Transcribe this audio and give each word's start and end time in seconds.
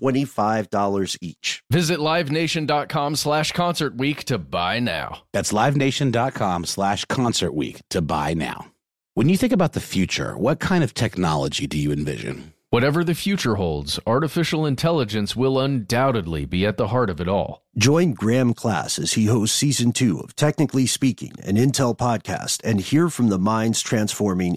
$25 0.00 1.18
each. 1.20 1.62
Visit 1.70 1.98
livenation.com 1.98 3.16
slash 3.16 3.52
concert 3.52 3.96
week 3.96 4.24
to 4.24 4.38
buy 4.38 4.78
now. 4.80 5.22
That's 5.32 5.52
livenation.com 5.52 6.64
slash 6.64 7.04
concert 7.06 7.52
week 7.52 7.82
to 7.90 8.00
buy 8.00 8.34
now. 8.34 8.72
When 9.14 9.28
you 9.28 9.36
think 9.36 9.52
about 9.52 9.72
the 9.72 9.80
future, 9.80 10.36
what 10.38 10.60
kind 10.60 10.84
of 10.84 10.94
technology 10.94 11.66
do 11.66 11.76
you 11.76 11.92
envision? 11.92 12.54
Whatever 12.70 13.02
the 13.02 13.16
future 13.16 13.56
holds, 13.56 13.98
artificial 14.06 14.64
intelligence 14.64 15.34
will 15.34 15.58
undoubtedly 15.58 16.44
be 16.44 16.64
at 16.64 16.76
the 16.76 16.86
heart 16.86 17.10
of 17.10 17.20
it 17.20 17.26
all. 17.26 17.64
Join 17.76 18.12
Graham 18.12 18.54
Class 18.54 18.96
as 18.96 19.14
he 19.14 19.26
hosts 19.26 19.56
season 19.56 19.90
two 19.90 20.20
of 20.20 20.36
Technically 20.36 20.86
Speaking, 20.86 21.32
an 21.42 21.56
Intel 21.56 21.98
podcast, 21.98 22.60
and 22.62 22.80
hear 22.80 23.08
from 23.08 23.28
the 23.28 23.40
minds 23.40 23.80
transforming 23.80 24.56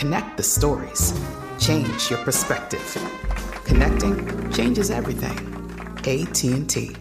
Connect 0.00 0.38
the 0.38 0.42
stories. 0.42 1.12
Change 1.58 2.08
your 2.08 2.18
perspective. 2.20 2.80
Connecting 3.66 4.50
changes 4.50 4.90
everything. 4.90 5.36
AT&T. 5.98 6.96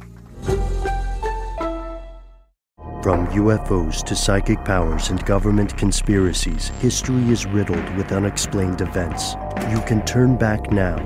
From 3.02 3.26
UFOs 3.28 4.04
to 4.04 4.18
psychic 4.18 4.66
powers 4.66 5.12
and 5.12 5.26
government 5.26 5.78
conspiracies, 5.78 6.74
history 6.82 7.24
is 7.32 7.46
riddled 7.46 7.90
with 7.96 8.12
unexplained 8.12 8.82
events. 8.82 9.36
You 9.70 9.80
can 9.88 10.04
turn 10.06 10.36
back 10.36 10.70
now 10.70 10.98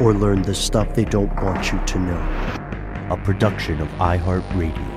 or 0.00 0.14
learn 0.14 0.42
the 0.42 0.54
stuff 0.54 0.94
they 0.94 1.04
don't 1.04 1.34
want 1.42 1.72
you 1.72 1.80
to 1.86 1.98
know. 1.98 2.22
A 3.10 3.16
production 3.24 3.80
of 3.80 3.88
iHeartRadio. 3.98 4.95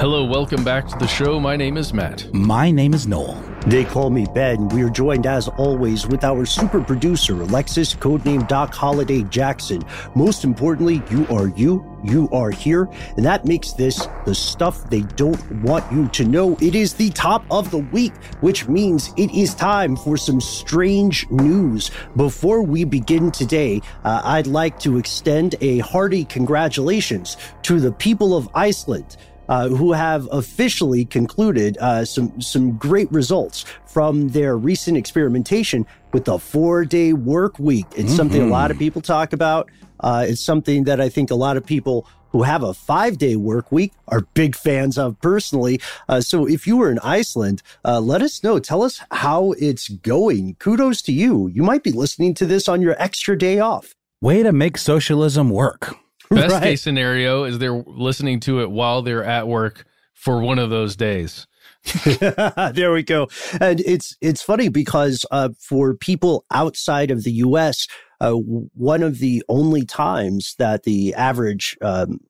Hello, 0.00 0.24
welcome 0.24 0.64
back 0.64 0.88
to 0.88 0.96
the 0.96 1.06
show. 1.06 1.38
My 1.38 1.56
name 1.56 1.76
is 1.76 1.92
Matt. 1.92 2.32
My 2.32 2.70
name 2.70 2.94
is 2.94 3.06
Noel. 3.06 3.38
They 3.66 3.84
call 3.84 4.08
me 4.08 4.26
Ben. 4.32 4.66
We 4.70 4.82
are 4.82 4.88
joined 4.88 5.26
as 5.26 5.46
always 5.46 6.06
with 6.06 6.24
our 6.24 6.46
super 6.46 6.82
producer, 6.82 7.34
Alexis, 7.42 7.94
codename 7.94 8.48
Doc 8.48 8.72
Holiday 8.72 9.24
Jackson. 9.24 9.82
Most 10.14 10.42
importantly, 10.42 11.02
you 11.10 11.26
are 11.28 11.48
you, 11.48 11.84
you 12.02 12.30
are 12.32 12.50
here, 12.50 12.88
and 13.18 13.26
that 13.26 13.44
makes 13.44 13.72
this 13.72 14.08
the 14.24 14.34
stuff 14.34 14.88
they 14.88 15.02
don't 15.02 15.52
want 15.60 15.84
you 15.92 16.08
to 16.08 16.24
know. 16.24 16.56
It 16.62 16.74
is 16.74 16.94
the 16.94 17.10
top 17.10 17.44
of 17.50 17.70
the 17.70 17.84
week, 17.92 18.14
which 18.40 18.68
means 18.68 19.12
it 19.18 19.30
is 19.32 19.54
time 19.54 19.96
for 19.96 20.16
some 20.16 20.40
strange 20.40 21.28
news. 21.28 21.90
Before 22.16 22.62
we 22.62 22.84
begin 22.84 23.30
today, 23.30 23.82
uh, 24.04 24.22
I'd 24.24 24.46
like 24.46 24.78
to 24.80 24.96
extend 24.96 25.56
a 25.60 25.80
hearty 25.80 26.24
congratulations 26.24 27.36
to 27.64 27.78
the 27.78 27.92
people 27.92 28.34
of 28.34 28.48
Iceland 28.54 29.18
uh, 29.50 29.68
who 29.68 29.92
have 29.92 30.26
officially 30.30 31.04
concluded 31.04 31.76
uh, 31.78 32.04
some 32.04 32.40
some 32.40 32.78
great 32.78 33.10
results 33.12 33.66
from 33.84 34.28
their 34.28 34.56
recent 34.56 34.96
experimentation 34.96 35.84
with 36.12 36.24
the 36.24 36.38
four 36.38 36.84
day 36.84 37.12
work 37.12 37.58
week. 37.58 37.86
It's 37.96 38.14
something 38.14 38.40
a 38.40 38.46
lot 38.46 38.70
of 38.70 38.78
people 38.78 39.02
talk 39.02 39.32
about. 39.32 39.68
Uh, 39.98 40.24
it's 40.28 40.40
something 40.40 40.84
that 40.84 41.00
I 41.00 41.08
think 41.08 41.30
a 41.30 41.34
lot 41.34 41.56
of 41.56 41.66
people 41.66 42.06
who 42.30 42.44
have 42.44 42.62
a 42.62 42.72
five 42.72 43.18
day 43.18 43.34
work 43.34 43.72
week 43.72 43.92
are 44.08 44.20
big 44.34 44.54
fans 44.54 44.96
of 44.96 45.20
personally. 45.20 45.80
Uh, 46.08 46.20
so 46.20 46.46
if 46.46 46.66
you 46.66 46.76
were 46.76 46.90
in 46.90 47.00
Iceland, 47.00 47.62
uh, 47.84 48.00
let 48.00 48.22
us 48.22 48.42
know. 48.44 48.60
Tell 48.60 48.82
us 48.82 49.00
how 49.10 49.52
it's 49.58 49.88
going. 49.88 50.54
Kudos 50.60 51.02
to 51.02 51.12
you. 51.12 51.48
You 51.48 51.64
might 51.64 51.82
be 51.82 51.92
listening 51.92 52.34
to 52.34 52.46
this 52.46 52.68
on 52.68 52.80
your 52.80 52.94
extra 53.02 53.36
day 53.36 53.58
off. 53.58 53.94
Way 54.22 54.44
to 54.44 54.52
make 54.52 54.78
socialism 54.78 55.50
work. 55.50 55.96
Best 56.34 56.52
Right. 56.52 56.62
case 56.62 56.82
scenario 56.82 57.44
is 57.44 57.58
they're 57.58 57.82
listening 57.86 58.40
to 58.40 58.60
it 58.60 58.70
while 58.70 59.02
they're 59.02 59.24
at 59.24 59.48
work 59.48 59.84
for 60.14 60.40
one 60.40 60.58
of 60.58 60.70
those 60.70 60.94
days. 60.94 61.46
there 62.04 62.92
we 62.92 63.02
go. 63.02 63.28
And 63.60 63.80
it's 63.80 64.16
it's 64.20 64.42
funny 64.42 64.68
because 64.68 65.24
uh, 65.30 65.48
for 65.58 65.94
people 65.94 66.44
outside 66.52 67.10
of 67.10 67.24
the 67.24 67.32
U.S., 67.32 67.86
uh, 68.20 68.32
one 68.32 69.02
of 69.02 69.18
the 69.18 69.42
only 69.48 69.84
times 69.84 70.54
that 70.58 70.82
the 70.82 71.14
average 71.14 71.76
um, 71.80 72.20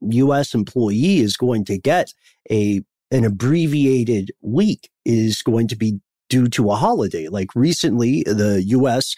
U.S. 0.00 0.54
employee 0.54 1.18
is 1.18 1.36
going 1.36 1.64
to 1.66 1.78
get 1.78 2.12
a 2.50 2.80
an 3.10 3.24
abbreviated 3.24 4.32
week 4.40 4.90
is 5.04 5.42
going 5.42 5.68
to 5.68 5.76
be 5.76 6.00
due 6.34 6.48
to 6.48 6.72
a 6.72 6.74
holiday. 6.74 7.28
Like 7.28 7.50
recently, 7.54 8.24
the 8.24 8.60
U.S. 8.66 9.14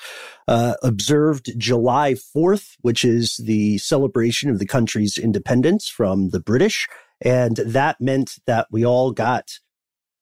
Uh, 0.46 0.74
observed 0.82 1.50
July 1.56 2.12
4th, 2.12 2.74
which 2.82 3.06
is 3.06 3.38
the 3.42 3.78
celebration 3.78 4.50
of 4.50 4.58
the 4.58 4.66
country's 4.66 5.16
independence 5.16 5.88
from 5.88 6.28
the 6.28 6.40
British. 6.40 6.86
And 7.22 7.56
that 7.56 8.02
meant 8.02 8.32
that 8.46 8.66
we 8.70 8.84
all 8.84 9.12
got 9.12 9.60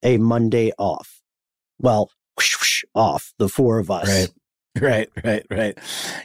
a 0.04 0.18
Monday 0.18 0.70
off. 0.78 1.20
Well, 1.80 2.10
whoosh, 2.36 2.56
whoosh, 2.60 2.84
off, 2.94 3.34
the 3.38 3.48
four 3.48 3.80
of 3.80 3.90
us. 3.90 4.08
Right. 4.08 4.28
Right, 4.80 5.08
right, 5.22 5.46
right. 5.50 5.78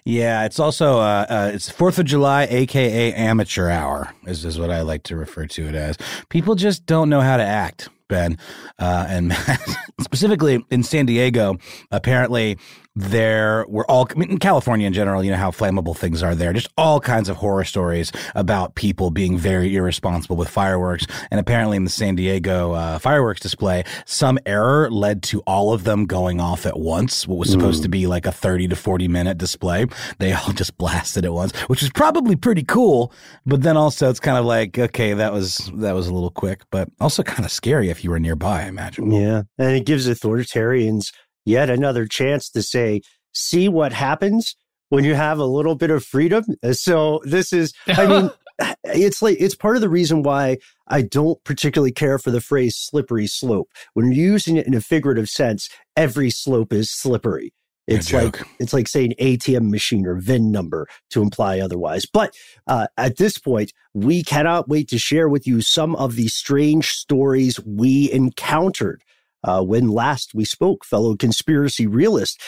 Yeah, 0.06 0.44
it's 0.46 0.58
also 0.58 0.98
uh, 0.98 1.28
uh 1.30 1.52
it's 1.54 1.70
Fourth 1.70 2.00
of 2.00 2.08
July, 2.08 2.48
aka 2.50 3.14
amateur 3.14 3.70
hour, 3.70 4.12
is 4.26 4.44
is 4.44 4.58
what 4.58 4.72
I 4.72 4.82
like 4.82 5.04
to 5.04 5.16
refer 5.16 5.46
to 5.46 5.68
it 5.68 5.76
as. 5.76 6.00
People 6.30 6.56
just 6.56 6.88
don't 6.88 7.10
know 7.10 7.22
how 7.22 7.38
to 7.38 7.44
act, 7.44 7.90
Ben, 8.10 8.38
uh, 8.78 9.06
and 9.08 9.34
specifically 10.02 10.66
in 10.70 10.84
San 10.84 11.06
Diego. 11.06 11.58
Apparently, 11.92 12.58
there 13.00 13.66
were 13.70 13.90
all 13.90 14.08
I 14.12 14.20
mean, 14.20 14.32
in 14.32 14.38
California 14.40 14.86
in 14.86 14.92
general, 14.92 15.24
you 15.24 15.32
know 15.32 15.38
how 15.38 15.52
flammable 15.52 15.96
things 15.96 16.22
are 16.22 16.36
there. 16.36 16.52
Just 16.52 16.68
all 16.78 17.00
kinds 17.00 17.30
of 17.30 17.38
horror 17.38 17.64
stories 17.64 18.12
about 18.36 18.76
people 18.76 19.10
being 19.10 19.38
very 19.38 19.74
irresponsible 19.74 20.36
with 20.36 20.50
fireworks. 20.50 21.08
And 21.32 21.40
apparently, 21.40 21.78
in 21.78 21.86
the 21.86 21.90
San 21.90 22.16
Diego 22.16 22.74
uh, 22.74 23.00
fireworks 23.00 23.40
display, 23.40 23.86
some 24.06 24.38
error 24.46 24.92
led 24.92 25.24
to 25.24 25.40
all 25.42 25.72
of 25.72 25.86
them 25.86 26.06
going 26.08 26.42
off 26.42 26.66
at 26.66 26.78
once. 26.78 27.26
What 27.26 27.38
was 27.38 27.50
supposed 27.50 27.80
mm. 27.80 27.84
to 27.84 27.90
be 27.90 28.06
like 28.06 28.26
a 28.26 28.34
thirty 28.34 28.68
to 28.68 28.76
forty 28.76 29.08
minute 29.08 29.38
display, 29.38 29.86
they 30.18 30.34
all 30.34 30.52
just 30.54 30.78
blasted 30.78 31.24
at 31.24 31.32
once, 31.32 31.56
which 31.68 31.82
is 31.82 31.90
probably 31.92 32.36
pretty 32.36 32.64
cool. 32.64 33.14
But 33.46 33.62
then 33.62 33.78
also, 33.78 34.10
it's 34.10 34.20
kind 34.20 34.38
of 34.38 34.44
like 34.44 34.78
okay, 34.78 35.14
that 35.14 35.32
was 35.32 35.72
that 35.76 35.94
was 35.94 36.08
a 36.08 36.14
little 36.14 36.32
quick, 36.32 36.64
but 36.70 36.90
also 37.00 37.24
kind 37.24 37.46
of 37.46 37.52
scary 37.52 37.90
if 37.90 38.04
you 38.04 38.10
were 38.10 38.20
nearby. 38.20 38.64
I 38.64 38.66
imagine. 38.66 39.10
Yeah, 39.10 39.44
and 39.58 39.78
it 39.78 39.86
gives 39.86 40.06
authoritarians 40.06 41.14
yet 41.50 41.70
another 41.70 42.06
chance 42.06 42.50
to 42.52 42.62
say, 42.62 43.02
see 43.34 43.68
what 43.68 43.92
happens 43.92 44.56
when 44.90 45.04
you 45.04 45.16
have 45.16 45.40
a 45.40 45.46
little 45.46 45.76
bit 45.76 45.90
of 45.90 46.06
freedom. 46.06 46.44
So 46.72 47.22
this 47.24 47.52
is, 47.52 47.74
I 47.88 48.06
mean, 48.06 48.32
it's 48.84 49.22
like, 49.22 49.38
it's 49.40 49.56
part 49.56 49.76
of 49.76 49.82
the 49.82 49.90
reason 49.90 50.24
why 50.24 50.58
I 50.88 51.02
don't 51.02 51.44
particularly 51.44 51.92
care 51.92 52.20
for 52.20 52.32
the 52.32 52.42
phrase 52.42 52.76
slippery 52.78 53.28
slope. 53.28 53.70
When 53.94 54.12
you're 54.12 54.32
using 54.32 54.58
it 54.58 54.68
in 54.68 54.74
a 54.74 54.82
figurative 54.82 55.30
sense, 55.30 55.70
every 55.96 56.30
slope 56.30 56.72
is 56.72 56.92
slippery. 56.92 57.54
It's 57.88 58.14
like 58.14 58.40
it's 58.60 58.72
like 58.72 58.88
saying 58.88 59.16
ATM 59.20 59.72
machine 59.72 60.06
or 60.06 60.16
VIN 60.16 60.52
number 60.52 60.88
to 61.10 61.24
imply 61.24 61.60
otherwise. 61.60 62.06
But 62.06 62.36
uh, 62.68 62.86
at 62.98 63.18
this 63.18 63.40
point, 63.40 63.74
we 63.96 64.24
cannot 64.24 64.70
wait 64.70 64.90
to 64.90 65.00
share 65.00 65.28
with 65.28 65.48
you 65.48 65.62
some 65.62 65.96
of 65.96 66.16
the 66.16 66.28
strange 66.28 66.92
stories 66.92 67.60
we 67.66 68.12
encountered 68.12 69.02
uh, 69.44 69.64
when 69.64 69.90
last 69.90 70.34
we 70.34 70.46
spoke, 70.46 70.86
fellow 70.86 71.16
conspiracy 71.16 71.88
realist. 71.88 72.42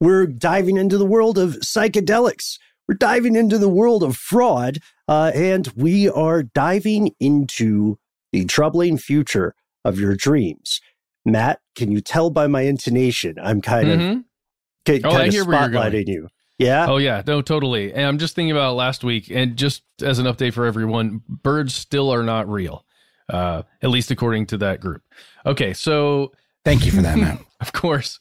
We're 0.00 0.26
diving 0.26 0.76
into 0.76 0.96
the 0.96 1.06
world 1.06 1.38
of 1.38 1.56
psychedelics. 1.56 2.58
We're 2.88 2.94
diving 2.94 3.36
into 3.36 3.58
the 3.58 3.68
world 3.68 4.02
of 4.02 4.16
fraud, 4.16 4.78
uh, 5.06 5.32
and 5.34 5.68
we 5.76 6.08
are 6.08 6.42
diving 6.42 7.14
into 7.20 7.98
the 8.32 8.46
troubling 8.46 8.96
future 8.98 9.54
of 9.84 9.98
your 9.98 10.16
dreams. 10.16 10.80
Matt, 11.24 11.60
can 11.76 11.92
you 11.92 12.00
tell 12.00 12.30
by 12.30 12.46
my 12.46 12.62
intonation? 12.62 13.36
I'm 13.42 13.60
kind 13.60 13.88
mm-hmm. 13.88 14.18
of, 14.18 15.02
kind 15.02 15.04
oh, 15.04 15.24
of 15.24 15.46
spotlighting 15.46 16.08
you. 16.08 16.28
Yeah. 16.58 16.86
Oh 16.88 16.98
yeah. 16.98 17.22
No, 17.26 17.40
totally. 17.40 17.92
And 17.92 18.06
I'm 18.06 18.18
just 18.18 18.34
thinking 18.34 18.50
about 18.52 18.76
last 18.76 19.02
week, 19.04 19.30
and 19.30 19.56
just 19.56 19.82
as 20.02 20.18
an 20.18 20.26
update 20.26 20.52
for 20.52 20.66
everyone, 20.66 21.22
birds 21.28 21.74
still 21.74 22.12
are 22.12 22.22
not 22.22 22.48
real 22.50 22.84
uh, 23.30 23.62
at 23.82 23.90
least 23.90 24.10
according 24.10 24.46
to 24.46 24.58
that 24.58 24.80
group. 24.80 25.02
Okay, 25.46 25.72
so 25.72 26.32
thank 26.64 26.84
you 26.84 26.92
for 26.92 27.02
that, 27.02 27.18
man. 27.18 27.38
of 27.60 27.72
course, 27.72 28.18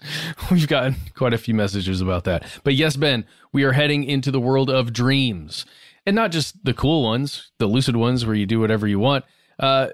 we've 0.50 0.68
gotten 0.68 0.96
quite 1.16 1.34
a 1.34 1.38
few 1.38 1.54
messages 1.54 2.02
about 2.02 2.24
that. 2.26 2.46
But 2.64 2.76
yes, 2.76 2.96
Ben, 2.96 3.26
we 3.52 3.64
are 3.64 3.74
heading 3.74 4.04
into 4.04 4.32
the 4.32 4.40
world 4.40 4.70
of 4.70 4.94
dreams, 4.94 5.66
and 6.06 6.16
not 6.16 6.32
just 6.32 6.64
the 6.64 6.74
cool 6.74 7.04
ones, 7.04 7.52
the 7.58 7.68
lucid 7.68 7.96
ones 7.96 8.26
where 8.26 8.36
you 8.36 8.46
do 8.46 8.60
whatever 8.60 8.88
you 8.88 9.00
want. 9.00 9.26
Uh, 9.60 9.88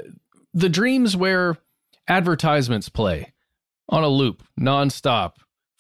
the 0.53 0.69
dreams 0.69 1.17
where 1.17 1.57
advertisements 2.07 2.89
play 2.89 3.33
on 3.89 4.03
a 4.03 4.07
loop, 4.07 4.43
nonstop, 4.59 5.33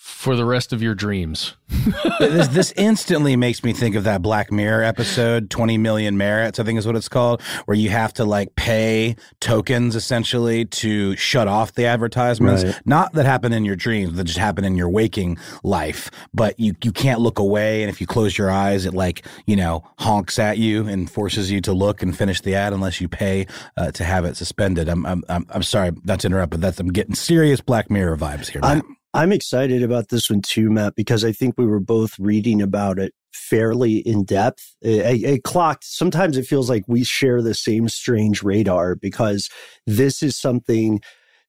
for 0.05 0.35
the 0.35 0.45
rest 0.45 0.71
of 0.71 0.83
your 0.83 0.93
dreams. 0.93 1.55
this, 2.19 2.47
this, 2.49 2.71
instantly 2.73 3.35
makes 3.35 3.63
me 3.63 3.73
think 3.73 3.95
of 3.95 4.03
that 4.03 4.21
Black 4.21 4.51
Mirror 4.51 4.83
episode, 4.83 5.49
20 5.49 5.79
Million 5.79 6.15
Merits, 6.15 6.59
I 6.59 6.63
think 6.63 6.77
is 6.77 6.85
what 6.85 6.95
it's 6.95 7.09
called, 7.09 7.41
where 7.65 7.75
you 7.75 7.89
have 7.89 8.13
to 8.13 8.23
like 8.23 8.55
pay 8.55 9.15
tokens 9.39 9.95
essentially 9.95 10.65
to 10.65 11.15
shut 11.15 11.47
off 11.47 11.73
the 11.73 11.87
advertisements. 11.87 12.63
Right. 12.63 12.81
Not 12.85 13.13
that 13.13 13.25
happen 13.25 13.51
in 13.51 13.65
your 13.65 13.75
dreams, 13.75 14.15
that 14.15 14.25
just 14.25 14.37
happen 14.37 14.63
in 14.63 14.75
your 14.75 14.89
waking 14.89 15.39
life, 15.63 16.11
but 16.35 16.59
you, 16.59 16.75
you 16.83 16.91
can't 16.91 17.19
look 17.19 17.39
away. 17.39 17.81
And 17.81 17.89
if 17.89 17.99
you 17.99 18.05
close 18.05 18.37
your 18.37 18.51
eyes, 18.51 18.85
it 18.85 18.93
like, 18.93 19.25
you 19.47 19.55
know, 19.55 19.83
honks 19.97 20.37
at 20.37 20.59
you 20.59 20.87
and 20.87 21.09
forces 21.09 21.49
you 21.49 21.61
to 21.61 21.73
look 21.73 22.03
and 22.03 22.15
finish 22.15 22.41
the 22.41 22.53
ad 22.53 22.73
unless 22.73 23.01
you 23.01 23.07
pay 23.07 23.47
uh, 23.75 23.89
to 23.93 24.03
have 24.03 24.23
it 24.23 24.37
suspended. 24.37 24.87
I'm, 24.87 25.03
I'm, 25.07 25.23
I'm, 25.29 25.47
I'm 25.49 25.63
sorry 25.63 25.93
not 26.03 26.19
to 26.19 26.27
interrupt, 26.27 26.51
but 26.51 26.61
that's, 26.61 26.79
I'm 26.79 26.89
getting 26.89 27.15
serious 27.15 27.59
Black 27.59 27.89
Mirror 27.89 28.17
vibes 28.17 28.49
here. 28.49 28.61
I'm, 28.63 28.94
I'm 29.15 29.31
excited 29.31 29.81
about 29.81 30.09
this 30.09 30.29
one 30.29 30.41
too, 30.41 30.69
Matt, 30.69 30.95
because 30.95 31.23
I 31.23 31.31
think 31.31 31.55
we 31.57 31.65
were 31.65 31.79
both 31.79 32.19
reading 32.19 32.61
about 32.61 32.99
it 32.99 33.13
fairly 33.31 33.99
in 33.99 34.25
depth. 34.25 34.75
It, 34.81 35.23
it, 35.23 35.43
clocked. 35.43 35.85
Sometimes 35.85 36.35
it 36.35 36.45
feels 36.45 36.69
like 36.69 36.83
we 36.87 37.05
share 37.05 37.41
the 37.41 37.53
same 37.53 37.87
strange 37.87 38.43
radar 38.43 38.93
because 38.93 39.49
this 39.87 40.21
is 40.21 40.37
something, 40.37 40.99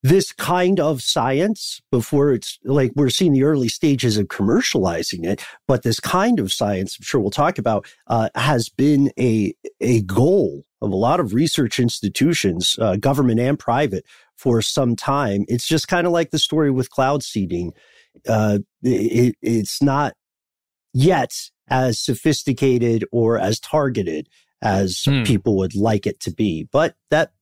this 0.01 0.31
kind 0.31 0.79
of 0.79 1.03
science, 1.03 1.81
before 1.91 2.33
it's 2.33 2.57
like 2.63 2.93
we're 2.95 3.11
seeing 3.11 3.33
the 3.33 3.43
early 3.43 3.69
stages 3.69 4.17
of 4.17 4.27
commercializing 4.27 5.25
it, 5.25 5.45
but 5.67 5.83
this 5.83 5.99
kind 5.99 6.39
of 6.39 6.53
science, 6.53 6.97
I'm 6.97 7.05
sure 7.05 7.21
we'll 7.21 7.31
talk 7.31 7.59
about, 7.59 7.85
uh, 8.07 8.29
has 8.37 8.69
been 8.69 9.11
a, 9.19 9.53
a 9.81 10.03
goal 10.03 10.66
of 10.83 10.91
a 10.91 10.97
lot 10.97 11.21
of 11.21 11.35
research 11.35 11.79
institutions, 11.79 12.77
uh, 12.81 12.97
government 12.97 13.41
and 13.41 13.59
private, 13.59 14.05
for 14.37 14.61
some 14.61 14.95
time. 14.97 15.45
It's 15.49 15.67
just 15.67 15.89
kind 15.89 16.07
of 16.07 16.13
like 16.13 16.31
the 16.31 16.39
story 16.39 16.71
with 16.71 16.91
cloud 16.91 17.23
seeding. 17.23 17.73
Uh, 18.29 18.59
it, 18.83 19.35
it's 19.43 19.83
not 19.83 20.15
yet 20.93 21.33
as 21.69 22.01
sophisticated 22.01 23.05
or 23.13 23.39
as 23.39 23.59
targeted 23.59 24.29
as 24.63 25.05
hmm. 25.05 25.23
people 25.25 25.57
would 25.57 25.75
like 25.75 26.07
it 26.07 26.21
to 26.21 26.31
be, 26.31 26.69
but 26.73 26.95
that 27.11 27.33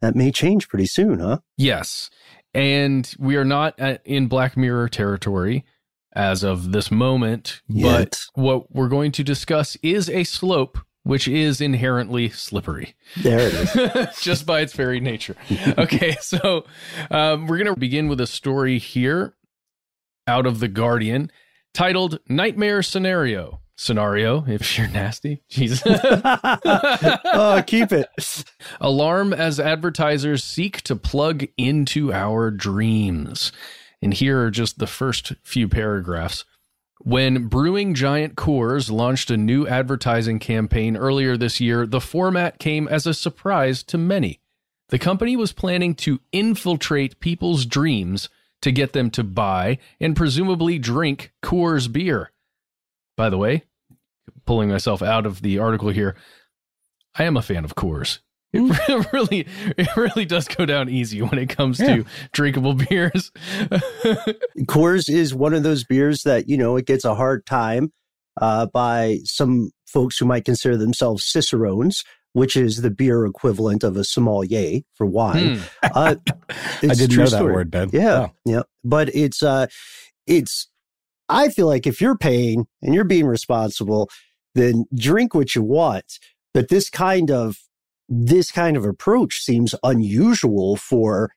that 0.00 0.14
may 0.14 0.30
change 0.30 0.68
pretty 0.68 0.86
soon, 0.86 1.20
huh? 1.20 1.38
Yes, 1.56 2.10
and 2.54 3.12
we 3.18 3.36
are 3.36 3.44
not 3.44 3.78
in 4.04 4.26
Black 4.28 4.56
Mirror 4.56 4.88
territory 4.88 5.64
as 6.12 6.42
of 6.42 6.72
this 6.72 6.90
moment, 6.90 7.62
yet. 7.68 7.98
but 7.98 8.20
what 8.34 8.74
we're 8.74 8.88
going 8.88 9.12
to 9.12 9.24
discuss 9.24 9.76
is 9.82 10.10
a 10.10 10.24
slope 10.24 10.78
which 11.02 11.26
is 11.26 11.60
inherently 11.60 12.28
slippery. 12.28 12.94
There 13.22 13.40
it 13.40 13.54
is. 13.54 14.18
Just 14.20 14.46
by 14.46 14.60
its 14.60 14.72
very 14.72 15.00
nature. 15.00 15.36
Okay, 15.78 16.16
so 16.20 16.64
um, 17.10 17.46
we're 17.46 17.56
going 17.58 17.72
to 17.72 17.78
begin 17.78 18.08
with 18.08 18.20
a 18.20 18.26
story 18.26 18.78
here 18.78 19.34
out 20.26 20.46
of 20.46 20.60
The 20.60 20.68
Guardian 20.68 21.30
titled 21.72 22.18
Nightmare 22.28 22.82
Scenario. 22.82 23.60
Scenario, 23.76 24.44
if 24.46 24.76
you're 24.76 24.88
nasty. 24.88 25.42
Jesus. 25.48 25.82
oh, 25.86 27.62
keep 27.66 27.92
it. 27.92 28.08
Alarm 28.78 29.32
as 29.32 29.58
advertisers 29.58 30.44
seek 30.44 30.82
to 30.82 30.96
plug 30.96 31.46
into 31.56 32.12
our 32.12 32.50
dreams. 32.50 33.52
And 34.02 34.12
here 34.12 34.42
are 34.44 34.50
just 34.50 34.78
the 34.78 34.86
first 34.86 35.32
few 35.42 35.66
paragraphs. 35.66 36.44
When 37.02 37.48
brewing 37.48 37.94
giant 37.94 38.34
Coors 38.36 38.90
launched 38.90 39.30
a 39.30 39.38
new 39.38 39.66
advertising 39.66 40.38
campaign 40.38 40.98
earlier 40.98 41.34
this 41.34 41.58
year, 41.58 41.86
the 41.86 42.00
format 42.00 42.58
came 42.58 42.86
as 42.88 43.06
a 43.06 43.14
surprise 43.14 43.82
to 43.84 43.96
many. 43.96 44.40
The 44.90 44.98
company 44.98 45.34
was 45.34 45.52
planning 45.52 45.94
to 45.94 46.20
infiltrate 46.30 47.18
people's 47.18 47.64
dreams 47.64 48.28
to 48.60 48.70
get 48.70 48.92
them 48.92 49.10
to 49.12 49.24
buy 49.24 49.78
and 49.98 50.14
presumably 50.14 50.78
drink 50.78 51.32
Coors 51.42 51.90
beer. 51.90 52.32
By 53.16 53.30
the 53.30 53.38
way, 53.38 53.64
pulling 54.44 54.68
myself 54.68 55.00
out 55.00 55.24
of 55.24 55.40
the 55.40 55.58
article 55.58 55.88
here, 55.88 56.16
I 57.14 57.24
am 57.24 57.38
a 57.38 57.42
fan 57.42 57.64
of 57.64 57.74
Coors. 57.74 58.18
It 58.52 59.12
really, 59.12 59.46
it 59.76 59.96
really 59.96 60.24
does 60.24 60.48
go 60.48 60.66
down 60.66 60.88
easy 60.88 61.22
when 61.22 61.38
it 61.38 61.48
comes 61.48 61.78
yeah. 61.78 61.96
to 61.96 62.04
drinkable 62.32 62.74
beers. 62.74 63.30
Coors 64.66 65.08
is 65.08 65.34
one 65.34 65.54
of 65.54 65.62
those 65.62 65.84
beers 65.84 66.22
that 66.22 66.48
you 66.48 66.56
know 66.56 66.76
it 66.76 66.86
gets 66.86 67.04
a 67.04 67.14
hard 67.14 67.46
time 67.46 67.92
uh, 68.40 68.66
by 68.66 69.18
some 69.24 69.70
folks 69.86 70.18
who 70.18 70.24
might 70.24 70.44
consider 70.44 70.76
themselves 70.76 71.24
cicerones, 71.24 72.02
which 72.32 72.56
is 72.56 72.82
the 72.82 72.90
beer 72.90 73.24
equivalent 73.24 73.84
of 73.84 73.96
a 73.96 74.04
sommelier 74.04 74.80
for 74.94 75.06
wine. 75.06 75.58
Hmm. 75.58 75.62
Uh, 75.82 76.14
I 76.50 76.54
didn't 76.80 77.16
know 77.16 77.26
story. 77.26 77.28
that 77.28 77.44
word, 77.44 77.70
Ben. 77.70 77.90
Yeah, 77.92 78.28
oh. 78.28 78.32
yeah, 78.44 78.62
but 78.84 79.14
it's 79.14 79.42
uh, 79.42 79.66
it's. 80.26 80.68
I 81.28 81.48
feel 81.48 81.68
like 81.68 81.86
if 81.86 82.00
you're 82.00 82.18
paying 82.18 82.66
and 82.82 82.92
you're 82.92 83.04
being 83.04 83.26
responsible, 83.26 84.10
then 84.56 84.86
drink 84.92 85.34
what 85.34 85.54
you 85.54 85.62
want. 85.62 86.18
But 86.52 86.68
this 86.68 86.90
kind 86.90 87.30
of 87.30 87.56
this 88.10 88.50
kind 88.50 88.76
of 88.76 88.84
approach 88.84 89.40
seems 89.40 89.74
unusual 89.84 90.76
for 90.76 91.32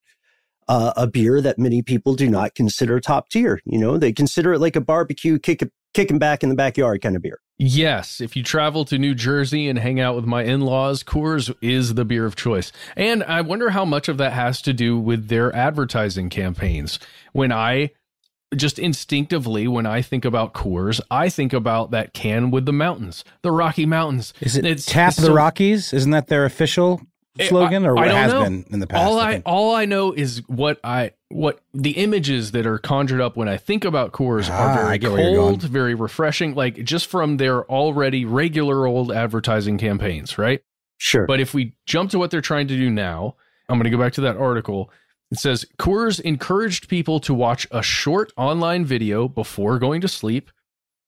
uh, 0.68 0.94
a 0.98 1.08
beer 1.08 1.40
that 1.40 1.60
many 1.60 1.82
people 1.82 2.16
do 2.16 2.28
not 2.28 2.56
consider 2.56 3.00
top 3.00 3.30
tier. 3.30 3.62
You 3.64 3.78
know, 3.78 3.98
they 3.98 4.12
consider 4.12 4.54
it 4.54 4.60
like 4.60 4.76
a 4.76 4.82
barbecue 4.82 5.38
kick 5.38 5.64
kicking 5.94 6.18
back 6.18 6.42
in 6.42 6.50
the 6.50 6.56
backyard 6.56 7.02
kind 7.02 7.16
of 7.16 7.22
beer. 7.22 7.40
Yes, 7.60 8.20
if 8.20 8.36
you 8.36 8.42
travel 8.42 8.84
to 8.86 8.98
New 8.98 9.14
Jersey 9.14 9.70
and 9.70 9.78
hang 9.78 10.00
out 10.00 10.16
with 10.16 10.26
my 10.26 10.44
in-laws, 10.44 11.04
Coors 11.04 11.54
is 11.62 11.94
the 11.94 12.04
beer 12.04 12.26
of 12.26 12.36
choice. 12.36 12.72
And 12.98 13.24
I 13.24 13.42
wonder 13.42 13.70
how 13.70 13.86
much 13.86 14.10
of 14.10 14.18
that 14.18 14.34
has 14.34 14.60
to 14.64 14.74
do 14.74 14.98
with 14.98 15.28
their 15.28 15.56
advertising 15.56 16.32
campaigns. 16.32 16.98
When 17.32 17.52
I 17.52 17.92
just 18.56 18.80
instinctively 18.80 19.68
when 19.68 19.86
I 19.86 20.02
think 20.02 20.26
about 20.26 20.54
Coors, 20.54 21.02
I 21.12 21.30
think 21.30 21.54
about 21.54 21.92
that 21.92 22.14
can 22.14 22.52
with 22.52 22.66
the 22.66 22.74
mountains, 22.74 23.24
the 23.42 23.52
Rocky 23.52 23.86
Mountains. 23.86 24.34
Is 24.42 24.56
it 24.56 24.66
it's, 24.66 24.86
Tap 24.86 25.10
it's 25.10 25.18
the 25.18 25.28
so, 25.28 25.34
Rockies? 25.34 25.94
Isn't 25.94 26.12
that 26.12 26.28
their 26.28 26.46
official 26.46 27.02
slogan, 27.42 27.86
or 27.86 27.98
I 27.98 28.02
what 28.02 28.08
don't 28.08 28.16
has 28.16 28.34
know. 28.34 28.44
been 28.44 28.66
in 28.70 28.80
the 28.80 28.88
past? 28.88 29.04
all 29.04 29.20
I 29.20 29.32
I 29.32 29.42
all 29.46 29.76
I 29.76 29.86
know 29.86 30.12
is 30.12 30.44
what 30.48 30.80
I 30.84 31.12
what 31.30 31.60
the 31.74 31.92
images 31.92 32.52
that 32.52 32.66
are 32.66 32.78
conjured 32.78 33.22
up 33.22 33.36
when 33.36 33.50
I 33.50 33.58
think 33.58 33.86
about 33.86 34.12
Coors 34.12 34.50
Ah, 34.52 34.54
are 34.54 34.76
very 34.76 34.94
I 34.94 34.98
get 34.98 35.12
where 35.12 35.30
you're 35.30 35.42
cold, 35.42 35.64
very 35.64 35.96
refreshing, 35.96 36.54
like 36.54 36.84
just 36.84 37.08
from 37.08 37.38
their 37.38 37.66
already 37.66 38.26
regular 38.26 38.86
old 38.86 39.12
advertising 39.12 39.78
campaigns, 39.78 40.38
right? 40.38 40.62
Sure. 40.98 41.26
But 41.26 41.40
if 41.40 41.54
we 41.54 41.74
jump 41.86 42.12
to 42.12 42.20
what 42.20 42.32
they're 42.32 42.40
trying 42.40 42.68
to 42.68 42.78
do 42.78 42.90
now, 42.90 43.36
I'm 43.68 43.78
going 43.78 43.86
to 43.86 43.90
go 43.90 43.98
back 44.02 44.14
to 44.14 44.22
that 44.22 44.38
article. 44.38 44.92
It 45.34 45.40
says 45.40 45.66
Coors 45.80 46.20
encouraged 46.20 46.88
people 46.88 47.20
to 47.22 47.34
watch 47.34 47.66
a 47.72 47.82
short 47.82 48.32
online 48.38 48.86
video 48.86 49.28
before 49.28 49.80
going 49.80 50.00
to 50.02 50.08
sleep 50.08 50.52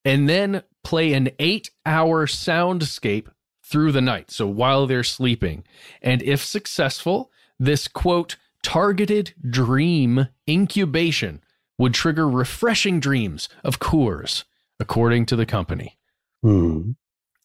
and 0.03 0.27
then 0.27 0.63
play 0.83 1.13
an 1.13 1.29
eight 1.37 1.69
hour 1.85 2.25
soundscape 2.25 3.27
through 3.63 3.91
the 3.91 4.01
night. 4.01 4.31
So 4.31 4.47
while 4.47 4.87
they're 4.87 5.03
sleeping. 5.03 5.63
And 6.01 6.23
if 6.23 6.43
successful, 6.43 7.29
this 7.59 7.87
quote, 7.87 8.37
targeted 8.63 9.35
dream 9.47 10.29
incubation 10.49 11.43
would 11.77 11.93
trigger 11.93 12.27
refreshing 12.27 12.99
dreams 12.99 13.47
of 13.63 13.79
Coors, 13.79 14.43
according 14.79 15.27
to 15.27 15.35
the 15.35 15.45
company. 15.45 15.99
Hmm. 16.41 16.93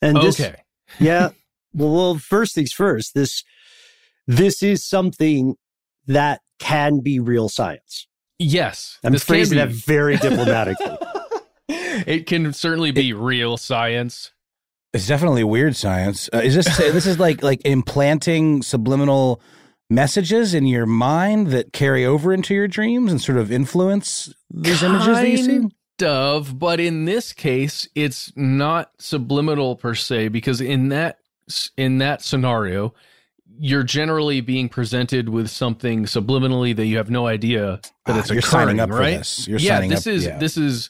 And 0.00 0.16
this, 0.16 0.40
okay. 0.40 0.62
yeah. 0.98 1.28
Well, 1.74 1.92
well, 1.92 2.14
first 2.14 2.54
things 2.54 2.72
first. 2.72 3.12
This 3.12 3.44
this 4.26 4.62
is 4.62 4.82
something 4.82 5.56
that 6.06 6.40
can 6.58 7.00
be 7.00 7.20
real 7.20 7.48
science. 7.48 8.06
Yes. 8.38 8.98
I'm 9.04 9.12
this 9.12 9.24
phrasing 9.24 9.58
that 9.58 9.68
very 9.68 10.16
diplomatically. 10.16 10.96
it 11.68 12.26
can 12.26 12.52
certainly 12.52 12.90
be 12.90 13.12
real 13.12 13.56
science. 13.56 14.32
It's 14.92 15.06
definitely 15.06 15.44
weird 15.44 15.76
science. 15.76 16.28
Uh, 16.32 16.38
is 16.38 16.54
this 16.54 16.76
this 16.78 17.06
is 17.06 17.18
like 17.18 17.42
like 17.42 17.60
implanting 17.64 18.62
subliminal 18.62 19.40
messages 19.88 20.54
in 20.54 20.66
your 20.66 20.86
mind 20.86 21.48
that 21.48 21.72
carry 21.72 22.04
over 22.04 22.32
into 22.32 22.54
your 22.54 22.68
dreams 22.68 23.10
and 23.10 23.20
sort 23.20 23.38
of 23.38 23.52
influence 23.52 24.32
these 24.50 24.82
images 24.82 25.06
that 25.06 25.28
you 25.28 25.36
see? 25.36 25.58
Kind 25.58 25.72
of, 26.02 26.58
but 26.58 26.80
in 26.80 27.04
this 27.04 27.32
case, 27.32 27.86
it's 27.94 28.32
not 28.36 28.92
subliminal 28.98 29.76
per 29.76 29.94
se 29.94 30.28
because 30.28 30.60
in 30.60 30.88
that 30.88 31.18
in 31.76 31.98
that 31.98 32.22
scenario, 32.22 32.94
you're 33.62 33.82
generally 33.82 34.40
being 34.40 34.70
presented 34.70 35.28
with 35.28 35.50
something 35.50 36.04
subliminally 36.04 36.74
that 36.74 36.86
you 36.86 36.96
have 36.96 37.10
no 37.10 37.26
idea 37.26 37.78
that 38.06 38.16
Ah, 38.16 38.18
it's 38.18 38.30
you're 38.30 38.38
occurring, 38.38 38.68
signing 38.68 38.80
up 38.80 38.88
for 38.88 39.04
this. 39.04 39.46
You're 39.46 39.58
yeah, 39.58 39.76
signing 39.76 39.90
this 39.90 40.06
up- 40.06 40.12
is 40.14 40.24
yeah. 40.24 40.38
this 40.38 40.56
is 40.56 40.88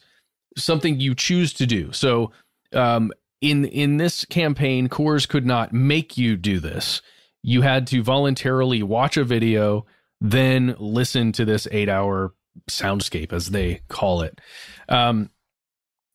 something 0.57 1.01
you 1.01 1.15
choose 1.17 1.53
to 1.55 1.67
do. 1.67 1.91
So, 1.93 2.31
um, 2.73 3.13
in 3.41 3.65
in 3.65 3.97
this 3.97 4.25
campaign, 4.25 4.89
Coors 4.89 5.29
could 5.29 5.45
not 5.47 5.73
make 5.73 6.17
you 6.17 6.37
do 6.37 6.61
this. 6.61 7.03
You 7.43 7.63
had 7.63 7.89
to 7.89 8.03
voluntarily 8.05 8.83
watch 8.85 9.17
a 9.17 9.25
video, 9.25 9.85
then 10.21 10.77
listen 10.79 11.33
to 11.33 11.45
this 11.45 11.67
eight 11.73 11.89
hour 11.89 12.35
soundscape, 12.71 13.33
as 13.33 13.51
they 13.51 13.81
call 13.89 14.23
it. 14.23 14.41
Um, 14.89 15.31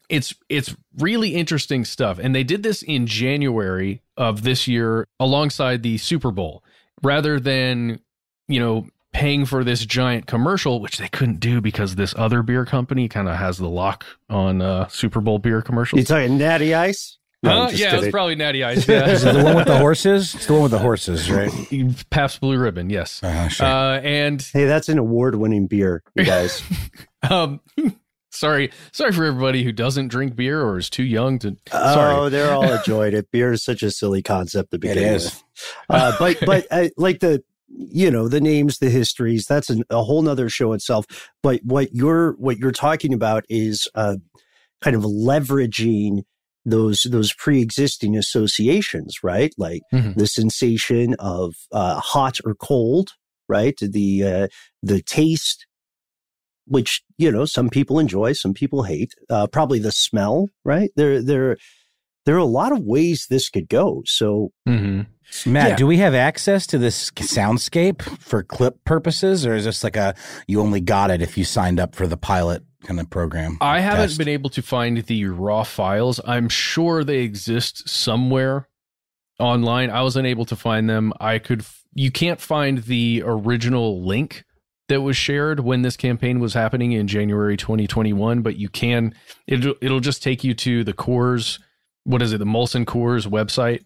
it's 0.07 0.33
it's 0.47 0.73
really 0.99 1.35
interesting 1.35 1.83
stuff, 1.83 2.17
and 2.17 2.33
they 2.33 2.43
did 2.43 2.63
this 2.63 2.81
in 2.81 3.07
January 3.07 4.01
of 4.17 4.43
this 4.43 4.67
year 4.67 5.07
alongside 5.19 5.83
the 5.83 5.97
Super 5.97 6.31
Bowl, 6.31 6.63
rather 7.03 7.39
than 7.39 7.99
you 8.47 8.59
know 8.59 8.87
paying 9.13 9.45
for 9.45 9.63
this 9.63 9.85
giant 9.85 10.27
commercial, 10.27 10.81
which 10.81 10.97
they 10.97 11.07
couldn't 11.07 11.39
do 11.39 11.61
because 11.61 11.95
this 11.95 12.13
other 12.17 12.43
beer 12.43 12.65
company 12.65 13.07
kind 13.07 13.29
of 13.29 13.35
has 13.37 13.57
the 13.57 13.69
lock 13.69 14.05
on 14.29 14.61
uh, 14.61 14.87
Super 14.87 15.21
Bowl 15.21 15.39
beer 15.39 15.61
commercials. 15.61 15.99
you 15.99 16.05
commercials. 16.05 16.27
talking 16.29 16.37
natty 16.37 16.73
ice? 16.73 17.17
No, 17.43 17.51
I'm 17.51 17.69
Huh? 17.69 17.75
yeah, 17.75 17.95
it 17.95 17.99
was 18.01 18.09
probably 18.09 18.33
Natty 18.35 18.63
Ice. 18.63 18.77
Is 18.89 19.23
it 19.23 19.33
the 19.35 19.43
one 19.43 19.55
with 19.55 19.67
the 19.67 19.77
horses? 19.77 20.33
It's 20.33 20.47
the 20.47 20.53
one 20.53 20.63
with 20.63 20.71
the 20.71 20.79
horses, 20.79 21.29
right? 21.31 21.51
Pabst 22.09 22.41
Blue 22.41 22.57
Ribbon. 22.57 22.89
Yes, 22.89 23.21
Uh, 23.23 23.47
sure. 23.49 23.67
uh, 23.67 23.99
and 23.99 24.41
Hey, 24.41 24.65
that's 24.65 24.89
an 24.89 24.97
award-winning 24.97 25.67
beer, 25.67 26.01
you 26.15 26.25
guys. 26.25 26.63
um, 27.29 27.59
sorry, 28.35 28.71
sorry 28.91 29.11
for 29.11 29.25
everybody 29.25 29.63
who 29.63 29.71
doesn't 29.71 30.09
drink 30.09 30.35
beer 30.35 30.61
or 30.61 30.77
is 30.77 30.89
too 30.89 31.03
young 31.03 31.39
to. 31.39 31.55
Oh, 31.71 31.93
Sorry. 31.93 32.29
they're 32.29 32.51
all 32.53 32.71
enjoyed 32.71 33.13
it. 33.13 33.31
Beer 33.31 33.51
is 33.53 33.63
such 33.63 33.81
a 33.83 33.91
silly 33.91 34.21
concept 34.21 34.71
to 34.71 34.77
begin 34.77 34.97
is. 34.99 35.23
with. 35.25 35.43
Uh, 35.89 36.13
but 36.19 36.37
but 36.45 36.67
uh, 36.71 36.89
like 36.97 37.19
the 37.21 37.43
you 37.67 38.11
know 38.11 38.27
the 38.27 38.41
names, 38.41 38.77
the 38.77 38.89
histories. 38.89 39.45
That's 39.45 39.69
an, 39.69 39.83
a 39.89 40.03
whole 40.03 40.21
nother 40.21 40.49
show 40.49 40.73
itself. 40.73 41.05
But 41.41 41.61
what 41.63 41.93
you're 41.93 42.33
what 42.33 42.57
you're 42.57 42.71
talking 42.71 43.13
about 43.13 43.43
is 43.49 43.87
uh, 43.95 44.17
kind 44.81 44.95
of 44.95 45.03
leveraging 45.03 46.23
those 46.65 47.03
those 47.09 47.33
pre-existing 47.33 48.17
associations, 48.17 49.17
right? 49.23 49.53
Like 49.57 49.81
Mhm. 49.93 50.15
the 50.15 50.27
sensation 50.27 51.15
of 51.19 51.53
uh, 51.71 51.99
hot 51.99 52.39
or 52.43 52.55
cold, 52.55 53.09
right? 53.47 53.75
The 53.79 54.23
uh, 54.23 54.47
the 54.81 55.01
taste, 55.01 55.65
which 56.67 57.01
you 57.17 57.31
know 57.31 57.45
some 57.45 57.69
people 57.69 57.99
enjoy, 57.99 58.33
some 58.33 58.53
people 58.53 58.83
hate. 58.83 59.13
Uh, 59.29 59.47
probably 59.47 59.79
the 59.79 59.91
smell, 59.91 60.47
right? 60.63 60.89
There 60.95 61.21
there 61.21 61.57
there 62.25 62.35
are 62.35 62.39
a 62.39 62.45
lot 62.45 62.71
of 62.71 62.79
ways 62.79 63.27
this 63.29 63.49
could 63.49 63.69
go. 63.69 64.01
So 64.05 64.51
Mhm. 64.67 65.07
Matt, 65.45 65.69
Yeah. 65.69 65.75
do 65.75 65.87
we 65.87 65.97
have 65.97 66.13
access 66.15 66.65
to 66.67 66.77
this 66.77 67.09
soundscape 67.11 68.01
for 68.19 68.43
clip 68.43 68.83
purposes, 68.85 69.45
or 69.45 69.55
is 69.55 69.65
this 69.65 69.83
like 69.83 69.95
a 69.95 70.15
you 70.47 70.61
only 70.61 70.81
got 70.81 71.11
it 71.11 71.21
if 71.21 71.37
you 71.37 71.43
signed 71.43 71.79
up 71.79 71.95
for 71.95 72.07
the 72.07 72.17
pilot 72.17 72.63
kind 72.83 72.99
of 72.99 73.09
program? 73.09 73.57
I 73.61 73.79
haven't 73.79 74.07
test? 74.09 74.17
been 74.17 74.27
able 74.27 74.49
to 74.51 74.61
find 74.61 74.97
the 74.99 75.25
raw 75.25 75.63
files. 75.63 76.19
I'm 76.25 76.49
sure 76.49 77.03
they 77.03 77.19
exist 77.19 77.87
somewhere 77.89 78.67
online. 79.39 79.89
I 79.89 80.01
was 80.01 80.15
unable 80.15 80.45
to 80.45 80.55
find 80.55 80.89
them. 80.89 81.11
I 81.19 81.39
could. 81.39 81.61
f- 81.61 81.81
You 81.97 82.11
can't 82.11 82.41
find 82.41 82.79
the 82.79 83.23
original 83.25 84.05
link 84.05 84.43
that 84.87 85.01
was 85.01 85.17
shared 85.17 85.59
when 85.61 85.81
this 85.81 85.97
campaign 85.97 86.39
was 86.39 86.53
happening 86.53 86.91
in 86.91 87.07
January 87.07 87.57
2021, 87.57 88.41
but 88.41 88.57
you 88.57 88.69
can. 88.69 89.13
It'll 89.47 89.75
it'll 89.81 89.99
just 89.99 90.21
take 90.21 90.43
you 90.43 90.53
to 90.55 90.83
the 90.83 90.93
Coors. 90.93 91.59
What 92.03 92.21
is 92.21 92.33
it? 92.33 92.37
The 92.37 92.45
Molson 92.45 92.85
Coors 92.85 93.27
website, 93.27 93.83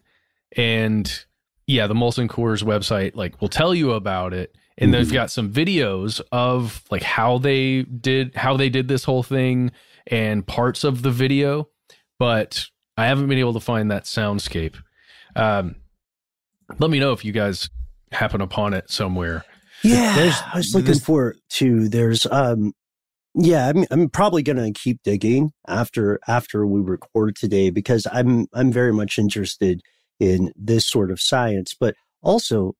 and 0.56 1.24
yeah, 1.66 1.86
the 1.86 1.94
Molson 1.94 2.28
Coors 2.28 2.62
website 2.62 3.14
like 3.14 3.40
will 3.40 3.48
tell 3.48 3.74
you 3.74 3.92
about 3.92 4.34
it. 4.34 4.54
And 4.78 4.94
they've 4.94 5.12
got 5.12 5.30
some 5.30 5.52
videos 5.52 6.22
of 6.32 6.82
like 6.90 7.02
how 7.02 7.36
they 7.36 7.82
did 7.82 8.34
how 8.34 8.56
they 8.56 8.70
did 8.70 8.88
this 8.88 9.04
whole 9.04 9.22
thing 9.22 9.72
and 10.06 10.46
parts 10.46 10.84
of 10.84 11.02
the 11.02 11.10
video, 11.10 11.68
but 12.18 12.66
I 12.96 13.06
haven't 13.06 13.28
been 13.28 13.38
able 13.38 13.52
to 13.52 13.60
find 13.60 13.90
that 13.90 14.04
soundscape. 14.04 14.76
Um, 15.36 15.76
let 16.78 16.90
me 16.90 16.98
know 16.98 17.12
if 17.12 17.26
you 17.26 17.32
guys 17.32 17.68
happen 18.12 18.40
upon 18.40 18.72
it 18.74 18.90
somewhere. 18.90 19.44
Yeah, 19.82 20.14
There's- 20.16 20.42
I 20.52 20.56
was 20.58 20.74
looking 20.74 20.88
this- 20.88 21.04
for 21.04 21.36
to. 21.50 21.88
There's 21.88 22.26
um, 22.26 22.72
yeah, 23.34 23.68
I'm 23.68 23.84
I'm 23.90 24.08
probably 24.08 24.42
gonna 24.42 24.72
keep 24.72 25.02
digging 25.04 25.52
after 25.68 26.18
after 26.26 26.66
we 26.66 26.80
record 26.80 27.36
today 27.36 27.70
because 27.70 28.06
I'm 28.12 28.46
I'm 28.52 28.72
very 28.72 28.92
much 28.92 29.18
interested 29.18 29.80
in 30.18 30.52
this 30.56 30.86
sort 30.86 31.10
of 31.10 31.20
science, 31.20 31.74
but 31.78 31.94
also, 32.22 32.74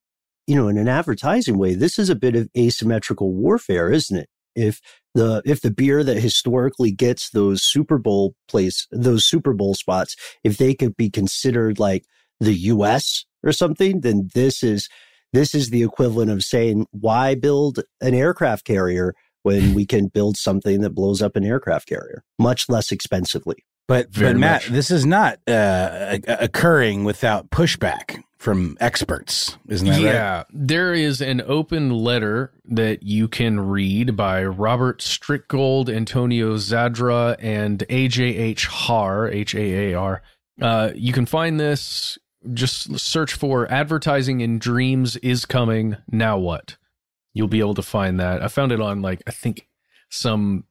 you 0.47 0.55
know, 0.55 0.69
in 0.69 0.77
an 0.77 0.89
advertising 0.89 1.57
way, 1.59 1.75
this 1.75 1.99
is 1.99 2.11
a 2.11 2.15
bit 2.17 2.37
of 2.37 2.49
asymmetrical 2.59 3.33
warfare, 3.33 3.91
isn't 3.93 4.17
it? 4.19 4.29
If 4.57 4.81
the 5.15 5.41
if 5.47 5.61
the 5.63 5.71
beer 5.71 6.03
that 6.05 6.19
historically 6.19 6.91
gets 6.91 7.31
those 7.31 7.63
Super 7.63 7.99
Bowl 7.99 8.35
place 8.49 8.87
those 8.91 9.25
Super 9.25 9.55
Bowl 9.55 9.75
spots, 9.75 10.17
if 10.45 10.59
they 10.59 10.75
could 10.75 10.97
be 10.97 11.09
considered 11.09 11.79
like 11.79 12.05
the 12.41 12.55
U.S. 12.55 13.25
or 13.45 13.53
something, 13.53 14.01
then 14.01 14.29
this 14.35 14.63
is 14.63 14.89
this 15.33 15.55
is 15.55 15.71
the 15.71 15.83
equivalent 15.83 16.31
of 16.31 16.43
saying, 16.43 16.87
why 16.91 17.35
build 17.35 17.81
an 18.01 18.15
aircraft 18.15 18.65
carrier 18.65 19.15
when 19.43 19.75
we 19.75 19.87
can 19.87 20.09
build 20.09 20.37
something 20.37 20.81
that 20.81 20.91
blows 20.91 21.23
up 21.23 21.37
an 21.37 21.45
aircraft 21.45 21.89
carrier 21.89 22.25
much 22.39 22.69
less 22.69 22.93
expensively? 22.93 23.65
But 23.89 24.13
Very 24.13 24.35
but 24.35 24.39
Matt, 24.39 24.63
much. 24.63 24.73
this 24.73 24.91
is 24.91 25.05
not 25.05 25.41
uh, 25.49 26.19
occurring 26.29 27.03
without 27.03 27.51
pushback 27.51 28.23
from 28.39 28.77
experts, 28.81 29.59
isn't 29.69 29.87
that 29.87 29.95
right? 29.95 30.15
yeah, 30.15 30.45
there 30.51 30.95
is 30.95 31.21
an 31.21 31.43
open 31.45 31.91
letter 31.91 32.53
that 32.67 33.03
you 33.03 33.27
can 33.27 33.59
read 33.59 34.17
by 34.17 34.45
Robert 34.45 35.01
Stickgold, 35.01 35.95
Antonio 35.95 36.55
Zadra, 36.55 37.37
and 37.41 37.81
AJH 37.91 38.65
Haar, 38.67 39.29
H 39.29 39.55
A 39.57 39.91
A 39.91 39.95
R. 39.95 40.23
Uh, 40.63 40.91
you 40.95 41.13
can 41.13 41.27
find 41.27 41.59
this. 41.59 42.17
Just 42.53 42.99
search 42.99 43.35
for 43.35 43.71
"Advertising 43.71 44.41
in 44.41 44.59
Dreams 44.59 45.17
is 45.17 45.45
coming." 45.45 45.97
Now 46.11 46.39
what? 46.39 46.77
You'll 47.33 47.49
be 47.49 47.61
able 47.61 47.75
to 47.75 47.83
find 47.83 48.19
that. 48.19 48.43
I 48.43 48.49
found 48.49 48.73
it 48.73 48.81
on 48.81 49.03
like 49.03 49.23
I 49.27 49.31
think 49.31 49.69
some 50.09 50.65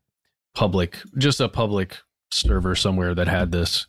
public, 0.53 0.97
just 1.17 1.39
a 1.39 1.47
public 1.47 1.97
server 2.31 2.75
somewhere 2.75 3.15
that 3.15 3.27
had 3.27 3.51
this, 3.51 3.87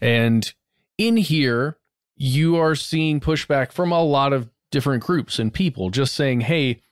and 0.00 0.52
in 0.98 1.16
here 1.16 1.78
you 2.22 2.56
are 2.56 2.74
seeing 2.74 3.18
pushback 3.18 3.72
from 3.72 3.90
a 3.90 4.02
lot 4.02 4.34
of 4.34 4.50
different 4.70 5.02
groups 5.02 5.38
and 5.38 5.54
people 5.54 5.88
just 5.88 6.14
saying, 6.14 6.42
hey, 6.42 6.82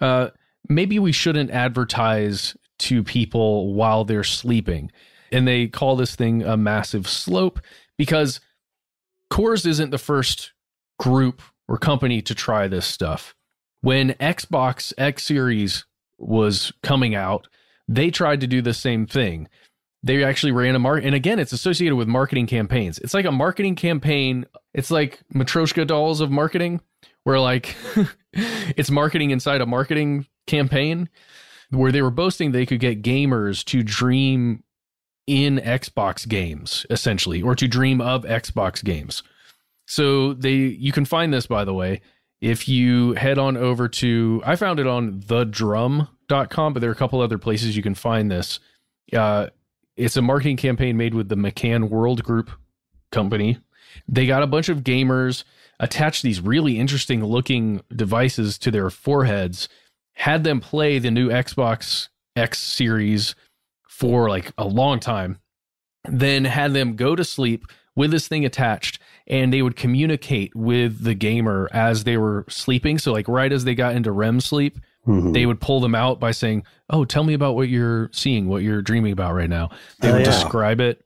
uh, 0.00 0.28
maybe 0.68 0.98
we 0.98 1.10
shouldn't 1.10 1.50
advertise 1.50 2.56
to 2.78 3.02
people 3.02 3.74
while 3.74 4.04
they're 4.04 4.22
sleeping. 4.22 4.90
And 5.32 5.46
they 5.46 5.66
call 5.66 5.96
this 5.96 6.14
thing 6.14 6.44
a 6.44 6.56
massive 6.56 7.08
slope 7.08 7.60
because 7.96 8.38
Coors 9.30 9.66
isn't 9.66 9.90
the 9.90 9.98
first 9.98 10.52
group 10.98 11.42
or 11.68 11.78
company 11.78 12.22
to 12.22 12.34
try 12.34 12.68
this 12.68 12.86
stuff. 12.86 13.34
When 13.80 14.10
Xbox 14.14 14.92
X 14.96 15.24
Series 15.24 15.84
was 16.18 16.72
coming 16.82 17.14
out, 17.14 17.48
they 17.88 18.10
tried 18.10 18.40
to 18.40 18.46
do 18.46 18.62
the 18.62 18.74
same 18.74 19.06
thing. 19.06 19.48
They 20.02 20.22
actually 20.22 20.52
ran 20.52 20.76
a 20.76 20.78
mark, 20.78 21.04
and 21.04 21.14
again, 21.14 21.38
it's 21.38 21.52
associated 21.52 21.96
with 21.96 22.06
marketing 22.06 22.46
campaigns. 22.46 22.98
It's 22.98 23.14
like 23.14 23.24
a 23.24 23.32
marketing 23.32 23.74
campaign. 23.74 24.46
It's 24.72 24.90
like 24.90 25.20
Matryoshka 25.34 25.86
dolls 25.86 26.20
of 26.20 26.30
marketing, 26.30 26.80
where 27.24 27.40
like 27.40 27.74
it's 28.32 28.90
marketing 28.90 29.30
inside 29.30 29.60
a 29.60 29.66
marketing 29.66 30.26
campaign, 30.46 31.08
where 31.70 31.90
they 31.90 32.02
were 32.02 32.10
boasting 32.10 32.52
they 32.52 32.66
could 32.66 32.80
get 32.80 33.02
gamers 33.02 33.64
to 33.64 33.82
dream 33.82 34.62
in 35.26 35.58
Xbox 35.58 36.26
games, 36.26 36.86
essentially, 36.90 37.42
or 37.42 37.54
to 37.54 37.66
dream 37.66 38.00
of 38.00 38.24
Xbox 38.24 38.82
games. 38.82 39.22
So 39.86 40.34
they 40.34 40.54
you 40.54 40.92
can 40.92 41.04
find 41.04 41.32
this 41.32 41.46
by 41.46 41.64
the 41.64 41.74
way 41.74 42.00
if 42.40 42.68
you 42.68 43.14
head 43.14 43.38
on 43.38 43.56
over 43.56 43.88
to 43.88 44.42
I 44.44 44.56
found 44.56 44.80
it 44.80 44.86
on 44.86 45.20
thedrum.com, 45.20 46.72
but 46.72 46.80
there 46.80 46.90
are 46.90 46.92
a 46.92 46.96
couple 46.96 47.20
other 47.20 47.38
places 47.38 47.76
you 47.76 47.82
can 47.82 47.94
find 47.94 48.30
this. 48.30 48.60
Uh, 49.12 49.48
it's 49.96 50.16
a 50.16 50.22
marketing 50.22 50.56
campaign 50.56 50.96
made 50.96 51.14
with 51.14 51.28
the 51.28 51.36
McCann 51.36 51.88
World 51.88 52.22
Group 52.22 52.50
company. 53.10 53.58
They 54.08 54.26
got 54.26 54.42
a 54.42 54.46
bunch 54.46 54.68
of 54.68 54.80
gamers 54.80 55.44
attached 55.80 56.22
these 56.22 56.40
really 56.40 56.78
interesting 56.78 57.24
looking 57.24 57.82
devices 57.94 58.58
to 58.58 58.70
their 58.70 58.90
foreheads, 58.90 59.68
had 60.14 60.44
them 60.44 60.60
play 60.60 60.98
the 60.98 61.10
new 61.10 61.28
Xbox 61.28 62.08
X 62.34 62.58
series 62.58 63.34
for 63.96 64.28
like 64.28 64.52
a 64.58 64.66
long 64.66 65.00
time, 65.00 65.38
then 66.04 66.44
had 66.44 66.74
them 66.74 66.96
go 66.96 67.16
to 67.16 67.24
sleep 67.24 67.64
with 67.94 68.10
this 68.10 68.28
thing 68.28 68.44
attached 68.44 68.98
and 69.26 69.50
they 69.50 69.62
would 69.62 69.74
communicate 69.74 70.54
with 70.54 71.02
the 71.02 71.14
gamer 71.14 71.70
as 71.72 72.04
they 72.04 72.18
were 72.18 72.44
sleeping. 72.46 72.98
So, 72.98 73.12
like, 73.12 73.26
right 73.26 73.50
as 73.50 73.64
they 73.64 73.74
got 73.74 73.96
into 73.96 74.12
REM 74.12 74.40
sleep, 74.40 74.78
mm-hmm. 75.06 75.32
they 75.32 75.46
would 75.46 75.62
pull 75.62 75.80
them 75.80 75.94
out 75.94 76.20
by 76.20 76.32
saying, 76.32 76.64
Oh, 76.90 77.06
tell 77.06 77.24
me 77.24 77.32
about 77.32 77.56
what 77.56 77.70
you're 77.70 78.10
seeing, 78.12 78.48
what 78.48 78.62
you're 78.62 78.82
dreaming 78.82 79.12
about 79.12 79.32
right 79.32 79.48
now. 79.48 79.70
They 80.00 80.10
oh, 80.10 80.12
would 80.12 80.26
yeah. 80.26 80.30
describe 80.30 80.80
it. 80.80 81.02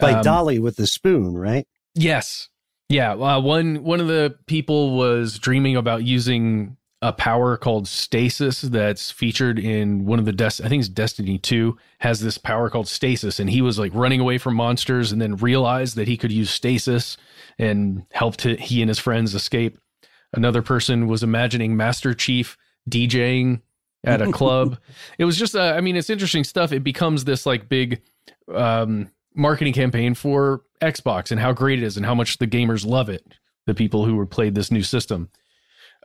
Like 0.00 0.16
um, 0.16 0.24
Dalí 0.24 0.58
with 0.60 0.76
the 0.76 0.86
spoon, 0.86 1.36
right? 1.36 1.66
Yes. 1.94 2.48
Yeah. 2.88 3.12
Uh, 3.12 3.40
one, 3.40 3.84
one 3.84 4.00
of 4.00 4.08
the 4.08 4.34
people 4.46 4.96
was 4.96 5.38
dreaming 5.38 5.76
about 5.76 6.04
using 6.04 6.78
a 7.04 7.12
power 7.12 7.58
called 7.58 7.86
stasis 7.86 8.62
that's 8.62 9.10
featured 9.10 9.58
in 9.58 10.06
one 10.06 10.18
of 10.18 10.24
the 10.24 10.32
des- 10.32 10.64
I 10.64 10.70
think 10.70 10.80
it's 10.80 10.88
Destiny 10.88 11.36
2 11.36 11.76
has 11.98 12.20
this 12.20 12.38
power 12.38 12.70
called 12.70 12.88
stasis 12.88 13.38
and 13.38 13.50
he 13.50 13.60
was 13.60 13.78
like 13.78 13.92
running 13.94 14.20
away 14.20 14.38
from 14.38 14.54
monsters 14.54 15.12
and 15.12 15.20
then 15.20 15.36
realized 15.36 15.96
that 15.96 16.08
he 16.08 16.16
could 16.16 16.32
use 16.32 16.50
stasis 16.50 17.18
and 17.58 18.06
helped 18.12 18.44
he 18.44 18.80
and 18.80 18.88
his 18.88 18.98
friends 18.98 19.34
escape. 19.34 19.78
Another 20.32 20.62
person 20.62 21.06
was 21.06 21.22
imagining 21.22 21.76
Master 21.76 22.14
Chief 22.14 22.56
DJing 22.88 23.60
at 24.02 24.22
a 24.22 24.32
club. 24.32 24.78
it 25.18 25.26
was 25.26 25.36
just 25.36 25.54
uh, 25.54 25.74
I 25.76 25.82
mean 25.82 25.96
it's 25.96 26.08
interesting 26.08 26.42
stuff. 26.42 26.72
It 26.72 26.84
becomes 26.84 27.24
this 27.24 27.44
like 27.44 27.68
big 27.68 28.00
um, 28.50 29.10
marketing 29.34 29.74
campaign 29.74 30.14
for 30.14 30.62
Xbox 30.80 31.30
and 31.30 31.38
how 31.38 31.52
great 31.52 31.80
it 31.80 31.84
is 31.84 31.98
and 31.98 32.06
how 32.06 32.14
much 32.14 32.38
the 32.38 32.46
gamers 32.46 32.86
love 32.86 33.10
it. 33.10 33.34
The 33.66 33.74
people 33.74 34.06
who 34.06 34.16
were 34.16 34.26
played 34.26 34.54
this 34.54 34.70
new 34.70 34.82
system. 34.82 35.28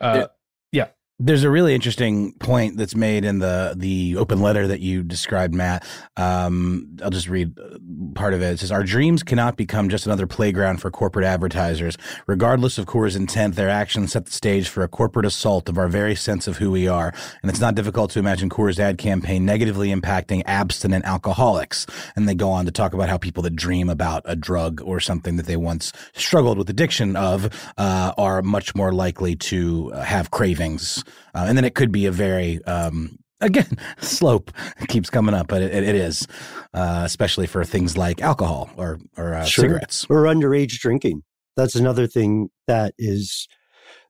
Uh, 0.02 0.24
it, 0.26 0.32
yeah. 0.72 0.88
There's 1.22 1.44
a 1.44 1.50
really 1.50 1.76
interesting 1.76 2.32
point 2.40 2.78
that's 2.78 2.96
made 2.96 3.26
in 3.26 3.40
the 3.40 3.74
the 3.76 4.16
open 4.16 4.42
letter 4.42 4.68
that 4.68 4.80
you 4.80 5.04
described, 5.04 5.54
Matt. 5.54 5.86
Um, 6.16 6.96
I'll 7.04 7.10
just 7.10 7.28
read 7.28 7.60
uh, 7.60 7.78
part 8.16 8.34
of 8.34 8.42
it. 8.42 8.54
It 8.54 8.60
says, 8.60 8.72
"Our 8.72 8.84
dreams 8.84 9.22
cannot 9.22 9.58
become 9.58 9.90
just 9.90 10.06
another 10.06 10.28
playground 10.28 10.78
for 10.78 10.90
corporate 10.90 11.26
advertisers. 11.26 11.98
Regardless 12.26 12.78
of 12.78 12.86
Coors' 12.86 13.18
intent, 13.18 13.56
their 13.56 13.68
actions 13.68 14.14
set 14.14 14.28
the 14.28 14.32
stage 14.32 14.70
for 14.70 14.82
a 14.82 14.88
corporate 14.88 15.26
assault 15.26 15.68
of 15.68 15.78
our 15.78 15.90
very 15.90 16.16
sense 16.16 16.48
of 16.48 16.60
who 16.60 16.72
we 16.72 16.88
are. 16.88 17.14
And 17.42 17.52
it's 17.52 17.60
not 17.60 17.76
difficult 17.76 18.12
to 18.12 18.20
imagine 18.20 18.50
Coors' 18.50 18.80
ad 18.80 18.98
campaign 18.98 19.44
negatively 19.44 19.90
impacting 19.90 20.42
abstinent 20.46 21.04
alcoholics." 21.04 21.86
And 22.16 22.30
they 22.30 22.36
go 22.36 22.50
on 22.50 22.64
to 22.64 22.72
talk 22.72 22.94
about 22.94 23.10
how 23.10 23.18
people 23.18 23.44
that 23.44 23.58
dream 23.58 23.90
about 23.90 24.22
a 24.24 24.38
drug 24.38 24.82
or 24.86 25.02
something 25.02 25.36
that 25.36 25.48
they 25.48 25.58
once 25.58 25.92
struggled 26.14 26.58
with 26.58 26.70
addiction 26.70 27.18
of 27.18 27.50
uh, 27.78 28.14
are 28.18 28.42
much 28.42 28.74
more 28.74 28.94
likely 28.94 29.36
to 29.36 29.90
have 29.90 30.32
cravings 30.32 31.04
uh, 31.34 31.46
and 31.48 31.58
then 31.58 31.66
it 31.66 31.76
could 31.76 31.92
be 31.92 32.06
a 32.06 32.12
very 32.12 32.64
um, 32.66 33.18
again 33.42 33.78
slope 34.00 34.52
keeps 34.88 35.10
coming 35.10 35.34
up, 35.36 35.48
but 35.48 35.62
it, 35.62 35.74
it 35.74 35.96
is 35.96 36.28
uh, 36.74 37.02
especially 37.06 37.48
for 37.48 37.64
things 37.64 37.98
like 37.98 38.22
alcohol 38.22 38.70
or 38.76 39.00
or 39.18 39.34
uh, 39.34 39.46
sure. 39.46 39.64
cigarettes 39.64 40.06
or 40.10 40.24
underage 40.24 40.80
drinking. 40.80 41.24
That's 41.56 41.76
another 41.76 42.08
thing 42.08 42.50
that 42.68 42.94
is 42.98 43.48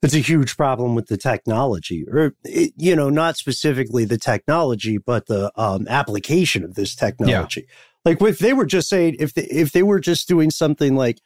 it's 0.01 0.13
a 0.13 0.19
huge 0.19 0.55
problem 0.55 0.95
with 0.95 1.07
the 1.07 1.17
technology 1.17 2.05
or 2.11 2.33
it, 2.43 2.73
you 2.77 2.95
know 2.95 3.09
not 3.09 3.37
specifically 3.37 4.05
the 4.05 4.17
technology 4.17 4.97
but 4.97 5.25
the 5.27 5.51
um, 5.55 5.87
application 5.87 6.63
of 6.63 6.75
this 6.75 6.95
technology 6.95 7.65
yeah. 7.67 7.75
like 8.05 8.21
if 8.21 8.39
they 8.39 8.53
were 8.53 8.65
just 8.65 8.89
saying 8.89 9.15
if 9.19 9.33
they, 9.33 9.43
if 9.43 9.71
they 9.71 9.83
were 9.83 9.99
just 9.99 10.27
doing 10.27 10.51
something 10.51 10.95
like 10.95 11.19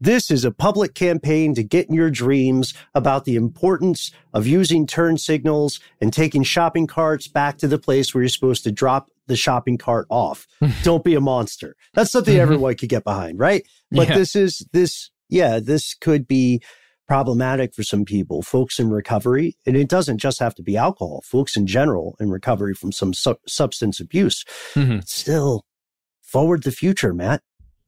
this 0.00 0.30
is 0.30 0.44
a 0.44 0.50
public 0.50 0.94
campaign 0.94 1.54
to 1.54 1.62
get 1.62 1.88
in 1.88 1.94
your 1.94 2.10
dreams 2.10 2.74
about 2.94 3.24
the 3.24 3.36
importance 3.36 4.12
of 4.34 4.46
using 4.46 4.86
turn 4.86 5.16
signals 5.16 5.80
and 6.00 6.12
taking 6.12 6.42
shopping 6.42 6.86
carts 6.86 7.28
back 7.28 7.58
to 7.58 7.68
the 7.68 7.78
place 7.78 8.14
where 8.14 8.22
you're 8.22 8.28
supposed 8.28 8.64
to 8.64 8.72
drop 8.72 9.10
the 9.26 9.36
shopping 9.36 9.78
cart 9.78 10.06
off. 10.10 10.46
Don't 10.82 11.04
be 11.04 11.14
a 11.14 11.20
monster. 11.20 11.76
That's 11.94 12.12
something 12.12 12.34
mm-hmm. 12.34 12.42
everyone 12.42 12.74
could 12.74 12.88
get 12.88 13.04
behind, 13.04 13.38
right? 13.38 13.66
But 13.90 14.08
yeah. 14.08 14.18
this 14.18 14.36
is 14.36 14.66
this, 14.72 15.10
yeah, 15.28 15.60
this 15.60 15.94
could 15.94 16.28
be 16.28 16.62
problematic 17.08 17.72
for 17.72 17.82
some 17.82 18.04
people, 18.04 18.42
folks 18.42 18.78
in 18.78 18.90
recovery. 18.90 19.56
And 19.64 19.76
it 19.76 19.88
doesn't 19.88 20.18
just 20.18 20.40
have 20.40 20.54
to 20.56 20.62
be 20.62 20.76
alcohol, 20.76 21.22
folks 21.24 21.56
in 21.56 21.66
general 21.66 22.16
in 22.20 22.30
recovery 22.30 22.74
from 22.74 22.92
some 22.92 23.14
su- 23.14 23.36
substance 23.46 24.00
abuse. 24.00 24.44
Mm-hmm. 24.74 25.00
Still, 25.04 25.64
forward 26.22 26.64
the 26.64 26.72
future, 26.72 27.14
Matt. 27.14 27.42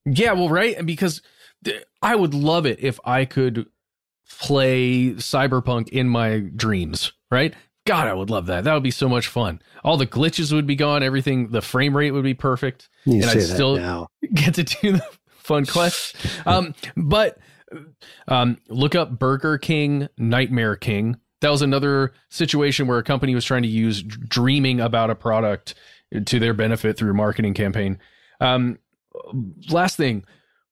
Yeah, 0.06 0.32
well, 0.32 0.48
right. 0.48 0.84
Because 0.86 1.20
I 2.02 2.14
would 2.14 2.34
love 2.34 2.66
it 2.66 2.80
if 2.80 2.98
I 3.04 3.24
could 3.24 3.66
play 4.38 5.10
Cyberpunk 5.14 5.88
in 5.88 6.08
my 6.08 6.38
dreams, 6.54 7.12
right? 7.30 7.54
God, 7.86 8.06
I 8.06 8.12
would 8.12 8.28
love 8.28 8.46
that. 8.46 8.64
That 8.64 8.74
would 8.74 8.82
be 8.82 8.90
so 8.90 9.08
much 9.08 9.28
fun. 9.28 9.62
All 9.82 9.96
the 9.96 10.06
glitches 10.06 10.52
would 10.52 10.66
be 10.66 10.76
gone. 10.76 11.02
Everything, 11.02 11.48
the 11.48 11.62
frame 11.62 11.96
rate 11.96 12.10
would 12.10 12.24
be 12.24 12.34
perfect, 12.34 12.88
you 13.06 13.22
and 13.22 13.30
I'd 13.30 13.42
still 13.42 13.76
now. 13.76 14.08
get 14.34 14.54
to 14.54 14.64
do 14.64 14.92
the 14.92 15.06
fun 15.28 15.66
quests. 15.66 16.14
Um, 16.46 16.74
but 16.96 17.38
um, 18.28 18.58
look 18.68 18.94
up 18.94 19.18
Burger 19.18 19.58
King 19.58 20.08
Nightmare 20.16 20.76
King. 20.76 21.16
That 21.40 21.50
was 21.50 21.62
another 21.62 22.12
situation 22.30 22.86
where 22.86 22.98
a 22.98 23.02
company 23.02 23.34
was 23.34 23.44
trying 23.44 23.62
to 23.62 23.68
use 23.68 24.02
dreaming 24.02 24.80
about 24.80 25.10
a 25.10 25.14
product 25.14 25.74
to 26.26 26.38
their 26.38 26.54
benefit 26.54 26.96
through 26.96 27.10
a 27.10 27.14
marketing 27.14 27.54
campaign. 27.54 27.98
Um, 28.40 28.78
last 29.70 29.96
thing, 29.96 30.24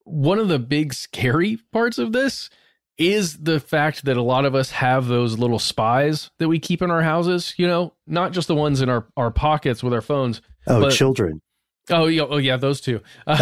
one 0.07 0.39
of 0.39 0.49
the 0.49 0.59
big 0.59 0.95
scary 0.95 1.59
parts 1.73 1.99
of 1.99 2.13
this 2.13 2.49
is 2.97 3.39
the 3.39 3.61
fact 3.61 4.05
that 4.07 4.17
a 4.17 4.23
lot 4.23 4.47
of 4.47 4.55
us 4.55 4.71
have 4.71 5.07
those 5.07 5.39
little 5.39 5.59
spies 5.59 6.31
that 6.39 6.49
we 6.49 6.59
keep 6.59 6.81
in 6.81 6.91
our 6.91 7.03
houses, 7.03 7.53
you 7.59 7.67
know, 7.67 7.93
not 8.07 8.33
just 8.33 8.49
the 8.49 8.55
ones 8.55 8.81
in 8.81 8.89
our, 8.89 9.07
our 9.17 9.31
pockets 9.31 9.83
with 9.83 9.93
our 9.93 10.01
phones. 10.01 10.41
Oh, 10.67 10.81
but, 10.81 10.93
children. 10.93 11.43
Oh 11.91 12.07
yeah, 12.07 12.25
oh 12.29 12.39
yeah, 12.39 12.57
those 12.57 12.81
two. 12.81 13.01
Uh, 13.27 13.37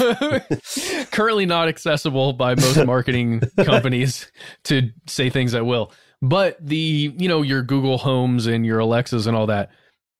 oh. 0.00 0.44
no. 0.50 1.04
currently 1.10 1.46
not 1.46 1.68
accessible 1.68 2.32
by 2.32 2.54
most 2.54 2.84
marketing 2.84 3.40
companies 3.64 4.30
to 4.64 4.90
say 5.06 5.30
things 5.30 5.54
at 5.54 5.66
will. 5.66 5.92
But 6.20 6.58
the, 6.64 7.14
you 7.16 7.28
know, 7.28 7.42
your 7.42 7.62
Google 7.62 7.98
Homes 7.98 8.46
and 8.46 8.66
your 8.66 8.80
Alexas 8.80 9.26
and 9.26 9.36
all 9.36 9.46
that, 9.46 9.70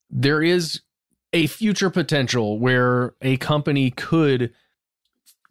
there 0.09 0.41
is 0.41 0.81
a 1.31 1.47
future 1.47 1.89
potential 1.89 2.59
where 2.59 3.13
a 3.21 3.37
company 3.37 3.91
could 3.91 4.53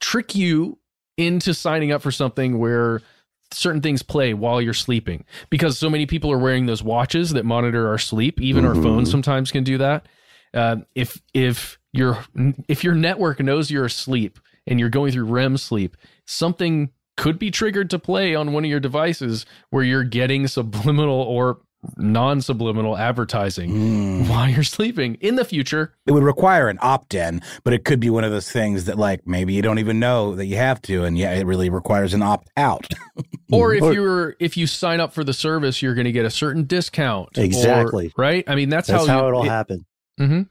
trick 0.00 0.34
you 0.34 0.78
into 1.16 1.52
signing 1.52 1.92
up 1.92 2.02
for 2.02 2.10
something 2.10 2.58
where 2.58 3.02
certain 3.52 3.80
things 3.80 4.02
play 4.02 4.34
while 4.34 4.60
you're 4.60 4.74
sleeping 4.74 5.24
because 5.50 5.78
so 5.78 5.88
many 5.88 6.06
people 6.06 6.30
are 6.30 6.38
wearing 6.38 6.66
those 6.66 6.82
watches 6.82 7.30
that 7.30 7.44
monitor 7.44 7.88
our 7.88 7.98
sleep 7.98 8.40
even 8.40 8.64
mm-hmm. 8.64 8.76
our 8.76 8.82
phones 8.82 9.10
sometimes 9.10 9.50
can 9.50 9.64
do 9.64 9.78
that 9.78 10.06
uh, 10.54 10.76
if 10.94 11.20
if 11.34 11.78
your 11.92 12.18
if 12.68 12.84
your 12.84 12.94
network 12.94 13.40
knows 13.40 13.70
you're 13.70 13.86
asleep 13.86 14.38
and 14.66 14.78
you're 14.78 14.88
going 14.88 15.12
through 15.12 15.24
REM 15.24 15.56
sleep 15.56 15.96
something 16.26 16.90
could 17.16 17.38
be 17.38 17.50
triggered 17.50 17.90
to 17.90 17.98
play 17.98 18.34
on 18.34 18.52
one 18.52 18.64
of 18.64 18.70
your 18.70 18.80
devices 18.80 19.44
where 19.70 19.82
you're 19.82 20.04
getting 20.04 20.46
subliminal 20.46 21.20
or 21.20 21.58
non 21.96 22.40
subliminal 22.40 22.96
advertising 22.96 23.70
mm. 23.70 24.28
while 24.30 24.48
you're 24.48 24.62
sleeping 24.62 25.14
in 25.16 25.36
the 25.36 25.44
future. 25.44 25.94
It 26.06 26.12
would 26.12 26.22
require 26.22 26.68
an 26.68 26.78
opt 26.82 27.14
in, 27.14 27.42
but 27.64 27.72
it 27.72 27.84
could 27.84 28.00
be 28.00 28.10
one 28.10 28.24
of 28.24 28.30
those 28.30 28.50
things 28.50 28.84
that, 28.86 28.98
like, 28.98 29.26
maybe 29.26 29.54
you 29.54 29.62
don't 29.62 29.78
even 29.78 29.98
know 29.98 30.34
that 30.34 30.46
you 30.46 30.56
have 30.56 30.80
to. 30.82 31.04
And 31.04 31.16
yeah, 31.18 31.32
it 31.34 31.46
really 31.46 31.70
requires 31.70 32.14
an 32.14 32.22
opt 32.22 32.50
out. 32.56 32.86
or 33.52 33.74
if 33.74 33.82
you're, 33.82 34.36
if 34.40 34.56
you 34.56 34.66
sign 34.66 35.00
up 35.00 35.12
for 35.12 35.24
the 35.24 35.34
service, 35.34 35.82
you're 35.82 35.94
going 35.94 36.06
to 36.06 36.12
get 36.12 36.24
a 36.24 36.30
certain 36.30 36.64
discount. 36.64 37.36
Exactly. 37.36 38.08
Or, 38.08 38.22
right. 38.22 38.44
I 38.46 38.54
mean, 38.54 38.68
that's, 38.68 38.88
that's 38.88 39.06
how, 39.06 39.18
how 39.18 39.22
you, 39.22 39.28
it'll 39.28 39.44
it, 39.44 39.48
happen. 39.48 39.86
Mm-hmm. 40.18 40.42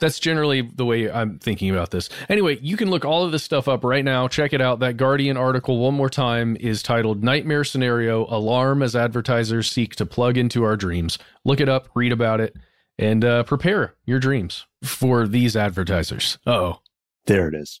That's 0.00 0.18
generally 0.18 0.62
the 0.62 0.84
way 0.84 1.10
I'm 1.10 1.38
thinking 1.38 1.70
about 1.70 1.90
this. 1.90 2.08
Anyway, 2.28 2.58
you 2.60 2.76
can 2.76 2.90
look 2.90 3.04
all 3.04 3.24
of 3.24 3.32
this 3.32 3.44
stuff 3.44 3.68
up 3.68 3.84
right 3.84 4.04
now. 4.04 4.28
Check 4.28 4.52
it 4.52 4.60
out. 4.60 4.80
That 4.80 4.96
Guardian 4.96 5.36
article, 5.36 5.78
one 5.78 5.94
more 5.94 6.10
time, 6.10 6.56
is 6.58 6.82
titled 6.82 7.22
Nightmare 7.22 7.64
Scenario 7.64 8.26
Alarm 8.26 8.82
as 8.82 8.96
Advertisers 8.96 9.70
Seek 9.70 9.94
to 9.96 10.06
Plug 10.06 10.36
into 10.36 10.64
Our 10.64 10.76
Dreams. 10.76 11.18
Look 11.44 11.60
it 11.60 11.68
up, 11.68 11.88
read 11.94 12.12
about 12.12 12.40
it, 12.40 12.56
and 12.98 13.24
uh, 13.24 13.44
prepare 13.44 13.94
your 14.04 14.18
dreams 14.18 14.66
for 14.82 15.26
these 15.28 15.56
advertisers. 15.56 16.38
oh. 16.46 16.80
There 17.26 17.48
it 17.48 17.54
is. 17.54 17.80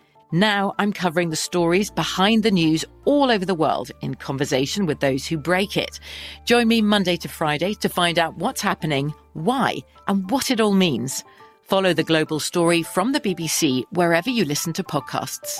Now 0.33 0.73
I'm 0.79 0.93
covering 0.93 1.29
the 1.29 1.35
stories 1.35 1.91
behind 1.91 2.43
the 2.43 2.51
news 2.51 2.85
all 3.03 3.29
over 3.29 3.43
the 3.43 3.53
world 3.53 3.91
in 4.01 4.15
conversation 4.15 4.85
with 4.85 5.01
those 5.01 5.27
who 5.27 5.37
break 5.37 5.75
it. 5.75 5.99
Join 6.45 6.69
me 6.69 6.81
Monday 6.81 7.17
to 7.17 7.27
Friday 7.27 7.73
to 7.75 7.89
find 7.89 8.17
out 8.17 8.37
what's 8.37 8.61
happening, 8.61 9.13
why, 9.33 9.79
and 10.07 10.31
what 10.31 10.49
it 10.49 10.61
all 10.61 10.73
means. 10.73 11.25
Follow 11.63 11.93
The 11.93 12.03
Global 12.03 12.39
Story 12.39 12.81
from 12.81 13.11
the 13.11 13.19
BBC 13.19 13.83
wherever 13.91 14.29
you 14.29 14.45
listen 14.45 14.71
to 14.73 14.83
podcasts. 14.83 15.59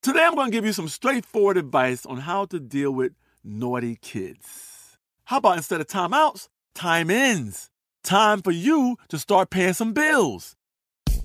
Today, 0.00 0.24
I'm 0.24 0.36
going 0.36 0.46
to 0.46 0.56
give 0.56 0.64
you 0.64 0.72
some 0.72 0.88
straightforward 0.88 1.56
advice 1.56 2.06
on 2.06 2.18
how 2.18 2.44
to 2.46 2.60
deal 2.60 2.92
with 2.92 3.14
naughty 3.42 3.96
kids. 4.00 4.96
How 5.24 5.38
about 5.38 5.56
instead 5.56 5.80
of 5.80 5.88
timeouts, 5.88 6.48
time 6.74 7.10
ins? 7.10 7.68
Time 8.04 8.42
for 8.42 8.52
you 8.52 8.96
to 9.08 9.18
start 9.18 9.50
paying 9.50 9.74
some 9.74 9.92
bills. 9.92 10.54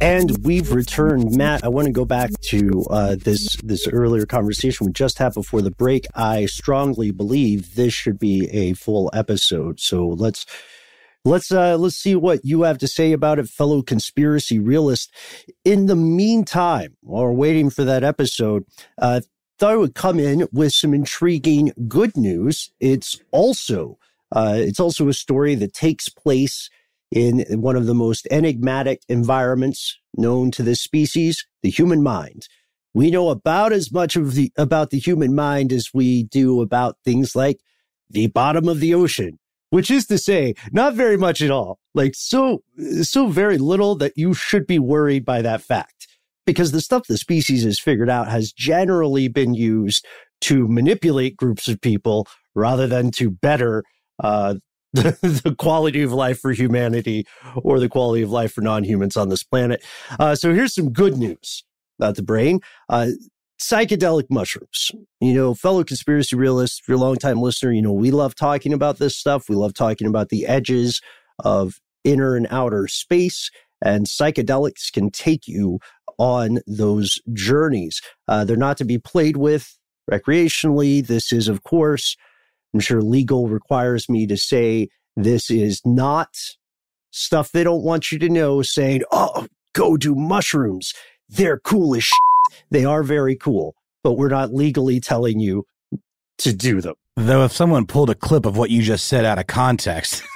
And 0.00 0.44
we've 0.44 0.70
returned, 0.72 1.36
Matt. 1.36 1.64
I 1.64 1.68
want 1.68 1.86
to 1.86 1.92
go 1.92 2.04
back 2.04 2.30
to 2.42 2.84
uh, 2.90 3.16
this 3.16 3.56
this 3.56 3.88
earlier 3.88 4.24
conversation 4.24 4.86
we 4.86 4.92
just 4.92 5.18
had 5.18 5.34
before 5.34 5.62
the 5.62 5.72
break. 5.72 6.06
I 6.14 6.46
strongly 6.46 7.10
believe 7.10 7.74
this 7.74 7.92
should 7.92 8.20
be 8.20 8.48
a 8.50 8.74
full 8.74 9.10
episode. 9.12 9.80
So 9.80 10.06
let's 10.06 10.46
let's 11.24 11.50
uh, 11.50 11.76
let's 11.76 11.96
see 11.96 12.14
what 12.14 12.44
you 12.44 12.62
have 12.62 12.78
to 12.78 12.86
say 12.86 13.10
about 13.10 13.40
it, 13.40 13.48
fellow 13.48 13.82
conspiracy 13.82 14.60
realist. 14.60 15.12
In 15.64 15.86
the 15.86 15.96
meantime, 15.96 16.96
while 17.00 17.24
we're 17.24 17.32
waiting 17.32 17.68
for 17.68 17.82
that 17.82 18.04
episode, 18.04 18.64
uh, 18.98 19.22
thought 19.58 19.72
I 19.72 19.76
would 19.76 19.94
come 19.94 20.20
in 20.20 20.46
with 20.52 20.72
some 20.72 20.94
intriguing 20.94 21.72
good 21.88 22.16
news. 22.16 22.70
It's 22.78 23.20
also 23.32 23.98
uh, 24.34 24.54
it's 24.56 24.80
also 24.80 25.08
a 25.08 25.14
story 25.14 25.54
that 25.54 25.72
takes 25.72 26.08
place 26.08 26.68
in 27.10 27.44
one 27.60 27.76
of 27.76 27.86
the 27.86 27.94
most 27.94 28.26
enigmatic 28.30 29.00
environments 29.08 29.96
known 30.16 30.50
to 30.50 30.62
this 30.64 30.82
species, 30.82 31.46
the 31.62 31.70
human 31.70 32.02
mind. 32.02 32.48
We 32.92 33.10
know 33.10 33.28
about 33.28 33.72
as 33.72 33.92
much 33.92 34.16
of 34.16 34.34
the 34.34 34.52
about 34.56 34.90
the 34.90 34.98
human 34.98 35.34
mind 35.34 35.72
as 35.72 35.90
we 35.94 36.24
do 36.24 36.60
about 36.60 36.96
things 37.04 37.34
like 37.36 37.58
the 38.10 38.26
bottom 38.28 38.68
of 38.68 38.80
the 38.80 38.94
ocean, 38.94 39.38
which 39.70 39.90
is 39.90 40.06
to 40.06 40.18
say, 40.18 40.54
not 40.72 40.94
very 40.94 41.16
much 41.16 41.40
at 41.40 41.50
all. 41.50 41.78
Like 41.94 42.14
so 42.16 42.62
so 43.02 43.28
very 43.28 43.58
little 43.58 43.94
that 43.96 44.12
you 44.16 44.34
should 44.34 44.66
be 44.66 44.78
worried 44.78 45.24
by 45.24 45.42
that 45.42 45.62
fact. 45.62 46.08
Because 46.46 46.72
the 46.72 46.80
stuff 46.80 47.06
the 47.08 47.16
species 47.16 47.64
has 47.64 47.80
figured 47.80 48.10
out 48.10 48.28
has 48.28 48.52
generally 48.52 49.28
been 49.28 49.54
used 49.54 50.04
to 50.42 50.68
manipulate 50.68 51.36
groups 51.36 51.68
of 51.68 51.80
people 51.80 52.26
rather 52.54 52.86
than 52.86 53.10
to 53.12 53.30
better 53.30 53.82
uh, 54.22 54.54
the, 54.92 55.40
the, 55.44 55.54
quality 55.54 56.02
of 56.02 56.12
life 56.12 56.38
for 56.38 56.52
humanity 56.52 57.26
or 57.56 57.80
the 57.80 57.88
quality 57.88 58.22
of 58.22 58.30
life 58.30 58.52
for 58.52 58.60
non-humans 58.60 59.16
on 59.16 59.28
this 59.28 59.42
planet. 59.42 59.82
Uh, 60.18 60.34
so 60.34 60.54
here's 60.54 60.74
some 60.74 60.90
good 60.90 61.16
news 61.16 61.64
about 61.98 62.16
the 62.16 62.22
brain. 62.22 62.60
Uh, 62.88 63.08
psychedelic 63.60 64.24
mushrooms. 64.30 64.90
You 65.20 65.34
know, 65.34 65.54
fellow 65.54 65.84
conspiracy 65.84 66.36
realists, 66.36 66.80
if 66.80 66.88
you're 66.88 66.96
a 66.96 67.00
longtime 67.00 67.40
listener, 67.40 67.72
you 67.72 67.82
know, 67.82 67.92
we 67.92 68.10
love 68.10 68.34
talking 68.34 68.72
about 68.72 68.98
this 68.98 69.16
stuff. 69.16 69.48
We 69.48 69.56
love 69.56 69.74
talking 69.74 70.06
about 70.06 70.28
the 70.28 70.46
edges 70.46 71.00
of 71.40 71.80
inner 72.04 72.36
and 72.36 72.46
outer 72.50 72.86
space, 72.86 73.50
and 73.82 74.06
psychedelics 74.06 74.92
can 74.92 75.10
take 75.10 75.48
you 75.48 75.78
on 76.18 76.58
those 76.66 77.18
journeys. 77.32 78.00
Uh, 78.28 78.44
they're 78.44 78.56
not 78.56 78.76
to 78.78 78.84
be 78.84 78.98
played 78.98 79.36
with 79.36 79.78
recreationally. 80.10 81.04
This 81.04 81.32
is, 81.32 81.48
of 81.48 81.62
course, 81.62 82.16
I'm 82.74 82.80
sure 82.80 83.00
legal 83.00 83.48
requires 83.48 84.08
me 84.08 84.26
to 84.26 84.36
say 84.36 84.88
this 85.16 85.50
is 85.50 85.80
not 85.84 86.36
stuff 87.12 87.52
they 87.52 87.62
don't 87.62 87.84
want 87.84 88.10
you 88.10 88.18
to 88.18 88.28
know 88.28 88.60
saying, 88.62 89.02
oh, 89.12 89.46
go 89.72 89.96
do 89.96 90.16
mushrooms. 90.16 90.92
They're 91.28 91.60
cool 91.60 91.94
as 91.94 92.04
shit. 92.04 92.64
They 92.70 92.84
are 92.84 93.04
very 93.04 93.36
cool, 93.36 93.76
but 94.02 94.14
we're 94.14 94.28
not 94.28 94.52
legally 94.52 95.00
telling 95.00 95.38
you 95.38 95.64
to 96.38 96.52
do 96.52 96.80
them. 96.80 96.94
Though 97.16 97.44
if 97.44 97.52
someone 97.52 97.86
pulled 97.86 98.10
a 98.10 98.14
clip 98.16 98.44
of 98.44 98.56
what 98.56 98.70
you 98.70 98.82
just 98.82 99.06
said 99.06 99.24
out 99.24 99.38
of 99.38 99.46
context, 99.46 100.24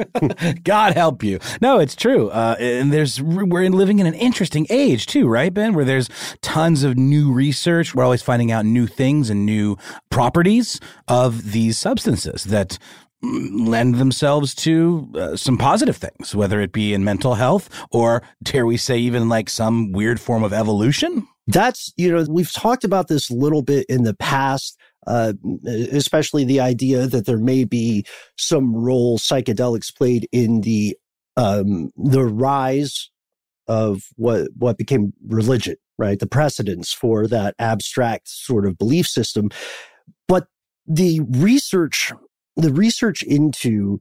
God 0.64 0.94
help 0.94 1.22
you. 1.22 1.38
No, 1.60 1.78
it's 1.78 1.94
true. 1.94 2.30
Uh, 2.30 2.56
and 2.58 2.92
there's 2.92 3.20
we're 3.20 3.68
living 3.68 3.98
in 3.98 4.06
an 4.06 4.14
interesting 4.14 4.66
age 4.70 5.06
too, 5.06 5.28
right, 5.28 5.52
Ben? 5.52 5.74
Where 5.74 5.84
there's 5.84 6.08
tons 6.40 6.82
of 6.82 6.96
new 6.96 7.32
research. 7.32 7.94
We're 7.94 8.04
always 8.04 8.22
finding 8.22 8.50
out 8.50 8.64
new 8.64 8.86
things 8.86 9.30
and 9.30 9.44
new 9.44 9.76
properties 10.10 10.80
of 11.08 11.52
these 11.52 11.78
substances 11.78 12.44
that 12.44 12.78
lend 13.22 13.96
themselves 13.96 14.54
to 14.54 15.08
uh, 15.14 15.36
some 15.36 15.56
positive 15.56 15.96
things, 15.96 16.34
whether 16.34 16.60
it 16.60 16.72
be 16.72 16.92
in 16.92 17.04
mental 17.04 17.34
health 17.34 17.70
or, 17.90 18.22
dare 18.42 18.66
we 18.66 18.76
say, 18.76 18.98
even 18.98 19.28
like 19.28 19.48
some 19.48 19.92
weird 19.92 20.20
form 20.20 20.42
of 20.42 20.52
evolution. 20.52 21.26
That's, 21.46 21.92
you 21.96 22.12
know, 22.12 22.26
we've 22.28 22.52
talked 22.52 22.84
about 22.84 23.08
this 23.08 23.30
a 23.30 23.34
little 23.34 23.62
bit 23.62 23.86
in 23.88 24.02
the 24.02 24.14
past. 24.14 24.76
Uh, 25.06 25.32
especially 25.90 26.44
the 26.44 26.60
idea 26.60 27.06
that 27.06 27.26
there 27.26 27.38
may 27.38 27.64
be 27.64 28.04
some 28.36 28.74
role 28.74 29.18
psychedelics 29.18 29.94
played 29.94 30.28
in 30.30 30.60
the 30.60 30.96
um, 31.36 31.90
the 31.96 32.24
rise 32.24 33.10
of 33.66 34.02
what 34.16 34.48
what 34.56 34.78
became 34.78 35.12
religion, 35.26 35.76
right? 35.98 36.18
The 36.18 36.26
precedents 36.26 36.92
for 36.92 37.26
that 37.28 37.54
abstract 37.58 38.28
sort 38.28 38.66
of 38.66 38.78
belief 38.78 39.06
system. 39.06 39.50
But 40.28 40.46
the 40.86 41.20
research, 41.30 42.12
the 42.56 42.72
research 42.72 43.22
into 43.22 43.98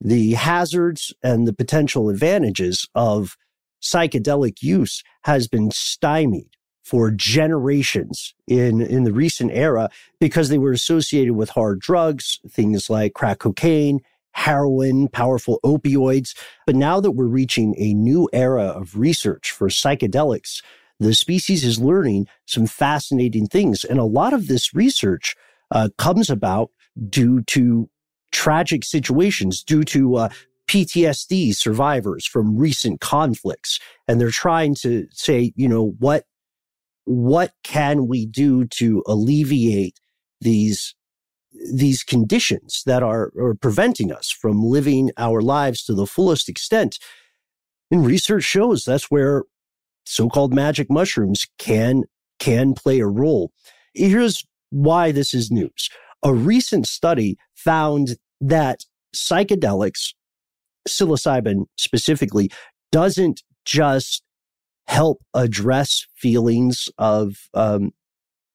the 0.00 0.34
hazards 0.34 1.12
and 1.22 1.46
the 1.46 1.52
potential 1.52 2.08
advantages 2.08 2.88
of 2.94 3.36
psychedelic 3.82 4.62
use 4.62 5.02
has 5.24 5.48
been 5.48 5.70
stymied 5.70 6.50
for 6.88 7.10
generations 7.10 8.32
in, 8.46 8.80
in 8.80 9.04
the 9.04 9.12
recent 9.12 9.50
era 9.52 9.90
because 10.20 10.48
they 10.48 10.56
were 10.56 10.72
associated 10.72 11.34
with 11.34 11.50
hard 11.50 11.78
drugs, 11.78 12.40
things 12.48 12.88
like 12.88 13.12
crack 13.12 13.40
cocaine, 13.40 14.00
heroin, 14.32 15.06
powerful 15.08 15.60
opioids. 15.62 16.34
But 16.64 16.76
now 16.76 16.98
that 17.00 17.10
we're 17.10 17.26
reaching 17.26 17.74
a 17.76 17.92
new 17.92 18.26
era 18.32 18.64
of 18.64 18.96
research 18.96 19.50
for 19.50 19.68
psychedelics, 19.68 20.62
the 20.98 21.12
species 21.12 21.62
is 21.62 21.78
learning 21.78 22.26
some 22.46 22.64
fascinating 22.66 23.48
things. 23.48 23.84
And 23.84 23.98
a 23.98 24.04
lot 24.04 24.32
of 24.32 24.46
this 24.46 24.72
research 24.72 25.36
uh, 25.70 25.90
comes 25.98 26.30
about 26.30 26.70
due 27.10 27.42
to 27.48 27.90
tragic 28.32 28.82
situations, 28.82 29.62
due 29.62 29.84
to 29.84 30.16
uh, 30.16 30.28
PTSD 30.68 31.54
survivors 31.54 32.24
from 32.24 32.56
recent 32.56 33.02
conflicts. 33.02 33.78
And 34.06 34.18
they're 34.18 34.30
trying 34.30 34.74
to 34.76 35.06
say, 35.12 35.52
you 35.54 35.68
know, 35.68 35.94
what 35.98 36.24
what 37.08 37.52
can 37.64 38.06
we 38.06 38.26
do 38.26 38.66
to 38.66 39.02
alleviate 39.06 39.98
these 40.42 40.94
these 41.74 42.04
conditions 42.04 42.82
that 42.84 43.02
are, 43.02 43.32
are 43.36 43.54
preventing 43.54 44.12
us 44.12 44.30
from 44.30 44.62
living 44.62 45.10
our 45.16 45.40
lives 45.40 45.82
to 45.84 45.94
the 45.94 46.06
fullest 46.06 46.48
extent? 46.48 46.98
And 47.90 48.04
research 48.04 48.44
shows 48.44 48.84
that's 48.84 49.10
where 49.10 49.44
so-called 50.04 50.52
magic 50.52 50.90
mushrooms 50.90 51.46
can 51.58 52.04
can 52.38 52.74
play 52.74 53.00
a 53.00 53.06
role. 53.06 53.52
Here's 53.94 54.44
why 54.68 55.10
this 55.10 55.32
is 55.32 55.50
news. 55.50 55.88
A 56.22 56.34
recent 56.34 56.86
study 56.86 57.38
found 57.54 58.16
that 58.40 58.84
psychedelics 59.16 60.12
psilocybin 60.86 61.64
specifically 61.76 62.50
doesn't 62.92 63.42
just 63.64 64.22
help 64.88 65.22
address 65.34 66.06
feelings 66.14 66.88
of 66.98 67.48
um, 67.54 67.92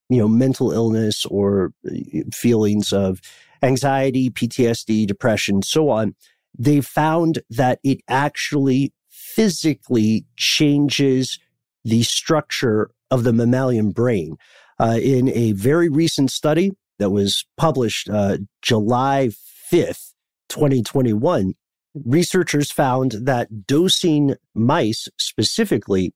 you 0.09 0.17
know 0.17 0.27
mental 0.27 0.71
illness 0.71 1.25
or 1.27 1.73
uh, 1.87 1.93
feelings 2.33 2.91
of 2.91 3.21
anxiety 3.61 4.29
ptsd 4.29 5.07
depression 5.07 5.61
so 5.61 5.89
on 5.89 6.15
they 6.57 6.81
found 6.81 7.39
that 7.49 7.79
it 7.83 7.99
actually 8.07 8.93
physically 9.09 10.25
changes 10.35 11.39
the 11.83 12.03
structure 12.03 12.91
of 13.09 13.23
the 13.23 13.33
mammalian 13.33 13.91
brain. 13.91 14.37
Uh, 14.79 14.99
in 15.01 15.29
a 15.29 15.51
very 15.53 15.87
recent 15.87 16.31
study 16.31 16.71
that 16.97 17.11
was 17.11 17.45
published 17.57 18.09
uh, 18.09 18.37
july 18.61 19.29
5th 19.71 20.13
2021 20.49 21.53
researchers 21.93 22.71
found 22.71 23.11
that 23.11 23.67
dosing 23.67 24.35
mice 24.55 25.07
specifically 25.17 26.11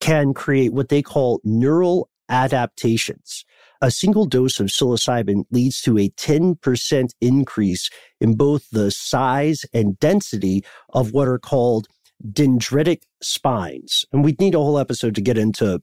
can 0.00 0.34
create 0.34 0.72
what 0.72 0.88
they 0.88 1.02
call 1.02 1.40
neural 1.44 2.08
adaptations. 2.28 3.44
A 3.82 3.90
single 3.90 4.26
dose 4.26 4.60
of 4.60 4.66
psilocybin 4.68 5.44
leads 5.50 5.80
to 5.82 5.98
a 5.98 6.10
10% 6.10 7.08
increase 7.20 7.90
in 8.20 8.36
both 8.36 8.68
the 8.70 8.90
size 8.90 9.64
and 9.72 9.98
density 9.98 10.62
of 10.90 11.12
what 11.12 11.28
are 11.28 11.38
called 11.38 11.86
dendritic 12.24 13.02
spines. 13.22 14.04
And 14.12 14.22
we'd 14.22 14.40
need 14.40 14.54
a 14.54 14.58
whole 14.58 14.78
episode 14.78 15.14
to 15.14 15.22
get 15.22 15.38
into 15.38 15.80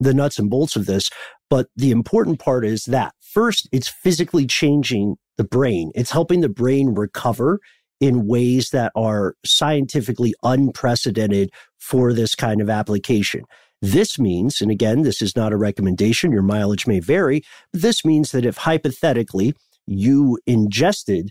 the 0.00 0.14
nuts 0.14 0.38
and 0.38 0.50
bolts 0.50 0.76
of 0.76 0.86
this. 0.86 1.08
But 1.48 1.68
the 1.76 1.92
important 1.92 2.40
part 2.40 2.64
is 2.66 2.84
that 2.84 3.14
first, 3.20 3.68
it's 3.72 3.88
physically 3.88 4.46
changing 4.46 5.16
the 5.36 5.44
brain. 5.44 5.92
It's 5.94 6.10
helping 6.10 6.40
the 6.40 6.48
brain 6.48 6.94
recover 6.94 7.60
in 8.00 8.26
ways 8.26 8.70
that 8.70 8.92
are 8.94 9.34
scientifically 9.44 10.34
unprecedented 10.42 11.50
for 11.78 12.12
this 12.12 12.34
kind 12.34 12.60
of 12.60 12.68
application. 12.68 13.42
This 13.82 14.18
means, 14.18 14.60
and 14.60 14.70
again, 14.70 15.02
this 15.02 15.20
is 15.20 15.36
not 15.36 15.52
a 15.52 15.56
recommendation, 15.56 16.32
your 16.32 16.42
mileage 16.42 16.86
may 16.86 17.00
vary, 17.00 17.42
but 17.72 17.82
this 17.82 18.04
means 18.04 18.32
that 18.32 18.46
if 18.46 18.58
hypothetically 18.58 19.54
you 19.86 20.38
ingested 20.46 21.30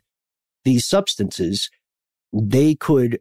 these 0.63 0.85
substances, 0.85 1.69
they 2.31 2.75
could 2.75 3.19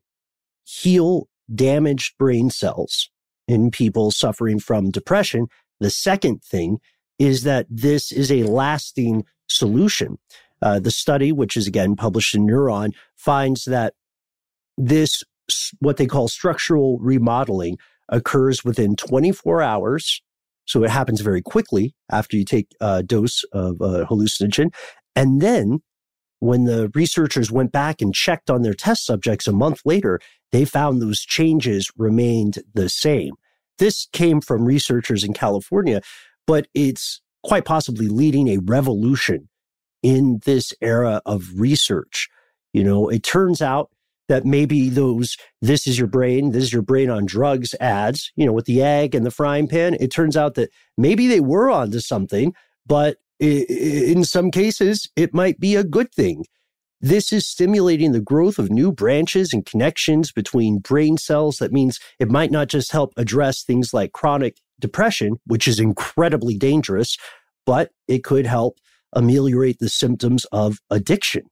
heal 0.65 1.29
damaged 1.55 2.17
brain 2.19 2.51
cells 2.51 3.11
in 3.47 3.71
people 3.71 4.11
suffering 4.11 4.59
from 4.59 4.91
depression. 4.91 5.47
The 5.81 5.91
second 5.91 6.43
thing 6.43 6.79
is 7.19 7.43
that 7.43 7.67
this 7.69 8.11
is 8.11 8.33
a 8.33 8.45
lasting 8.45 9.25
solution. 9.49 10.19
Uh, 10.65 10.81
the 10.81 10.91
study, 10.91 11.31
which 11.31 11.59
is 11.59 11.67
again 11.67 11.95
published 11.95 12.35
in 12.35 12.47
Neuron, 12.47 12.93
finds 13.17 13.65
that 13.67 13.93
this, 14.79 15.23
what 15.79 15.99
they 15.99 16.07
call 16.07 16.27
structural 16.27 16.99
remodeling, 17.01 17.77
occurs 18.09 18.65
within 18.65 18.97
24 18.97 19.61
hours. 19.61 20.23
So 20.65 20.83
it 20.83 20.91
happens 20.91 21.21
very 21.21 21.43
quickly 21.43 21.95
after 22.11 22.39
you 22.39 22.47
take 22.47 22.69
a 22.81 23.03
dose 23.03 23.45
of 23.53 23.77
a 23.83 24.07
hallucinogen. 24.07 24.75
And 25.15 25.43
then 25.43 25.81
when 26.41 26.65
the 26.65 26.91
researchers 26.95 27.51
went 27.51 27.71
back 27.71 28.01
and 28.01 28.15
checked 28.15 28.49
on 28.49 28.63
their 28.63 28.73
test 28.73 29.05
subjects 29.05 29.47
a 29.47 29.53
month 29.53 29.83
later, 29.85 30.19
they 30.51 30.65
found 30.65 31.03
those 31.03 31.21
changes 31.21 31.91
remained 31.99 32.61
the 32.73 32.89
same. 32.89 33.35
This 33.79 34.09
came 34.15 34.41
from 34.41 34.65
researchers 34.65 35.25
in 35.25 35.35
California, 35.35 36.01
but 36.47 36.69
it's 36.73 37.21
quite 37.43 37.67
possibly 37.67 38.09
leading 38.09 38.49
a 38.49 38.59
revolution 38.59 39.51
in 40.05 40.39
this 40.45 40.75
era 40.83 41.23
of 41.25 41.49
research. 41.57 42.29
You 42.75 42.85
know, 42.85 43.09
it 43.09 43.23
turns 43.25 43.63
out 43.63 43.91
that 44.29 44.45
maybe 44.45 44.91
those 44.91 45.37
this 45.63 45.87
is 45.87 45.99
your 45.99 46.07
brain, 46.07 46.53
this 46.53 46.65
is 46.65 46.73
your 46.73 46.83
brain 46.83 47.09
on 47.09 47.25
drugs 47.25 47.75
ads, 47.81 48.31
you 48.37 48.45
know, 48.45 48.53
with 48.53 48.67
the 48.67 48.83
egg 48.83 49.15
and 49.15 49.25
the 49.25 49.31
frying 49.31 49.67
pan, 49.67 49.97
it 49.99 50.13
turns 50.13 50.37
out 50.37 50.55
that 50.55 50.71
maybe 50.99 51.27
they 51.27 51.41
were 51.41 51.71
onto 51.71 52.01
something, 52.01 52.55
but 52.87 53.17
in 53.41 54.25
some 54.25 54.51
cases, 54.51 55.11
it 55.17 55.35
might 55.35 55.59
be 55.59 55.75
a 55.75 55.85
good 55.85 56.13
thing. 56.13 56.45
This 57.01 57.33
is 57.33 57.47
stimulating 57.47 58.13
the 58.13 58.21
growth 58.21 58.59
of 58.59 58.71
new 58.71 58.93
branches 58.93 59.53
and 59.53 59.67
connections 59.67 60.33
between 60.33 60.79
brain 60.79 61.17
cells. 61.17 61.59
That 61.59 61.73
means 61.73 61.99
it 62.19 62.31
might 62.31 62.51
not 62.51 62.69
just 62.69 62.93
help 62.93 63.13
address 63.17 63.63
things 63.63 63.93
like 63.93 64.13
chronic 64.13 64.59
depression, 64.79 65.37
which 65.47 65.67
is 65.67 65.81
incredibly 65.81 66.57
dangerous, 66.57 67.19
but 67.67 67.91
it 68.07 68.23
could 68.25 68.47
help 68.47 68.79
ameliorate 69.15 69.79
the 69.79 69.89
symptoms 69.89 70.45
of 70.47 70.79
addiction. 70.91 71.43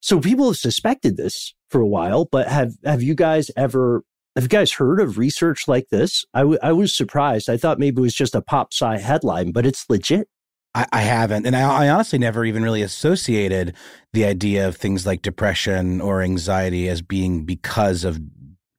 So 0.00 0.20
people 0.20 0.46
have 0.46 0.56
suspected 0.56 1.16
this 1.16 1.54
for 1.70 1.80
a 1.80 1.86
while, 1.86 2.26
but 2.30 2.48
have 2.48 2.72
have 2.84 3.02
you 3.02 3.14
guys 3.14 3.50
ever 3.56 4.02
have 4.34 4.44
you 4.44 4.48
guys 4.48 4.72
heard 4.72 5.00
of 5.00 5.18
research 5.18 5.68
like 5.68 5.88
this? 5.90 6.24
I, 6.34 6.40
w- 6.40 6.58
I 6.62 6.72
was 6.72 6.96
surprised. 6.96 7.50
I 7.50 7.56
thought 7.56 7.78
maybe 7.78 8.00
it 8.00 8.02
was 8.02 8.14
just 8.14 8.34
a 8.34 8.42
pop 8.42 8.72
sci 8.72 8.98
headline, 8.98 9.52
but 9.52 9.66
it's 9.66 9.84
legit. 9.88 10.28
I, 10.74 10.86
I 10.90 11.00
haven't, 11.02 11.46
and 11.46 11.54
I, 11.54 11.84
I, 11.84 11.88
honestly 11.90 12.18
never 12.18 12.46
even 12.46 12.62
really 12.62 12.80
associated 12.80 13.74
the 14.14 14.24
idea 14.24 14.66
of 14.66 14.74
things 14.74 15.04
like 15.04 15.20
depression 15.20 16.00
or 16.00 16.22
anxiety 16.22 16.88
as 16.88 17.02
being 17.02 17.44
because 17.44 18.04
of 18.04 18.18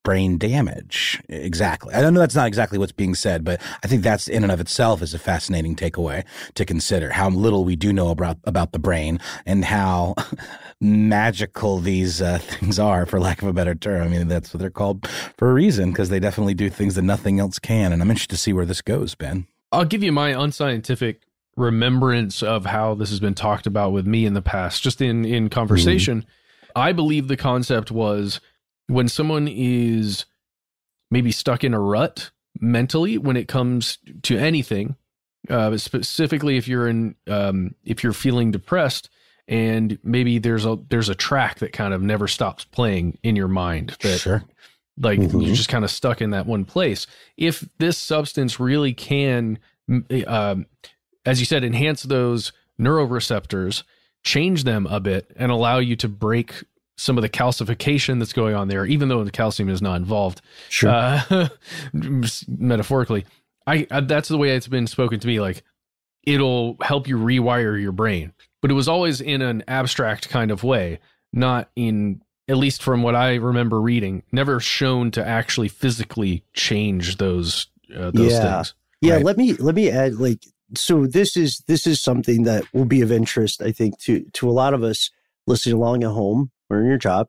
brain 0.03 0.37
damage. 0.37 1.21
Exactly. 1.29 1.93
I 1.93 2.01
don't 2.01 2.13
know 2.13 2.19
that's 2.19 2.35
not 2.35 2.47
exactly 2.47 2.77
what's 2.77 2.91
being 2.91 3.15
said, 3.15 3.43
but 3.43 3.61
I 3.83 3.87
think 3.87 4.03
that's 4.03 4.27
in 4.27 4.43
and 4.43 4.51
of 4.51 4.59
itself 4.59 5.01
is 5.01 5.13
a 5.13 5.19
fascinating 5.19 5.75
takeaway 5.75 6.25
to 6.55 6.65
consider 6.65 7.11
how 7.11 7.29
little 7.29 7.63
we 7.63 7.75
do 7.75 7.91
know 7.91 8.09
about 8.09 8.37
about 8.43 8.73
the 8.73 8.79
brain 8.79 9.19
and 9.45 9.65
how 9.65 10.15
magical 10.81 11.79
these 11.79 12.21
uh, 12.21 12.37
things 12.37 12.77
are, 12.77 13.05
for 13.05 13.19
lack 13.19 13.41
of 13.41 13.47
a 13.47 13.53
better 13.53 13.75
term. 13.75 14.03
I 14.03 14.07
mean, 14.07 14.27
that's 14.27 14.53
what 14.53 14.59
they're 14.59 14.69
called 14.69 15.07
for 15.37 15.49
a 15.49 15.53
reason 15.53 15.91
because 15.91 16.09
they 16.09 16.19
definitely 16.19 16.53
do 16.53 16.69
things 16.69 16.95
that 16.95 17.03
nothing 17.03 17.39
else 17.39 17.57
can. 17.57 17.93
And 17.93 18.01
I'm 18.01 18.09
interested 18.09 18.35
to 18.35 18.41
see 18.41 18.53
where 18.53 18.65
this 18.65 18.81
goes, 18.81 19.15
Ben. 19.15 19.47
I'll 19.71 19.85
give 19.85 20.03
you 20.03 20.11
my 20.11 20.29
unscientific 20.29 21.21
remembrance 21.55 22.43
of 22.43 22.65
how 22.65 22.95
this 22.95 23.09
has 23.09 23.19
been 23.19 23.35
talked 23.35 23.65
about 23.65 23.91
with 23.91 24.05
me 24.05 24.25
in 24.25 24.33
the 24.33 24.41
past, 24.41 24.83
just 24.83 25.01
in 25.01 25.25
in 25.25 25.49
conversation. 25.49 26.21
Mm 26.21 26.25
I 26.75 26.91
believe 26.91 27.27
the 27.27 27.37
concept 27.37 27.91
was 27.91 28.39
when 28.87 29.07
someone 29.07 29.47
is 29.47 30.25
maybe 31.11 31.31
stuck 31.31 31.63
in 31.63 31.73
a 31.73 31.79
rut 31.79 32.31
mentally 32.59 33.17
when 33.17 33.37
it 33.37 33.47
comes 33.47 33.97
to 34.23 34.37
anything, 34.37 34.95
uh, 35.49 35.75
specifically 35.77 36.57
if 36.57 36.67
you're 36.67 36.87
in 36.87 37.15
um, 37.27 37.75
if 37.83 38.03
you're 38.03 38.13
feeling 38.13 38.51
depressed 38.51 39.09
and 39.47 39.99
maybe 40.03 40.39
there's 40.39 40.65
a 40.65 40.77
there's 40.89 41.09
a 41.09 41.15
track 41.15 41.59
that 41.59 41.73
kind 41.73 41.93
of 41.93 42.01
never 42.01 42.27
stops 42.27 42.63
playing 42.65 43.17
in 43.23 43.35
your 43.35 43.49
mind 43.49 43.95
that 44.01 44.19
Sure. 44.21 44.43
like 44.97 45.19
Mhm. 45.19 45.45
you're 45.45 45.55
just 45.55 45.67
kind 45.67 45.83
of 45.83 45.91
stuck 45.91 46.21
in 46.21 46.29
that 46.29 46.45
one 46.45 46.63
place 46.63 47.07
if 47.35 47.67
this 47.77 47.97
substance 47.97 48.57
really 48.57 48.93
can 48.93 49.59
um, 50.27 50.65
as 51.25 51.41
you 51.41 51.45
said 51.45 51.65
enhance 51.65 52.03
those 52.03 52.53
neuroreceptors 52.79 53.83
change 54.23 54.63
them 54.63 54.87
a 54.87 55.01
bit 55.01 55.29
and 55.35 55.51
allow 55.51 55.77
you 55.79 55.97
to 55.97 56.07
break 56.07 56.63
some 56.97 57.17
of 57.17 57.21
the 57.21 57.29
calcification 57.29 58.19
that's 58.19 58.33
going 58.33 58.55
on 58.55 58.67
there 58.67 58.85
even 58.85 59.09
though 59.09 59.23
the 59.23 59.31
calcium 59.31 59.69
is 59.69 59.81
not 59.81 59.95
involved 59.95 60.41
Sure. 60.69 60.91
uh, 60.91 61.47
metaphorically 62.47 63.25
I, 63.65 63.87
I 63.89 64.01
that's 64.01 64.29
the 64.29 64.37
way 64.37 64.55
it's 64.55 64.67
been 64.67 64.87
spoken 64.87 65.19
to 65.19 65.27
me 65.27 65.39
like 65.39 65.63
it'll 66.25 66.77
help 66.81 67.07
you 67.07 67.17
rewire 67.17 67.81
your 67.81 67.91
brain 67.91 68.33
but 68.61 68.71
it 68.71 68.75
was 68.75 68.87
always 68.87 69.21
in 69.21 69.41
an 69.41 69.63
abstract 69.67 70.29
kind 70.29 70.51
of 70.51 70.63
way 70.63 70.99
not 71.31 71.69
in 71.75 72.21
at 72.47 72.57
least 72.57 72.83
from 72.83 73.03
what 73.03 73.15
i 73.15 73.35
remember 73.35 73.79
reading 73.81 74.23
never 74.31 74.59
shown 74.59 75.11
to 75.11 75.25
actually 75.25 75.67
physically 75.67 76.43
change 76.53 77.17
those 77.17 77.67
uh, 77.95 78.11
those 78.11 78.33
Yeah. 78.33 78.55
things 78.55 78.73
Yeah, 79.01 79.15
Right. 79.15 79.25
let 79.25 79.37
me 79.37 79.53
let 79.53 79.75
me 79.75 79.89
add 79.89 80.15
like 80.15 80.43
so 80.75 81.05
this 81.05 81.35
is 81.37 81.61
this 81.67 81.85
is 81.85 82.01
something 82.01 82.43
that 82.43 82.63
will 82.73 82.85
be 82.85 83.01
of 83.01 83.11
interest 83.11 83.61
I 83.61 83.71
think 83.71 83.99
to 84.01 84.23
to 84.33 84.49
a 84.49 84.51
lot 84.51 84.73
of 84.73 84.83
us 84.83 85.09
listening 85.45 85.75
along 85.75 86.03
at 86.03 86.09
home 86.11 86.51
or 86.73 86.81
in 86.81 86.87
your 86.87 86.97
job 86.97 87.27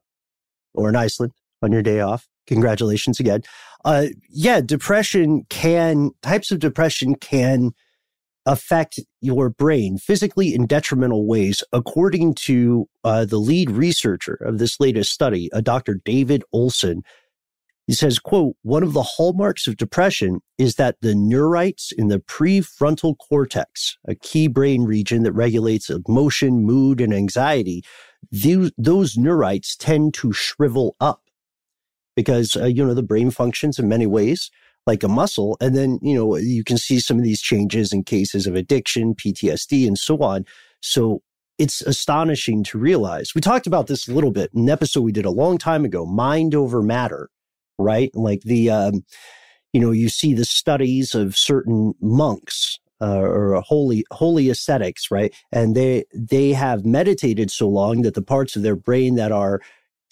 or 0.75 0.89
in 0.89 0.97
Iceland 0.97 1.33
on 1.63 1.73
your 1.73 1.83
day 1.83 2.01
off. 2.01 2.27
Congratulations 2.47 3.21
again. 3.21 3.43
Uh 3.85 4.07
yeah, 4.29 4.61
depression 4.61 5.45
can 5.51 6.11
types 6.23 6.51
of 6.51 6.59
depression 6.59 7.15
can 7.15 7.73
affect 8.47 9.01
your 9.21 9.49
brain 9.49 9.99
physically 9.99 10.55
in 10.55 10.67
detrimental 10.67 11.27
ways 11.27 11.63
according 11.73 12.35
to 12.35 12.87
uh, 13.03 13.25
the 13.25 13.39
lead 13.39 13.71
researcher 13.71 14.35
of 14.35 14.59
this 14.59 14.79
latest 14.81 15.13
study, 15.13 15.51
uh, 15.53 15.61
Dr. 15.61 16.01
David 16.05 16.45
Olson. 16.53 17.03
He 17.87 17.93
says, 17.93 18.19
quote, 18.19 18.57
one 18.63 18.83
of 18.83 18.95
the 18.95 19.03
hallmarks 19.03 19.67
of 19.67 19.77
depression 19.77 20.41
is 20.57 20.77
that 20.77 20.97
the 21.03 21.13
neurites 21.13 21.93
in 21.97 22.09
the 22.09 22.19
prefrontal 22.19 23.15
cortex, 23.19 23.99
a 24.09 24.15
key 24.15 24.49
brain 24.49 24.85
region 24.85 25.23
that 25.25 25.33
regulates 25.33 25.91
emotion, 25.91 26.65
mood, 26.65 27.01
and 27.01 27.13
anxiety, 27.13 27.83
those, 28.31 28.73
those 28.77 29.17
neurites 29.17 29.77
tend 29.79 30.15
to 30.15 30.33
shrivel 30.33 30.97
up 31.01 31.23
because, 32.17 32.57
uh, 32.57 32.67
you 32.67 32.85
know, 32.85 32.95
the 32.95 33.03
brain 33.03 33.31
functions 33.31 33.79
in 33.79 33.89
many 33.89 34.07
ways 34.07 34.51
like 34.87 35.03
a 35.03 35.09
muscle. 35.09 35.57
And 35.61 35.75
then, 35.75 35.99
you 36.03 36.15
know, 36.15 36.37
you 36.37 36.63
can 36.63 36.77
see 36.79 37.01
some 37.01 37.17
of 37.17 37.25
these 37.25 37.41
changes 37.41 37.93
in 37.93 38.05
cases 38.05 38.47
of 38.47 38.55
addiction, 38.55 39.15
PTSD, 39.15 39.87
and 39.87 39.99
so 39.99 40.19
on. 40.19 40.45
So 40.81 41.23
it's 41.59 41.81
astonishing 41.81 42.65
to 42.65 42.79
realize. 42.79 43.35
We 43.35 43.41
talked 43.41 43.67
about 43.67 43.87
this 43.87 44.09
a 44.09 44.13
little 44.13 44.33
bit 44.33 44.51
in 44.55 44.63
an 44.63 44.71
episode 44.71 45.03
we 45.03 45.13
did 45.13 45.25
a 45.25 45.31
long 45.31 45.57
time 45.57 45.85
ago, 45.85 46.05
mind 46.05 46.55
over 46.55 46.83
matter 46.83 47.31
right? 47.79 48.11
Like 48.15 48.43
the, 48.43 48.71
um, 48.71 49.05
you 49.73 49.81
know, 49.81 49.91
you 49.91 50.09
see 50.09 50.35
the 50.35 50.45
studies 50.45 51.15
of 51.15 51.37
certain 51.37 51.95
monks 52.01 52.79
uh, 53.01 53.21
or 53.21 53.61
holy 53.61 54.05
holy 54.11 54.49
ascetics, 54.49 55.11
right? 55.11 55.35
And 55.53 55.75
they 55.75 56.05
they 56.15 56.53
have 56.53 56.85
meditated 56.85 57.51
so 57.51 57.69
long 57.69 58.03
that 58.03 58.15
the 58.15 58.23
parts 58.23 58.57
of 58.57 58.63
their 58.63 58.77
brain 58.77 59.17
that 59.17 59.33
are 59.33 59.61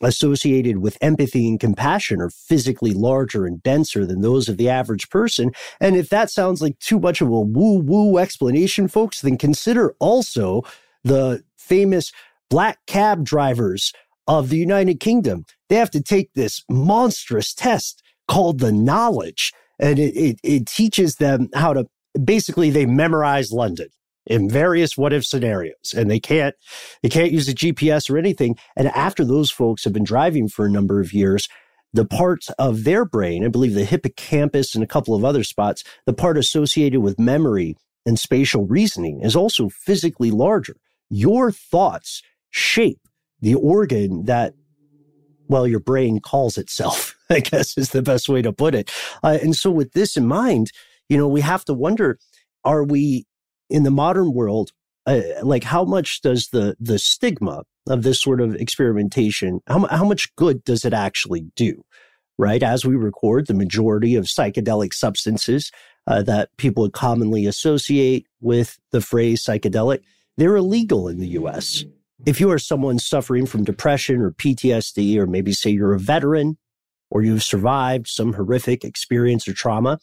associated 0.03 0.79
with 0.79 0.99
empathy 1.01 1.49
and 1.49 1.61
compassion 1.61 2.21
are 2.21 2.31
physically 2.31 2.93
larger 2.93 3.47
and 3.47 3.63
denser 3.63 4.05
than 4.05 4.21
those 4.21 4.49
of 4.49 4.57
the 4.57 4.69
average 4.69 5.09
person. 5.11 5.53
And 5.81 5.97
if 5.97 6.09
that 6.09 6.31
sounds 6.31 6.61
like 6.61 6.79
too 6.81 6.99
much 6.99 7.21
of 7.21 7.29
a 7.29 7.41
woo 7.41 7.79
woo 7.79 8.19
explanation, 8.19 8.89
folks, 8.89 9.21
then 9.21 9.39
consider 9.39 9.95
also 10.01 10.63
the 11.05 11.45
famous 11.57 12.13
black 12.51 12.79
cab 12.87 13.25
drivers 13.25 13.93
of 14.27 14.49
the 14.49 14.59
United 14.59 15.01
Kingdom. 15.01 15.45
They 15.69 15.77
have 15.77 15.91
to 15.93 16.03
take 16.03 16.35
this 16.35 16.63
monstrous 16.69 17.55
test 17.55 18.03
called 18.29 18.61
the 18.61 18.73
knowledge, 18.73 19.53
and 19.79 19.99
it, 19.99 20.15
it, 20.15 20.41
it 20.43 20.67
teaches 20.67 21.17
them 21.17 21.49
how 21.55 21.73
to 21.73 21.87
basically 22.25 22.71
they 22.71 22.87
memorize 22.87 23.53
London 23.53 23.89
in 24.27 24.49
various 24.49 24.97
what 24.97 25.13
if 25.13 25.25
scenarios 25.25 25.95
and 25.97 26.11
they 26.11 26.21
can't 26.21 26.55
they 27.03 27.09
can't 27.09 27.33
use 27.33 27.49
a 27.49 27.55
GPS 27.55 28.09
or 28.09 28.19
anything. 28.19 28.57
And 28.77 28.89
after 28.89 29.25
those 29.25 29.51
folks 29.51 29.85
have 29.85 29.93
been 29.93 30.05
driving 30.05 30.49
for 30.49 30.65
a 30.65 30.71
number 30.71 31.01
of 31.01 31.13
years 31.13 31.49
the 31.93 32.05
part 32.05 32.47
of 32.59 32.85
their 32.85 33.05
brain 33.05 33.45
I 33.45 33.49
believe 33.49 33.75
the 33.75 33.85
hippocampus 33.85 34.75
and 34.75 34.85
a 34.85 34.89
couple 34.89 35.15
of 35.15 35.25
other 35.25 35.45
spots 35.45 35.83
the 36.07 36.13
part 36.13 36.39
associated 36.39 37.01
with 37.01 37.19
memory 37.19 37.77
and 38.07 38.19
spatial 38.19 38.67
reasoning 38.67 39.21
is 39.21 39.37
also 39.37 39.69
physically 39.69 40.31
larger. 40.31 40.77
Your 41.09 41.53
thoughts 41.53 42.23
shape 42.51 43.01
the 43.41 43.55
organ 43.55 44.25
that 44.27 44.55
well 45.49 45.67
your 45.67 45.81
brain 45.81 46.21
calls 46.21 46.57
itself 46.57 47.17
i 47.31 47.41
guess 47.41 47.77
is 47.77 47.91
the 47.91 48.03
best 48.03 48.29
way 48.29 48.41
to 48.43 48.53
put 48.53 48.75
it. 48.75 48.91
Uh, 49.23 49.39
and 49.43 49.57
so 49.57 49.71
with 49.71 49.93
this 49.93 50.17
in 50.17 50.27
mind 50.27 50.71
you 51.09 51.17
know 51.17 51.29
we 51.29 51.41
have 51.41 51.65
to 51.65 51.75
wonder 51.75 52.19
are 52.65 52.85
we 52.85 53.27
in 53.71 53.83
the 53.83 53.91
modern 53.91 54.33
world 54.33 54.73
uh, 55.07 55.21
like 55.43 55.65
how 55.65 55.85
much 55.85 56.21
does 56.23 56.49
the 56.49 56.77
the 56.79 56.99
stigma 56.99 57.63
of 57.89 58.03
this 58.03 58.21
sort 58.21 58.41
of 58.41 58.55
experimentation 58.57 59.61
how, 59.67 59.87
how 59.89 60.05
much 60.05 60.35
good 60.37 60.63
does 60.65 60.85
it 60.85 60.93
actually 60.93 61.47
do 61.57 61.83
right? 62.39 62.63
As 62.63 62.85
we 62.85 62.97
record 62.97 63.47
the 63.47 63.55
majority 63.55 64.17
of 64.17 64.25
psychedelic 64.25 64.95
substances 64.95 65.71
uh, 66.07 66.23
that 66.23 66.49
people 66.57 66.83
would 66.83 66.95
commonly 66.95 67.47
associate 67.47 68.27
with 68.41 68.81
the 68.91 69.01
phrase 69.01 69.45
psychedelic 69.45 70.01
they're 70.39 70.57
illegal 70.57 71.09
in 71.09 71.19
the 71.19 71.29
us 71.29 71.85
if 72.25 72.41
you 72.41 72.51
are 72.51 72.59
someone 72.59 72.99
suffering 72.99 73.47
from 73.47 73.65
depression 73.65 74.21
or 74.21 74.31
PTSD, 74.31 75.17
or 75.17 75.27
maybe 75.27 75.53
say 75.53 75.71
you're 75.71 75.95
a 75.95 75.99
veteran 75.99 76.57
or 77.13 77.23
you've 77.23 77.43
survived 77.43 78.09
some 78.09 78.33
horrific 78.33 78.85
experience 78.85 79.47
or 79.47 79.53
trauma, 79.53 79.99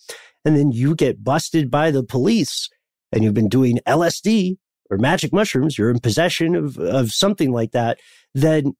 and 0.46 0.56
then 0.56 0.72
you 0.72 0.94
get 0.94 1.24
busted 1.24 1.72
by 1.72 1.90
the 1.90 2.04
police 2.04 2.70
and 3.12 3.24
you've 3.24 3.34
been 3.34 3.50
doing 3.50 3.80
LSD 3.88 4.58
or 4.92 4.98
magic 4.98 5.34
mushrooms, 5.34 5.76
you're 5.76 5.90
in 5.90 6.00
possession 6.00 6.56
of, 6.56 6.78
of 6.78 7.10
something 7.12 7.52
like 7.52 7.72
that, 7.72 8.00
then 8.36 8.74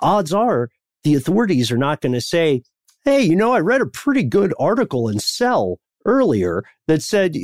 odds 0.00 0.32
are 0.34 0.68
the 1.04 1.14
authorities 1.14 1.70
are 1.70 1.78
not 1.78 2.00
going 2.00 2.12
to 2.12 2.20
say, 2.20 2.62
Hey, 3.04 3.22
you 3.22 3.36
know, 3.36 3.52
I 3.52 3.60
read 3.60 3.80
a 3.80 3.86
pretty 3.86 4.24
good 4.24 4.52
article 4.58 5.08
in 5.08 5.20
Cell 5.20 5.78
earlier 6.04 6.64
that 6.88 7.02
said 7.02 7.34
"Y- 7.34 7.40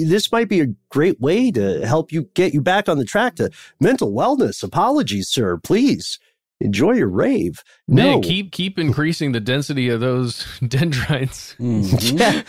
y- 0.00 0.04
this 0.06 0.30
might 0.30 0.48
be 0.48 0.60
a 0.60 0.72
great 0.88 1.20
way 1.20 1.50
to 1.50 1.84
help 1.84 2.12
you 2.12 2.28
get 2.34 2.54
you 2.54 2.60
back 2.60 2.88
on 2.88 2.98
the 2.98 3.04
track 3.04 3.34
to 3.36 3.50
mental 3.80 4.12
wellness. 4.12 4.62
Apologies, 4.62 5.28
sir. 5.28 5.56
Please 5.56 6.20
enjoy 6.60 6.92
your 6.92 7.08
rave. 7.08 7.62
Man, 7.88 8.06
No, 8.06 8.20
keep 8.20 8.52
keep 8.52 8.78
increasing 8.78 9.32
the 9.32 9.40
density 9.40 9.88
of 9.88 10.00
those 10.00 10.46
dendrites. 10.68 11.56
yeah, 11.58 12.42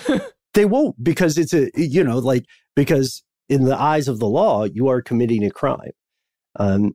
they 0.54 0.66
won't 0.66 1.02
because 1.04 1.38
it's 1.38 1.54
a 1.54 1.70
you 1.76 2.04
know 2.04 2.20
like 2.20 2.46
because 2.76 3.24
in 3.50 3.66
the 3.66 3.80
eyes 3.80 4.08
of 4.08 4.20
the 4.20 4.28
law 4.28 4.64
you 4.64 4.88
are 4.88 5.02
committing 5.02 5.44
a 5.46 5.52
crime. 5.52 5.92
Um, 6.60 6.94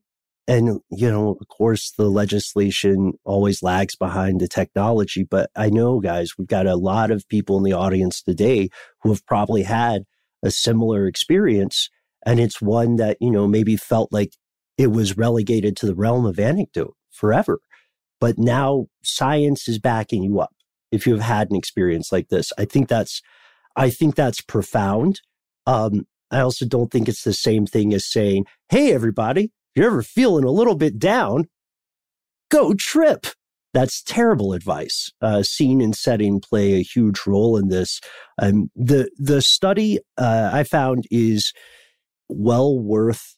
and 0.49 0.81
you 0.91 1.11
know, 1.11 1.37
of 1.41 1.49
course, 1.49 1.93
the 1.99 2.09
legislation 2.09 3.15
always 3.25 3.63
lags 3.63 3.97
behind 3.97 4.41
the 4.41 4.47
technology. 4.49 5.25
But 5.25 5.51
I 5.57 5.71
know, 5.71 5.99
guys, 5.99 6.33
we've 6.39 6.47
got 6.47 6.67
a 6.67 6.77
lot 6.77 7.11
of 7.11 7.27
people 7.29 7.57
in 7.57 7.65
the 7.65 7.73
audience 7.73 8.23
today 8.23 8.69
who 9.03 9.09
have 9.11 9.27
probably 9.27 9.63
had 9.65 10.05
a 10.45 10.51
similar 10.53 11.07
experience, 11.09 11.89
and 12.25 12.39
it's 12.39 12.63
one 12.63 12.97
that 12.97 13.17
you 13.21 13.31
know 13.31 13.49
maybe 13.49 13.77
felt 13.77 14.13
like 14.13 14.35
it 14.79 14.93
was 14.93 15.17
relegated 15.17 15.77
to 15.79 15.87
the 15.87 15.95
realm 15.95 16.25
of 16.27 16.39
anecdote 16.39 16.95
forever. 17.17 17.59
But 18.21 18.39
now 18.39 18.87
science 19.03 19.69
is 19.69 19.79
backing 19.79 20.23
you 20.23 20.41
up. 20.41 20.55
If 20.93 21.07
you've 21.07 21.21
had 21.21 21.51
an 21.51 21.57
experience 21.57 22.13
like 22.13 22.29
this, 22.29 22.53
I 22.57 22.65
think 22.65 22.89
that's, 22.89 23.21
I 23.75 23.91
think 23.91 24.15
that's 24.15 24.41
profound. 24.41 25.21
Um, 25.67 26.07
I 26.31 26.41
also 26.41 26.67
don't 26.67 26.91
think 26.91 27.09
it's 27.09 27.25
the 27.25 27.33
same 27.33 27.67
thing 27.67 27.93
as 27.93 28.11
saying, 28.11 28.47
"Hey, 28.69 28.93
everybody, 28.93 29.45
if 29.45 29.51
you're 29.77 29.87
ever 29.87 30.03
feeling 30.03 30.45
a 30.45 30.51
little 30.51 30.75
bit 30.75 30.99
down, 30.99 31.45
go 32.51 32.75
trip." 32.75 33.27
That's 33.73 34.03
terrible 34.03 34.53
advice. 34.55 35.11
Uh, 35.21 35.43
scene 35.43 35.81
and 35.83 35.95
setting 35.95 36.41
play 36.41 36.75
a 36.75 36.83
huge 36.83 37.27
role 37.27 37.57
in 37.57 37.69
this. 37.69 38.01
Um, 38.41 38.71
the 38.75 39.11
the 39.19 39.43
study 39.43 39.99
uh, 40.17 40.51
I 40.53 40.65
found 40.65 41.05
is 41.11 41.53
well 42.29 42.79
worth 42.79 43.36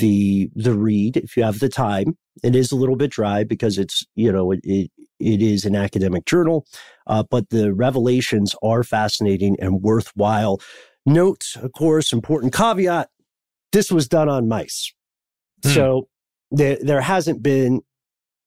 the 0.00 0.50
the 0.54 0.74
read 0.74 1.16
if 1.16 1.36
you 1.36 1.44
have 1.44 1.60
the 1.60 1.68
time. 1.68 2.16
It 2.42 2.56
is 2.56 2.72
a 2.72 2.76
little 2.76 2.96
bit 2.96 3.10
dry 3.10 3.44
because 3.44 3.78
it's 3.78 4.04
you 4.14 4.32
know 4.32 4.52
it 4.52 4.60
it, 4.64 4.90
it 5.20 5.42
is 5.42 5.64
an 5.64 5.76
academic 5.76 6.26
journal, 6.26 6.66
uh, 7.06 7.22
but 7.30 7.50
the 7.50 7.72
revelations 7.74 8.54
are 8.62 8.82
fascinating 8.82 9.56
and 9.60 9.82
worthwhile. 9.82 10.60
Note, 11.06 11.44
of 11.62 11.72
course, 11.72 12.12
important 12.12 12.52
caveat: 12.52 13.08
this 13.72 13.90
was 13.92 14.08
done 14.08 14.28
on 14.28 14.48
mice, 14.48 14.92
Hmm. 15.64 15.70
so 15.70 16.08
there 16.50 16.78
there 16.80 17.00
hasn't 17.00 17.42
been 17.42 17.82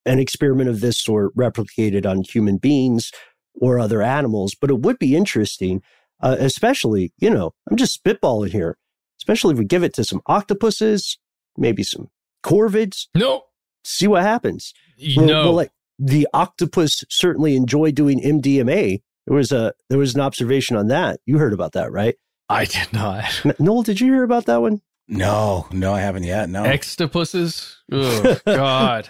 an 0.05 0.19
experiment 0.19 0.69
of 0.69 0.79
this 0.79 0.97
sort 0.97 1.35
replicated 1.35 2.05
on 2.05 2.23
human 2.23 2.57
beings 2.57 3.11
or 3.59 3.79
other 3.79 4.01
animals, 4.01 4.55
but 4.59 4.69
it 4.69 4.79
would 4.79 4.97
be 4.99 5.15
interesting, 5.15 5.81
uh, 6.21 6.35
especially, 6.39 7.11
you 7.17 7.29
know, 7.29 7.51
I'm 7.69 7.75
just 7.77 8.01
spitballing 8.01 8.51
here, 8.51 8.77
especially 9.19 9.53
if 9.53 9.59
we 9.59 9.65
give 9.65 9.83
it 9.83 9.93
to 9.95 10.03
some 10.03 10.21
octopuses, 10.27 11.17
maybe 11.57 11.83
some 11.83 12.09
corvids. 12.43 13.07
No. 13.15 13.43
See 13.83 14.07
what 14.07 14.23
happens. 14.23 14.73
No. 14.99 15.25
Well, 15.25 15.43
well, 15.45 15.53
like 15.53 15.71
the 15.99 16.27
octopus 16.33 17.03
certainly 17.09 17.55
enjoy 17.55 17.91
doing 17.91 18.21
MDMA. 18.21 19.01
There 19.25 19.35
was 19.35 19.51
a 19.51 19.73
there 19.89 19.99
was 19.99 20.15
an 20.15 20.21
observation 20.21 20.77
on 20.77 20.87
that. 20.87 21.19
You 21.25 21.37
heard 21.37 21.53
about 21.53 21.73
that, 21.73 21.91
right? 21.91 22.15
I 22.49 22.65
did 22.65 22.93
not. 22.93 23.25
Noel, 23.59 23.83
did 23.83 23.99
you 23.99 24.07
hear 24.13 24.23
about 24.23 24.45
that 24.45 24.61
one? 24.61 24.81
No, 25.09 25.67
no, 25.71 25.93
I 25.93 26.01
haven't 26.01 26.23
yet. 26.23 26.49
No. 26.49 26.63
Extopuses? 26.63 27.75
Oh, 27.91 28.39
God. 28.45 29.09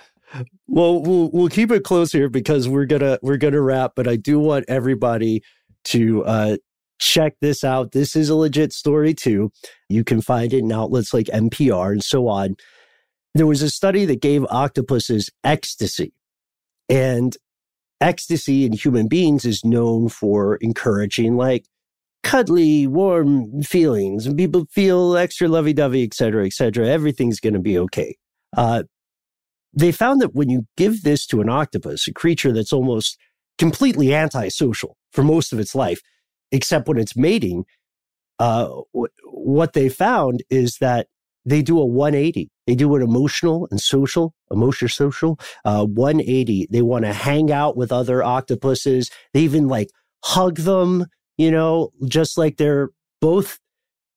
Well, 0.68 1.02
we'll 1.02 1.30
we'll 1.32 1.50
keep 1.50 1.72
it 1.72 1.84
close 1.84 2.12
here 2.12 2.30
because 2.30 2.68
we're 2.68 2.86
gonna 2.86 3.18
we're 3.22 3.38
gonna 3.38 3.62
wrap. 3.62 3.94
But 3.96 4.08
I 4.08 4.16
do 4.16 4.40
want 4.40 4.66
everybody 4.68 5.44
to 5.86 6.26
uh, 6.26 6.58
check 7.00 7.36
this 7.42 7.64
out. 7.64 7.92
This 7.92 8.16
is 8.16 8.30
a 8.30 8.36
legit 8.36 8.74
story 8.74 9.14
too. 9.14 9.52
You 9.90 10.04
can 10.04 10.22
find 10.22 10.54
it 10.54 10.60
in 10.60 10.72
outlets 10.72 11.14
like 11.14 11.28
NPR 11.28 11.92
and 11.92 12.04
so 12.04 12.28
on. 12.28 12.56
There 13.36 13.48
was 13.48 13.62
a 13.62 13.70
study 13.70 14.06
that 14.06 14.22
gave 14.22 14.46
octopuses 14.46 15.30
ecstasy, 15.44 16.14
and 16.90 17.36
ecstasy 18.02 18.66
in 18.66 18.74
human 18.74 19.08
beings 19.08 19.46
is 19.46 19.64
known 19.64 20.10
for 20.10 20.56
encouraging 20.58 21.36
like 21.36 21.66
cuddly, 22.24 22.88
warm 22.88 23.62
feelings, 23.64 24.26
and 24.26 24.38
people 24.38 24.66
feel 24.72 25.16
extra 25.16 25.48
lovey-dovey, 25.48 26.04
et 26.04 26.14
cetera, 26.14 26.46
et 26.46 26.54
cetera. 26.54 26.88
Everything's 26.88 27.40
going 27.40 27.54
to 27.54 27.60
be 27.60 27.78
okay. 27.78 28.18
Uh, 28.56 28.84
they 29.74 29.92
found 29.92 30.20
that 30.22 30.34
when 30.34 30.50
you 30.50 30.66
give 30.76 31.04
this 31.04 31.26
to 31.28 31.42
an 31.42 31.50
octopus, 31.50 32.08
a 32.08 32.14
creature 32.14 32.52
that's 32.52 32.74
almost 32.74 33.18
completely 33.58 34.14
antisocial 34.14 34.98
for 35.12 35.24
most 35.24 35.54
of 35.54 35.60
its 35.60 35.76
life, 35.76 36.02
except 36.52 36.88
when 36.88 36.98
it's 36.98 37.16
mating, 37.16 37.66
uh, 38.40 38.70
w- 38.94 39.14
what 39.26 39.74
they 39.74 39.90
found 39.90 40.44
is 40.50 40.78
that 40.80 41.08
they 41.46 41.62
do 41.62 41.80
a 41.80 41.86
180. 41.86 42.50
They 42.66 42.76
do 42.76 42.94
an 42.96 43.02
emotional 43.02 43.68
and 43.72 43.80
social, 43.80 44.34
emotional 44.52 44.90
social, 44.90 45.40
uh, 45.64 45.86
180. 45.86 46.68
They 46.70 46.82
want 46.82 47.06
to 47.06 47.14
hang 47.14 47.52
out 47.52 47.78
with 47.78 47.92
other 47.92 48.22
octopuses. 48.22 49.10
They 49.34 49.42
even 49.42 49.70
like 49.70 49.90
hug 50.26 50.58
them, 50.58 51.06
you 51.38 51.50
know, 51.50 51.92
just 52.06 52.38
like 52.38 52.58
they're 52.58 52.90
both 53.22 53.60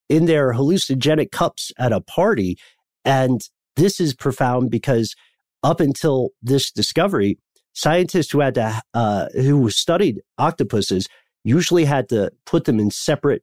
in 0.09 0.26
their 0.26 0.53
hallucinogenic 0.53 1.31
cups 1.31 1.70
at 1.78 1.93
a 1.93 2.01
party. 2.01 2.59
And 3.05 3.41
this 3.76 4.01
is 4.01 4.12
profound 4.12 4.70
because 4.70 5.14
up 5.62 5.78
until 5.78 6.31
this 6.43 6.72
discovery, 6.72 7.39
scientists 7.74 8.33
who 8.33 8.41
had 8.41 8.55
to, 8.55 8.83
uh, 8.93 9.28
who 9.35 9.70
studied 9.70 10.20
octopuses 10.37 11.07
usually 11.45 11.84
had 11.84 12.09
to 12.11 12.30
put 12.47 12.64
them 12.64 12.78
in 12.80 12.91
separate 12.91 13.43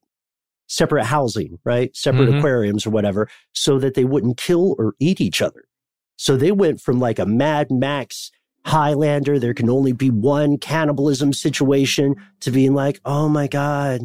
separate 0.69 1.05
housing, 1.05 1.57
right? 1.63 1.95
Separate 1.95 2.27
Mhm. 2.29 2.39
aquariums 2.39 2.85
or 2.85 2.89
whatever, 2.89 3.29
so 3.53 3.79
that 3.79 3.93
they 3.93 4.03
wouldn't 4.03 4.35
kill 4.35 4.75
or 4.77 4.95
eat 4.99 5.21
each 5.21 5.41
other. 5.41 5.63
So 6.17 6.35
they 6.35 6.51
went 6.51 6.81
from 6.81 6.99
like 6.99 7.19
a 7.19 7.25
Mad 7.25 7.71
Max 7.71 8.31
Highlander, 8.65 9.39
there 9.39 9.53
can 9.53 9.69
only 9.69 9.93
be 9.93 10.09
one 10.09 10.57
cannibalism 10.57 11.31
situation, 11.31 12.15
to 12.41 12.51
being 12.51 12.73
like, 12.73 12.99
oh 13.05 13.29
my 13.29 13.47
God, 13.47 14.01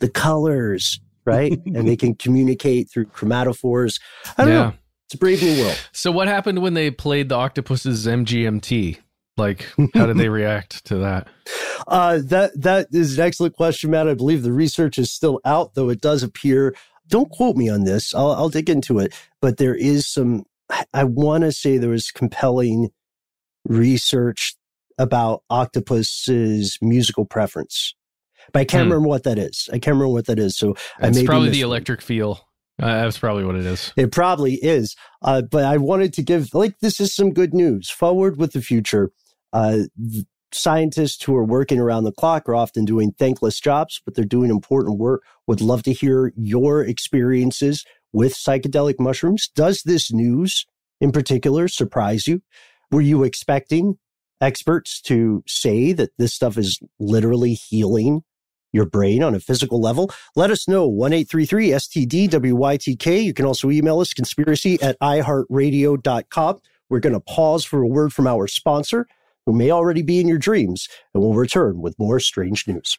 the 0.00 0.10
colors, 0.10 1.00
right? 1.24 1.58
and 1.64 1.88
they 1.88 1.96
can 1.96 2.14
communicate 2.14 2.90
through 2.90 3.06
chromatophores. 3.06 3.98
I 4.36 4.44
don't 4.44 4.52
Yeah. 4.52 4.58
know. 4.64 4.72
It's 5.06 5.14
a 5.14 5.18
brave 5.18 5.42
new 5.42 5.62
world. 5.62 5.78
So, 5.92 6.12
what 6.12 6.28
happened 6.28 6.60
when 6.60 6.74
they 6.74 6.90
played 6.90 7.30
the 7.30 7.36
octopus's 7.36 8.06
MGMT? 8.06 8.98
Like, 9.36 9.66
how 9.94 10.06
did 10.06 10.16
they 10.16 10.28
react 10.30 10.84
to 10.86 10.96
that? 10.96 11.28
Uh, 11.86 12.20
that 12.24 12.58
that 12.60 12.88
is 12.92 13.18
an 13.18 13.26
excellent 13.26 13.54
question, 13.54 13.90
Matt. 13.90 14.08
I 14.08 14.14
believe 14.14 14.42
the 14.42 14.52
research 14.52 14.98
is 14.98 15.12
still 15.12 15.40
out, 15.44 15.74
though 15.74 15.90
it 15.90 16.00
does 16.00 16.22
appear. 16.22 16.74
Don't 17.08 17.30
quote 17.30 17.54
me 17.56 17.68
on 17.68 17.84
this. 17.84 18.14
I'll, 18.14 18.32
I'll 18.32 18.48
dig 18.48 18.68
into 18.70 18.98
it, 18.98 19.14
but 19.40 19.58
there 19.58 19.74
is 19.74 20.06
some. 20.08 20.44
I- 20.92 21.04
want 21.04 21.44
to 21.44 21.52
say 21.52 21.76
there 21.78 21.90
was 21.90 22.10
compelling 22.10 22.88
research 23.64 24.56
about 24.98 25.42
octopus's 25.50 26.78
musical 26.80 27.24
preference, 27.24 27.94
but 28.52 28.60
I 28.60 28.64
can't 28.64 28.84
Hmm. 28.84 28.90
remember 28.92 29.08
what 29.08 29.24
that 29.24 29.38
is. 29.38 29.68
I 29.70 29.78
can't 29.78 29.94
remember 29.94 30.08
what 30.14 30.26
that 30.26 30.38
is. 30.38 30.56
So 30.56 30.74
I 31.00 31.08
It's 31.08 31.22
probably 31.22 31.50
the 31.50 31.60
electric 31.60 32.00
feel. 32.00 32.40
Uh, 32.82 33.02
that's 33.04 33.18
probably 33.18 33.44
what 33.44 33.54
it 33.56 33.64
is. 33.64 33.92
It 33.96 34.12
probably 34.12 34.54
is. 34.56 34.96
Uh, 35.22 35.42
but 35.42 35.64
I 35.64 35.78
wanted 35.78 36.12
to 36.14 36.22
give, 36.22 36.52
like, 36.52 36.78
this 36.80 37.00
is 37.00 37.14
some 37.14 37.32
good 37.32 37.54
news. 37.54 37.88
Forward 37.90 38.36
with 38.36 38.52
the 38.52 38.60
future. 38.60 39.10
Uh, 39.56 39.84
scientists 40.52 41.22
who 41.24 41.34
are 41.34 41.44
working 41.44 41.80
around 41.80 42.04
the 42.04 42.12
clock 42.12 42.46
are 42.46 42.54
often 42.54 42.84
doing 42.84 43.12
thankless 43.18 43.58
jobs, 43.58 44.02
but 44.04 44.14
they're 44.14 44.24
doing 44.24 44.50
important 44.50 44.98
work. 44.98 45.22
Would 45.46 45.62
love 45.62 45.82
to 45.84 45.94
hear 45.94 46.32
your 46.36 46.84
experiences 46.84 47.84
with 48.12 48.34
psychedelic 48.34 48.96
mushrooms. 49.00 49.48
Does 49.48 49.82
this 49.82 50.12
news 50.12 50.66
in 51.00 51.10
particular 51.10 51.68
surprise 51.68 52.26
you? 52.26 52.42
Were 52.90 53.00
you 53.00 53.24
expecting 53.24 53.98
experts 54.42 55.00
to 55.02 55.42
say 55.46 55.92
that 55.94 56.10
this 56.18 56.34
stuff 56.34 56.58
is 56.58 56.78
literally 57.00 57.54
healing 57.54 58.22
your 58.74 58.84
brain 58.84 59.22
on 59.22 59.34
a 59.34 59.40
physical 59.40 59.80
level? 59.80 60.10
Let 60.36 60.50
us 60.50 60.68
know. 60.68 60.86
1833 60.86 61.70
STDWYTK. 61.70 63.24
You 63.24 63.32
can 63.32 63.46
also 63.46 63.70
email 63.70 64.00
us 64.00 64.12
conspiracy 64.12 64.80
at 64.82 65.00
iHeartRadio.com. 65.00 66.60
We're 66.90 67.00
going 67.00 67.14
to 67.14 67.20
pause 67.20 67.64
for 67.64 67.82
a 67.82 67.88
word 67.88 68.12
from 68.12 68.26
our 68.26 68.46
sponsor, 68.46 69.06
who 69.46 69.52
may 69.52 69.70
already 69.70 70.02
be 70.02 70.20
in 70.20 70.28
your 70.28 70.38
dreams, 70.38 70.88
and 71.14 71.22
we'll 71.22 71.34
return 71.34 71.80
with 71.80 71.98
more 71.98 72.20
strange 72.20 72.66
news. 72.68 72.98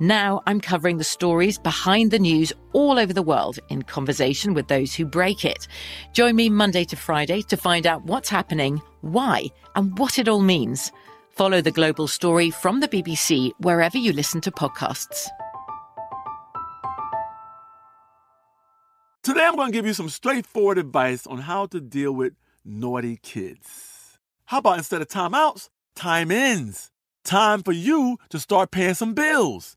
Now 0.00 0.42
I'm 0.46 0.60
covering 0.60 0.98
the 0.98 1.04
stories 1.04 1.58
behind 1.58 2.12
the 2.12 2.20
news 2.20 2.52
all 2.72 3.00
over 3.00 3.12
the 3.12 3.22
world 3.22 3.58
in 3.68 3.82
conversation 3.82 4.54
with 4.54 4.68
those 4.68 4.94
who 4.94 5.04
break 5.04 5.44
it. 5.44 5.66
Join 6.12 6.36
me 6.36 6.48
Monday 6.48 6.84
to 6.84 6.96
Friday 6.96 7.42
to 7.42 7.56
find 7.56 7.84
out 7.84 8.04
what's 8.04 8.28
happening, 8.28 8.80
why, 9.00 9.46
and 9.74 9.98
what 9.98 10.20
it 10.20 10.28
all 10.28 10.40
means. 10.40 10.92
Follow 11.30 11.60
the 11.60 11.72
global 11.72 12.06
story 12.06 12.50
from 12.50 12.78
the 12.78 12.86
BBC 12.86 13.50
wherever 13.58 13.98
you 13.98 14.12
listen 14.12 14.40
to 14.42 14.52
podcasts. 14.52 15.26
Today, 19.24 19.44
I'm 19.44 19.56
going 19.56 19.72
to 19.72 19.76
give 19.76 19.84
you 19.84 19.94
some 19.94 20.08
straightforward 20.08 20.78
advice 20.78 21.26
on 21.26 21.38
how 21.38 21.66
to 21.66 21.80
deal 21.80 22.12
with 22.12 22.34
naughty 22.64 23.18
kids. 23.20 24.18
How 24.46 24.58
about 24.58 24.78
instead 24.78 25.02
of 25.02 25.08
timeouts, 25.08 25.68
time 25.96 26.30
ins? 26.30 26.92
Time 27.24 27.62
for 27.62 27.72
you 27.72 28.16
to 28.30 28.38
start 28.38 28.70
paying 28.70 28.94
some 28.94 29.12
bills. 29.12 29.76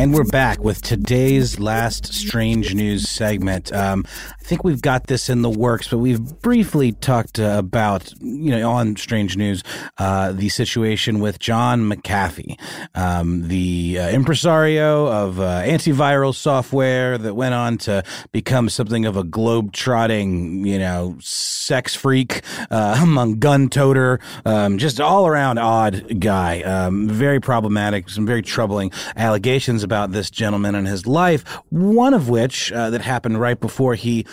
And 0.00 0.14
we're 0.14 0.24
back 0.24 0.64
with 0.64 0.80
today's 0.80 1.60
last 1.60 2.14
strange 2.14 2.74
news 2.74 3.06
segment. 3.06 3.70
Um, 3.70 4.06
think 4.50 4.64
we've 4.64 4.82
got 4.82 5.06
this 5.06 5.28
in 5.28 5.42
the 5.42 5.48
works, 5.48 5.86
but 5.86 5.98
we've 5.98 6.20
briefly 6.40 6.90
talked 6.90 7.38
uh, 7.38 7.54
about, 7.56 8.12
you 8.20 8.50
know, 8.50 8.68
on 8.68 8.96
strange 8.96 9.36
news, 9.36 9.62
uh, 9.98 10.32
the 10.32 10.48
situation 10.48 11.20
with 11.20 11.38
John 11.38 11.88
McAfee, 11.88 12.58
um, 12.96 13.46
the 13.46 14.00
uh, 14.00 14.08
impresario 14.10 15.06
of 15.06 15.38
uh, 15.38 15.62
antiviral 15.62 16.34
software 16.34 17.16
that 17.16 17.34
went 17.34 17.54
on 17.54 17.78
to 17.78 18.02
become 18.32 18.68
something 18.68 19.06
of 19.06 19.16
a 19.16 19.22
globe-trotting, 19.22 20.66
you 20.66 20.80
know, 20.80 21.16
sex 21.20 21.94
freak 21.94 22.42
uh, 22.72 22.98
among 23.02 23.38
gun 23.38 23.68
toter, 23.68 24.18
um, 24.46 24.78
just 24.78 25.00
all 25.00 25.28
around 25.28 25.58
odd 25.58 26.18
guy. 26.18 26.62
Um, 26.62 27.08
very 27.08 27.38
problematic, 27.38 28.08
some 28.10 28.26
very 28.26 28.42
troubling 28.42 28.90
allegations 29.14 29.84
about 29.84 30.10
this 30.10 30.28
gentleman 30.28 30.74
and 30.74 30.88
his 30.88 31.06
life. 31.06 31.44
One 31.68 32.14
of 32.14 32.28
which 32.28 32.70
that 32.70 33.00
happened 33.00 33.40
right 33.40 33.60
before 33.60 33.94
he 33.94 34.26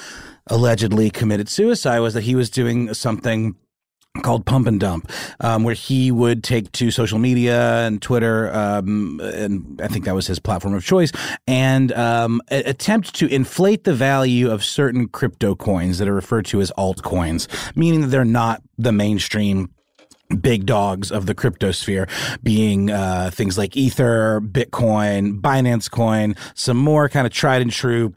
allegedly 0.47 1.09
committed 1.09 1.49
suicide 1.49 1.99
was 1.99 2.13
that 2.13 2.21
he 2.21 2.35
was 2.35 2.49
doing 2.49 2.93
something 2.93 3.55
called 4.21 4.45
Pump 4.45 4.67
and 4.67 4.79
Dump, 4.79 5.11
um, 5.41 5.63
where 5.63 5.75
he 5.75 6.11
would 6.11 6.43
take 6.43 6.71
to 6.73 6.91
social 6.91 7.19
media 7.19 7.85
and 7.85 8.01
Twitter, 8.01 8.53
um, 8.53 9.19
and 9.23 9.79
I 9.83 9.87
think 9.87 10.05
that 10.05 10.15
was 10.15 10.27
his 10.27 10.39
platform 10.39 10.73
of 10.73 10.83
choice, 10.83 11.11
and 11.45 11.91
um, 11.93 12.41
a- 12.49 12.63
attempt 12.63 13.13
to 13.15 13.27
inflate 13.27 13.83
the 13.83 13.93
value 13.93 14.49
of 14.49 14.63
certain 14.63 15.07
crypto 15.07 15.55
coins 15.55 15.99
that 15.99 16.07
are 16.07 16.13
referred 16.13 16.45
to 16.47 16.61
as 16.61 16.71
altcoins, 16.77 17.47
meaning 17.75 18.01
that 18.01 18.07
they're 18.07 18.25
not 18.25 18.61
the 18.77 18.91
mainstream 18.91 19.71
big 20.41 20.65
dogs 20.65 21.09
of 21.09 21.25
the 21.25 21.33
crypto 21.33 21.71
sphere 21.71 22.05
being 22.43 22.91
uh, 22.91 23.29
things 23.33 23.57
like 23.57 23.77
ether 23.77 24.41
bitcoin 24.41 25.39
binance 25.39 25.89
coin 25.89 26.35
some 26.53 26.75
more 26.75 27.07
kind 27.07 27.25
of 27.25 27.31
tried 27.31 27.61
and 27.61 27.71
true 27.71 28.13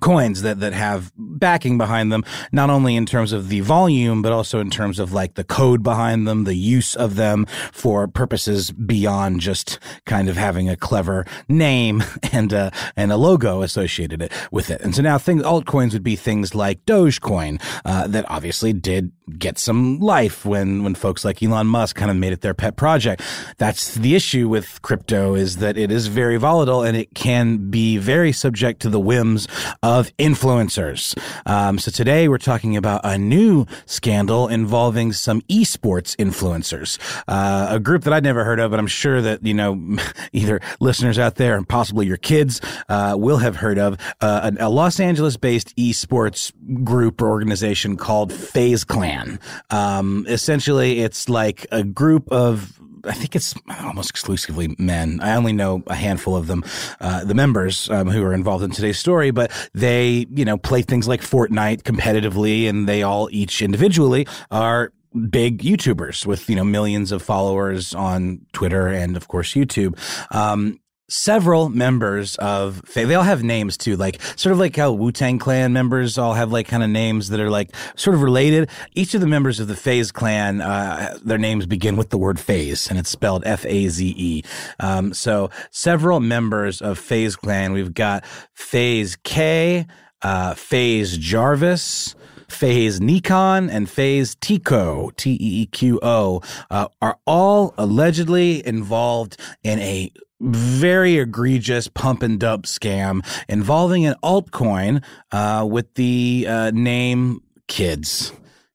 coins 0.00 0.42
that 0.42 0.60
that 0.60 0.72
have 0.72 1.12
backing 1.16 1.78
behind 1.78 2.12
them 2.12 2.24
not 2.52 2.70
only 2.70 2.96
in 2.96 3.06
terms 3.06 3.32
of 3.32 3.48
the 3.48 3.60
volume 3.60 4.22
but 4.22 4.32
also 4.32 4.58
in 4.58 4.70
terms 4.70 4.98
of 4.98 5.12
like 5.12 5.34
the 5.34 5.44
code 5.44 5.82
behind 5.82 6.26
them 6.26 6.44
the 6.44 6.54
use 6.54 6.96
of 6.96 7.16
them 7.16 7.46
for 7.72 8.08
purposes 8.08 8.70
beyond 8.72 9.40
just 9.40 9.78
kind 10.04 10.28
of 10.28 10.36
having 10.36 10.68
a 10.68 10.76
clever 10.76 11.24
name 11.48 12.02
and 12.32 12.52
a 12.52 12.72
and 12.96 13.12
a 13.12 13.16
logo 13.16 13.62
associated 13.62 14.22
it 14.22 14.32
with 14.50 14.70
it. 14.70 14.80
And 14.80 14.94
so 14.94 15.02
now 15.02 15.18
things 15.18 15.42
altcoins 15.42 15.92
would 15.92 16.02
be 16.02 16.16
things 16.16 16.54
like 16.54 16.84
dogecoin 16.84 17.60
uh, 17.84 18.06
that 18.08 18.24
obviously 18.30 18.72
did 18.72 19.12
get 19.38 19.58
some 19.58 19.98
life 20.00 20.44
when 20.44 20.84
when 20.84 20.94
folks 20.94 21.24
like 21.24 21.42
Elon 21.42 21.66
Musk 21.66 21.96
kind 21.96 22.10
of 22.10 22.16
made 22.16 22.32
it 22.32 22.40
their 22.40 22.54
pet 22.54 22.76
project. 22.76 23.22
That's 23.58 23.94
the 23.94 24.14
issue 24.14 24.48
with 24.48 24.82
crypto 24.82 25.34
is 25.34 25.56
that 25.58 25.78
it 25.78 25.90
is 25.90 26.06
very 26.08 26.36
volatile 26.36 26.82
and 26.82 26.96
it 26.96 27.14
can 27.14 27.70
be 27.70 27.96
very 27.96 28.32
subject 28.32 28.80
to 28.82 28.90
the 28.90 29.00
whims 29.00 29.46
of 29.84 30.16
influencers. 30.16 31.14
Um, 31.44 31.78
so 31.78 31.90
today 31.90 32.26
we're 32.26 32.38
talking 32.38 32.74
about 32.74 33.02
a 33.04 33.18
new 33.18 33.66
scandal 33.84 34.48
involving 34.48 35.12
some 35.12 35.42
esports 35.42 36.16
influencers, 36.16 36.98
uh, 37.28 37.66
a 37.68 37.78
group 37.78 38.04
that 38.04 38.14
I'd 38.14 38.24
never 38.24 38.44
heard 38.44 38.60
of, 38.60 38.70
but 38.70 38.80
I'm 38.80 38.86
sure 38.86 39.20
that 39.20 39.44
you 39.44 39.52
know 39.52 39.98
either 40.32 40.62
listeners 40.80 41.18
out 41.18 41.34
there 41.34 41.54
and 41.54 41.68
possibly 41.68 42.06
your 42.06 42.16
kids 42.16 42.62
uh, 42.88 43.14
will 43.18 43.36
have 43.36 43.56
heard 43.56 43.78
of 43.78 43.98
uh, 44.22 44.52
a, 44.58 44.64
a 44.64 44.70
Los 44.70 44.98
Angeles-based 44.98 45.76
esports 45.76 46.50
group 46.82 47.20
or 47.20 47.28
organization 47.28 47.98
called 47.98 48.32
FaZe 48.32 48.84
Clan. 48.84 49.38
Um, 49.68 50.24
essentially, 50.30 51.00
it's 51.00 51.28
like 51.28 51.66
a 51.70 51.84
group 51.84 52.32
of 52.32 52.80
I 53.06 53.12
think 53.12 53.36
it's 53.36 53.54
almost 53.82 54.10
exclusively 54.10 54.74
men. 54.78 55.20
I 55.20 55.36
only 55.36 55.52
know 55.52 55.82
a 55.86 55.94
handful 55.94 56.36
of 56.36 56.46
them, 56.46 56.64
uh, 57.00 57.24
the 57.24 57.34
members 57.34 57.88
um, 57.90 58.08
who 58.08 58.22
are 58.22 58.34
involved 58.34 58.64
in 58.64 58.70
today's 58.70 58.98
story, 58.98 59.30
but 59.30 59.50
they, 59.74 60.26
you 60.30 60.44
know, 60.44 60.56
play 60.56 60.82
things 60.82 61.08
like 61.08 61.20
Fortnite 61.20 61.82
competitively 61.82 62.68
and 62.68 62.88
they 62.88 63.02
all 63.02 63.28
each 63.30 63.62
individually 63.62 64.26
are 64.50 64.92
big 65.30 65.62
YouTubers 65.62 66.26
with, 66.26 66.48
you 66.50 66.56
know, 66.56 66.64
millions 66.64 67.12
of 67.12 67.22
followers 67.22 67.94
on 67.94 68.40
Twitter 68.52 68.88
and 68.88 69.16
of 69.16 69.28
course 69.28 69.54
YouTube. 69.54 69.96
Um, 70.34 70.80
several 71.08 71.68
members 71.68 72.36
of 72.36 72.80
they 72.94 73.14
all 73.14 73.22
have 73.22 73.42
names 73.42 73.76
too 73.76 73.94
like 73.96 74.20
sort 74.36 74.52
of 74.52 74.58
like 74.58 74.74
how 74.74 74.90
wu-tang 74.90 75.38
clan 75.38 75.72
members 75.72 76.16
all 76.16 76.32
have 76.32 76.50
like 76.50 76.66
kind 76.66 76.82
of 76.82 76.88
names 76.88 77.28
that 77.28 77.40
are 77.40 77.50
like 77.50 77.74
sort 77.94 78.14
of 78.14 78.22
related. 78.22 78.70
Each 78.94 79.14
of 79.14 79.20
the 79.20 79.26
members 79.26 79.60
of 79.60 79.68
the 79.68 79.76
FaZe 79.76 80.10
clan 80.10 80.60
uh, 80.60 81.18
their 81.22 81.38
names 81.38 81.66
begin 81.66 81.96
with 81.96 82.10
the 82.10 82.18
word 82.18 82.40
phase 82.40 82.88
and 82.88 82.98
it's 82.98 83.10
spelled 83.10 83.42
f-a-z-e 83.44 84.42
um, 84.80 85.12
so 85.12 85.50
several 85.70 86.20
members 86.20 86.80
of 86.80 86.98
FaZe 86.98 87.36
clan 87.36 87.72
we've 87.72 87.94
got 87.94 88.24
FaZe 88.54 89.16
k 89.24 89.86
uh, 90.22 90.54
FaZe 90.54 91.18
jarvis 91.18 92.14
FaZe 92.48 93.00
Nikan 93.00 93.70
and 93.70 93.88
FaZe 93.88 94.36
Teeqo, 94.36 95.14
T 95.16 95.32
E 95.32 95.62
E 95.62 95.66
Q 95.66 95.98
O, 96.02 96.40
uh, 96.70 96.88
are 97.00 97.18
all 97.26 97.74
allegedly 97.76 98.64
involved 98.66 99.36
in 99.62 99.78
a 99.80 100.12
very 100.44 101.18
egregious 101.18 101.88
pump 101.88 102.22
and 102.22 102.38
dump 102.38 102.66
scam 102.66 103.24
involving 103.48 104.06
an 104.06 104.14
altcoin 104.22 105.02
uh, 105.32 105.66
with 105.68 105.94
the 105.94 106.46
uh, 106.48 106.70
name 106.72 107.40
Kids. 107.66 108.32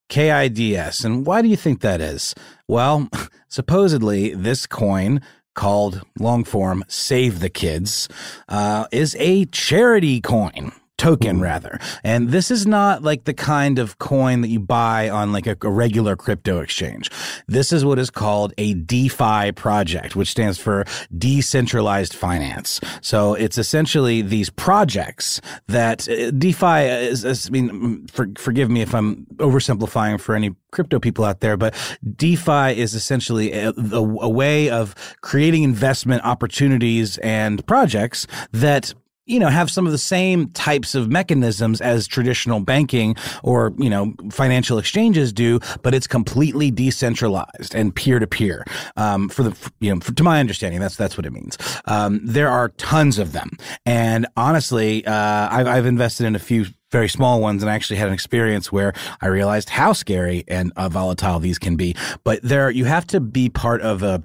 KIDS. 0.10 1.06
And 1.06 1.26
why 1.26 1.42
do 1.42 1.48
you 1.48 1.56
think 1.56 1.82
that 1.82 2.02
is? 2.02 2.34
Well, 2.68 3.08
supposedly 3.48 4.34
this 4.34 4.66
coin 4.66 5.22
called 5.54 6.02
long 6.20 6.44
form 6.44 6.84
Save 6.88 7.40
the 7.40 7.50
Kids 7.50 8.10
uh, 8.48 8.88
is 8.92 9.16
a 9.20 9.46
charity 9.46 10.22
coin 10.22 10.72
token 11.00 11.40
rather. 11.40 11.80
And 12.04 12.30
this 12.30 12.52
is 12.52 12.68
not 12.68 13.02
like 13.02 13.24
the 13.24 13.34
kind 13.34 13.80
of 13.80 13.98
coin 13.98 14.42
that 14.42 14.50
you 14.50 14.60
buy 14.60 15.10
on 15.10 15.32
like 15.32 15.48
a, 15.48 15.58
a, 15.62 15.70
regular 15.70 16.16
crypto 16.16 16.60
exchange. 16.60 17.10
This 17.48 17.72
is 17.72 17.86
what 17.86 17.98
is 17.98 18.10
called 18.10 18.54
a 18.58 18.74
DeFi 18.74 19.54
project, 19.54 20.16
which 20.16 20.30
stands 20.30 20.60
for 20.60 20.86
decentralized 21.18 22.14
finance. 22.14 22.82
So 23.02 23.34
it's 23.34 23.58
essentially 23.58 24.22
these 24.22 24.50
projects 24.50 25.40
that 25.68 26.08
uh, 26.10 26.32
DeFi 26.32 27.08
is, 27.08 27.24
is 27.24 27.48
I 27.48 27.50
mean, 27.52 28.06
for, 28.08 28.28
forgive 28.38 28.70
me 28.70 28.82
if 28.82 28.94
I'm 28.94 29.26
oversimplifying 29.38 30.20
for 30.20 30.36
any 30.36 30.54
crypto 30.72 31.00
people 31.00 31.24
out 31.24 31.40
there, 31.40 31.56
but 31.56 31.74
DeFi 32.16 32.78
is 32.78 32.94
essentially 32.94 33.54
a, 33.54 33.70
a, 33.72 33.98
a 33.98 34.30
way 34.30 34.70
of 34.70 34.94
creating 35.22 35.64
investment 35.64 36.24
opportunities 36.26 37.18
and 37.20 37.66
projects 37.66 38.28
that 38.52 38.94
you 39.30 39.40
know, 39.40 39.50
have 39.50 39.70
some 39.70 39.86
of 39.86 39.92
the 39.92 39.98
same 39.98 40.50
types 40.50 40.96
of 40.96 41.10
mechanisms 41.10 41.82
as 41.82 42.08
traditional 42.08 42.60
banking 42.60 43.16
or, 43.44 43.74
you 43.78 43.90
know, 43.90 44.14
financial 44.32 44.78
exchanges 44.78 45.32
do, 45.32 45.60
but 45.84 45.94
it's 45.94 46.08
completely 46.08 46.72
decentralized 46.72 47.76
and 47.76 47.96
peer 47.96 48.20
to 48.20 48.28
peer. 48.28 48.66
For 48.96 49.44
the, 49.44 49.72
you 49.80 49.94
know, 49.94 50.02
for, 50.02 50.14
to 50.14 50.24
my 50.24 50.40
understanding, 50.40 50.80
that's, 50.80 50.96
that's 50.96 51.16
what 51.16 51.26
it 51.26 51.32
means. 51.32 51.58
Um, 51.86 52.22
there 52.24 52.50
are 52.50 52.70
tons 52.70 53.20
of 53.20 53.32
them. 53.32 53.52
And 53.86 54.26
honestly, 54.36 55.06
uh, 55.06 55.48
I've, 55.52 55.68
I've 55.68 55.86
invested 55.86 56.26
in 56.26 56.36
a 56.36 56.40
few 56.40 56.66
very 56.92 57.08
small 57.08 57.40
ones 57.40 57.62
and 57.62 57.70
I 57.70 57.76
actually 57.76 57.98
had 57.98 58.08
an 58.08 58.14
experience 58.16 58.72
where 58.72 58.94
I 59.22 59.28
realized 59.28 59.70
how 59.70 59.94
scary 59.94 60.44
and 60.48 60.74
uh, 60.76 60.90
volatile 60.90 61.40
these 61.40 61.60
can 61.60 61.76
be. 61.76 61.96
But 62.24 62.42
there, 62.42 62.72
you 62.72 62.86
have 62.86 63.06
to 63.08 63.20
be 63.20 63.50
part 63.50 63.82
of 63.82 64.02
a 64.02 64.24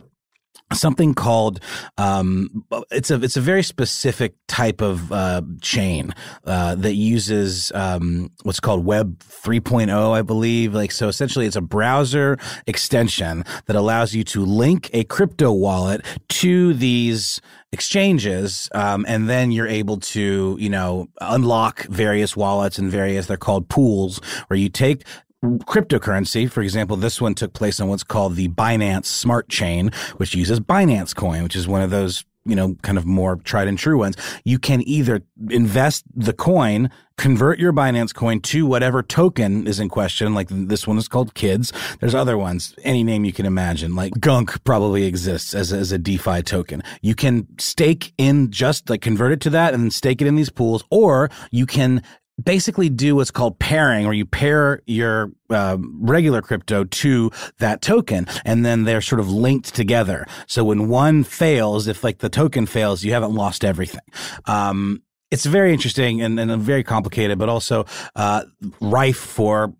something 0.72 1.14
called 1.14 1.60
um, 1.98 2.64
it's 2.90 3.10
a 3.10 3.22
it's 3.22 3.36
a 3.36 3.40
very 3.40 3.62
specific 3.62 4.34
type 4.48 4.80
of 4.80 5.12
uh, 5.12 5.42
chain 5.60 6.12
uh, 6.44 6.74
that 6.76 6.94
uses 6.94 7.70
um, 7.74 8.30
what's 8.42 8.60
called 8.60 8.84
Web 8.84 9.18
3.0, 9.18 10.12
I 10.12 10.22
believe. 10.22 10.74
Like 10.74 10.92
so, 10.92 11.08
essentially, 11.08 11.46
it's 11.46 11.56
a 11.56 11.60
browser 11.60 12.38
extension 12.66 13.44
that 13.66 13.76
allows 13.76 14.14
you 14.14 14.24
to 14.24 14.44
link 14.44 14.90
a 14.92 15.04
crypto 15.04 15.52
wallet 15.52 16.04
to 16.28 16.74
these 16.74 17.40
exchanges 17.74 18.70
um, 18.72 19.04
and 19.08 19.28
then 19.28 19.50
you're 19.50 19.66
able 19.66 19.98
to 19.98 20.56
you 20.60 20.70
know 20.70 21.08
unlock 21.20 21.82
various 21.86 22.36
wallets 22.36 22.78
and 22.78 22.88
various 22.88 23.26
they're 23.26 23.36
called 23.36 23.68
pools 23.68 24.20
where 24.46 24.56
you 24.56 24.68
take 24.68 25.02
cryptocurrency. 25.44 26.50
For 26.50 26.62
example, 26.62 26.96
this 26.96 27.20
one 27.20 27.34
took 27.34 27.52
place 27.52 27.80
on 27.80 27.88
what's 27.88 28.04
called 28.04 28.36
the 28.36 28.48
Binance 28.48 29.06
Smart 29.06 29.48
Chain, 29.48 29.90
which 30.16 30.34
uses 30.34 30.60
Binance 30.60 31.14
Coin, 31.14 31.42
which 31.42 31.56
is 31.56 31.68
one 31.68 31.82
of 31.82 31.90
those 31.90 32.24
you 32.46 32.54
know, 32.54 32.74
kind 32.82 32.98
of 32.98 33.06
more 33.06 33.36
tried 33.36 33.68
and 33.68 33.78
true 33.78 33.98
ones. 33.98 34.16
You 34.44 34.58
can 34.58 34.86
either 34.86 35.22
invest 35.50 36.04
the 36.14 36.32
coin, 36.32 36.90
convert 37.16 37.58
your 37.58 37.72
Binance 37.72 38.14
coin 38.14 38.40
to 38.40 38.66
whatever 38.66 39.02
token 39.02 39.66
is 39.66 39.80
in 39.80 39.88
question. 39.88 40.34
Like 40.34 40.48
this 40.50 40.86
one 40.86 40.98
is 40.98 41.08
called 41.08 41.34
Kids. 41.34 41.72
There's 42.00 42.14
other 42.14 42.36
ones, 42.36 42.74
any 42.84 43.02
name 43.02 43.24
you 43.24 43.32
can 43.32 43.46
imagine. 43.46 43.94
Like 43.94 44.12
Gunk 44.20 44.62
probably 44.64 45.04
exists 45.04 45.54
as 45.54 45.72
as 45.72 45.92
a 45.92 45.98
DeFi 45.98 46.42
token. 46.42 46.82
You 47.00 47.14
can 47.14 47.46
stake 47.58 48.12
in 48.18 48.50
just 48.50 48.90
like 48.90 49.00
convert 49.00 49.32
it 49.32 49.40
to 49.42 49.50
that 49.50 49.72
and 49.72 49.82
then 49.82 49.90
stake 49.90 50.20
it 50.20 50.26
in 50.26 50.36
these 50.36 50.50
pools, 50.50 50.84
or 50.90 51.30
you 51.50 51.66
can 51.66 52.02
basically 52.42 52.88
do 52.88 53.16
what's 53.16 53.30
called 53.30 53.58
pairing, 53.58 54.04
where 54.04 54.14
you 54.14 54.26
pair 54.26 54.80
your 54.86 55.32
uh, 55.50 55.76
regular 55.80 56.42
crypto 56.42 56.84
to 56.84 57.30
that 57.58 57.82
token, 57.82 58.26
and 58.44 58.64
then 58.64 58.84
they're 58.84 59.00
sort 59.00 59.20
of 59.20 59.30
linked 59.30 59.74
together. 59.74 60.26
So 60.46 60.64
when 60.64 60.88
one 60.88 61.24
fails, 61.24 61.86
if 61.86 62.02
like 62.02 62.18
the 62.18 62.28
token 62.28 62.66
fails, 62.66 63.04
you 63.04 63.12
haven't 63.12 63.34
lost 63.34 63.64
everything. 63.64 64.00
Um, 64.46 65.02
it's 65.30 65.46
very 65.46 65.72
interesting 65.72 66.22
and, 66.22 66.38
and 66.38 66.62
very 66.62 66.84
complicated, 66.84 67.38
but 67.38 67.48
also 67.48 67.86
uh, 68.14 68.44
rife 68.80 69.16
for 69.16 69.74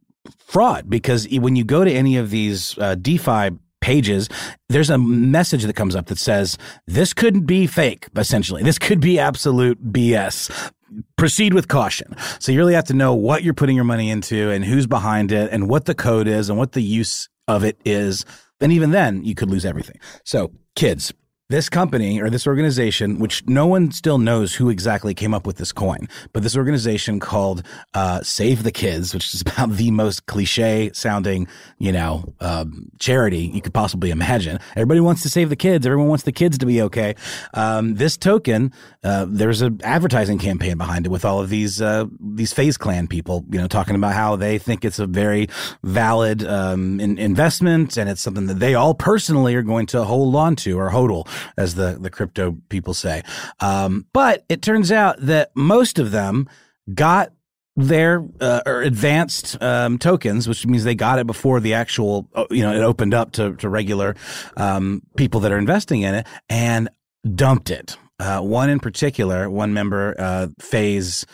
fraud 0.47 0.89
because 0.89 1.29
when 1.31 1.55
you 1.55 1.65
go 1.65 1.85
to 1.85 1.91
any 1.91 2.17
of 2.17 2.31
these 2.31 2.79
uh, 2.79 2.95
DeFi 2.95 3.51
pages, 3.85 4.31
there's 4.71 4.89
a 4.89 4.97
message 4.97 5.65
that 5.65 5.77
comes 5.77 5.95
up 5.95 6.07
that 6.07 6.19
says, 6.19 6.57
this 6.87 7.13
couldn't 7.13 7.45
be 7.45 7.67
fake, 7.67 8.09
essentially. 8.17 8.63
This 8.63 8.79
could 8.79 8.99
be 8.99 9.19
absolute 9.19 9.93
BS 9.93 10.73
proceed 11.17 11.53
with 11.53 11.69
caution. 11.69 12.15
So 12.39 12.53
you 12.53 12.59
really 12.59 12.75
have 12.75 12.85
to 12.85 12.95
know 12.95 13.15
what 13.15 13.43
you're 13.43 13.53
putting 13.53 13.77
your 13.77 13.85
money 13.85 14.11
into 14.11 14.51
and 14.51 14.65
who's 14.65 14.87
behind 14.87 15.33
it 15.33 15.51
and 15.51 15.69
what 15.69 15.85
the 15.85 15.95
code 15.95 16.29
is 16.29 16.49
and 16.49 16.59
what 16.59 16.73
the 16.73 16.83
use 16.83 17.29
of 17.49 17.65
it 17.65 17.79
is. 17.85 18.25
And 18.61 18.73
even 18.73 18.93
then, 18.93 19.25
you 19.25 19.35
could 19.35 19.51
lose 19.51 19.67
everything. 19.67 19.99
So, 20.25 20.53
kids, 20.77 21.13
this 21.51 21.69
company 21.69 22.23
or 22.23 22.31
this 22.31 22.47
organization, 22.47 23.19
which 23.19 23.47
no 23.47 23.67
one 23.67 23.91
still 23.91 24.17
knows 24.17 24.55
who 24.55 24.71
exactly 24.71 25.13
came 25.13 25.35
up 25.35 25.47
with 25.47 25.57
this 25.57 25.73
coin, 25.73 26.09
but 26.33 26.43
this 26.43 26.57
organization 26.57 27.21
called 27.21 27.63
uh, 27.93 28.23
Save 28.23 28.63
the 28.63 28.73
Kids, 28.73 29.13
which 29.13 29.35
is 29.35 29.41
about 29.47 29.73
the 29.73 29.91
most 29.91 30.25
cliche 30.25 30.91
sounding, 30.95 31.47
you 31.79 31.93
know, 31.93 32.25
um, 32.41 32.91
charity 32.99 33.51
you 33.55 33.61
could 33.61 33.75
possibly 33.75 34.11
imagine. 34.11 34.59
Everybody 34.75 35.01
wants 35.01 35.23
to 35.23 35.29
save 35.29 35.51
the 35.51 35.57
kids. 35.57 35.87
Everyone 35.87 36.09
wants 36.09 36.25
the 36.25 36.33
kids 36.33 36.57
to 36.59 36.67
be 36.67 36.81
okay. 36.81 37.15
Um, 37.53 37.97
this 37.97 38.17
token, 38.17 38.73
uh, 39.03 39.27
there's 39.29 39.61
an 39.61 39.81
advertising 39.85 40.39
campaign 40.39 40.79
behind 40.79 41.05
it 41.05 41.11
with 41.11 41.27
all 41.27 41.41
of 41.41 41.51
these 41.51 41.83
uh, 41.83 42.07
these 42.21 42.55
FaZe 42.55 42.79
Clan 42.79 43.07
people, 43.07 43.45
you 43.51 43.59
know, 43.59 43.69
talking 43.69 43.97
about 43.97 44.15
how 44.15 44.35
they 44.37 44.57
think 44.57 44.85
it's 44.85 44.99
a 44.99 45.07
very 45.07 45.49
valid 45.83 46.43
um, 46.45 46.99
in- 47.01 47.19
investment 47.19 47.99
and 47.99 48.09
it's 48.09 48.23
something 48.23 48.47
that 48.47 48.61
they 48.61 48.75
all 48.75 48.95
personally 48.95 49.55
are 49.55 49.63
going 49.63 49.85
to 49.87 50.05
hold 50.05 50.35
on 50.35 50.57
to 50.57 50.79
or 50.79 50.91
hodl 50.91 51.29
as 51.57 51.75
the, 51.75 51.99
the 52.01 52.11
crypto 52.11 52.57
people 52.69 52.95
say. 52.95 53.23
Um, 53.61 54.07
but 54.13 54.45
it 54.49 54.63
turns 54.63 54.93
out 54.93 55.17
that 55.21 55.51
most 55.55 55.99
of 55.99 56.11
them 56.11 56.49
got 56.93 57.33
their 57.77 58.25
uh, 58.41 58.61
or 58.67 58.83
advanced 58.83 59.61
um, 59.61 59.99
tokens, 59.99 60.47
which 60.47 60.67
means 60.67 60.85
they 60.85 60.95
got 60.95 61.19
it 61.19 61.27
before 61.27 61.61
the 61.61 61.75
actual, 61.75 62.29
uh, 62.35 62.47
you 62.51 62.63
know, 62.63 62.73
it 62.73 62.83
opened 62.83 63.15
up 63.15 63.33
to, 63.33 63.55
to 63.57 63.69
regular 63.69 64.15
um, 64.57 65.03
people 65.17 65.41
that 65.41 65.53
are 65.53 65.59
investing 65.59 66.03
in 66.03 66.15
it 66.15 66.27
and 66.49 66.89
dumped 67.35 67.71
it. 67.71 67.97
Uh, 68.21 68.41
one 68.41 68.71
in 68.71 68.79
particular, 68.79 69.51
one 69.51 69.75
member, 69.75 70.15
uh, 70.19 70.47
FaZe 70.61 71.27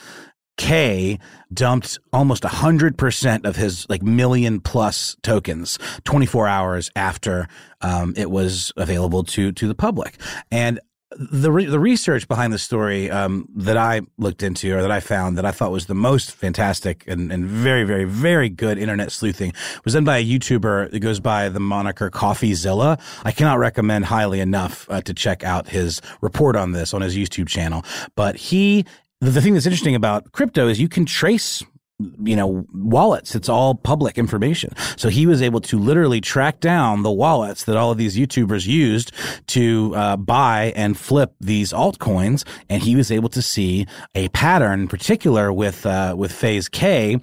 K 0.61 1.19
dumped 1.51 1.99
almost 2.13 2.43
100% 2.43 3.47
of 3.47 3.57
his 3.57 3.89
like 3.89 4.03
million 4.03 4.61
plus 4.61 5.17
tokens 5.23 5.79
24 6.05 6.47
hours 6.47 6.91
after 6.95 7.49
um, 7.81 8.13
it 8.15 8.31
was 8.31 8.71
available 8.77 9.25
to 9.25 9.53
to 9.53 9.67
the 9.67 9.75
public. 9.75 10.19
And 10.53 10.79
the 11.19 11.51
re- 11.51 11.65
the 11.65 11.81
research 11.81 12.29
behind 12.29 12.53
the 12.53 12.59
story 12.59 13.11
um, 13.11 13.49
that 13.57 13.79
I 13.79 14.03
looked 14.19 14.43
into 14.43 14.77
or 14.77 14.83
that 14.83 14.91
I 14.91 15.01
found 15.01 15.39
that 15.39 15.47
I 15.47 15.51
thought 15.51 15.73
was 15.73 15.87
the 15.87 15.95
most 15.95 16.31
fantastic 16.31 17.05
and, 17.09 17.33
and 17.33 17.47
very 17.47 17.85
very 17.85 18.05
very 18.05 18.51
good 18.51 18.77
internet 18.77 19.13
sleuthing 19.13 19.55
was 19.87 19.95
done 19.95 20.05
by 20.05 20.19
a 20.19 20.25
YouTuber 20.25 20.91
that 20.91 21.01
goes 21.01 21.21
by 21.21 21.49
the 21.49 21.59
moniker 21.59 22.11
CoffeeZilla. 22.11 23.01
I 23.25 23.33
cannot 23.33 23.59
recommend 23.59 24.05
highly 24.05 24.41
enough 24.41 24.87
uh, 24.91 25.01
to 25.01 25.15
check 25.15 25.43
out 25.43 25.71
his 25.71 26.03
report 26.21 26.55
on 26.55 26.73
this 26.73 26.93
on 26.93 27.01
his 27.01 27.17
YouTube 27.17 27.49
channel. 27.49 27.83
But 28.15 28.37
he 28.37 28.85
the, 29.21 29.31
the 29.31 29.41
thing 29.41 29.55
that's 29.55 29.67
interesting 29.67 29.95
about 29.95 30.33
crypto 30.33 30.69
is 30.69 30.81
you 30.81 30.89
can 30.89 31.05
trace 31.07 31.63
you 32.23 32.37
know, 32.37 32.67
wallets. 32.73 33.35
It's 33.35 33.49
all 33.49 33.75
public 33.75 34.19
information. 34.19 34.75
So 34.97 35.09
he 35.09 35.27
was 35.27 35.43
able 35.43 35.61
to 35.63 35.79
literally 35.79 36.21
track 36.21 36.61
down 36.61 37.03
the 37.03 37.11
wallets 37.11 37.65
that 37.65 37.77
all 37.77 37.91
of 37.91 37.99
these 37.99 38.17
YouTubers 38.17 38.67
used 38.67 39.13
to 39.49 39.95
uh, 39.95 40.17
buy 40.17 40.73
and 40.77 40.99
flip 40.99 41.35
these 41.41 41.73
altcoins, 41.73 42.45
and 42.69 42.83
he 42.83 42.97
was 42.97 43.11
able 43.11 43.29
to 43.31 43.43
see 43.43 43.87
a 44.15 44.29
pattern, 44.29 44.81
in 44.81 44.89
particular 44.89 45.53
with 45.53 45.85
uh, 45.87 46.15
with 46.17 46.33
FaZe 46.33 46.69
K, 46.69 47.19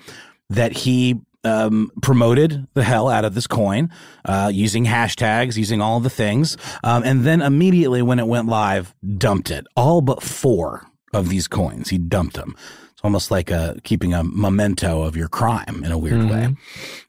that 0.49 0.73
he 0.73 1.19
um, 1.43 1.91
promoted 2.01 2.67
the 2.73 2.83
hell 2.83 3.09
out 3.09 3.25
of 3.25 3.33
this 3.33 3.47
coin 3.47 3.89
uh, 4.25 4.51
using 4.53 4.85
hashtags, 4.85 5.57
using 5.57 5.81
all 5.81 5.99
the 5.99 6.09
things, 6.09 6.57
um, 6.83 7.03
and 7.03 7.23
then 7.23 7.41
immediately 7.41 8.01
when 8.01 8.19
it 8.19 8.27
went 8.27 8.47
live, 8.47 8.93
dumped 9.17 9.49
it 9.49 9.65
all 9.75 10.01
but 10.01 10.21
four 10.21 10.85
of 11.17 11.29
these 11.29 11.47
coins. 11.47 11.89
He 11.89 11.97
dumped 11.97 12.35
them. 12.35 12.55
It's 12.91 13.01
almost 13.03 13.29
like 13.29 13.51
a, 13.51 13.77
keeping 13.83 14.13
a 14.13 14.23
memento 14.23 15.01
of 15.03 15.15
your 15.15 15.27
crime 15.27 15.83
in 15.83 15.91
a 15.91 15.97
weird 15.97 16.21
mm-hmm. 16.21 16.29
way. 16.29 16.55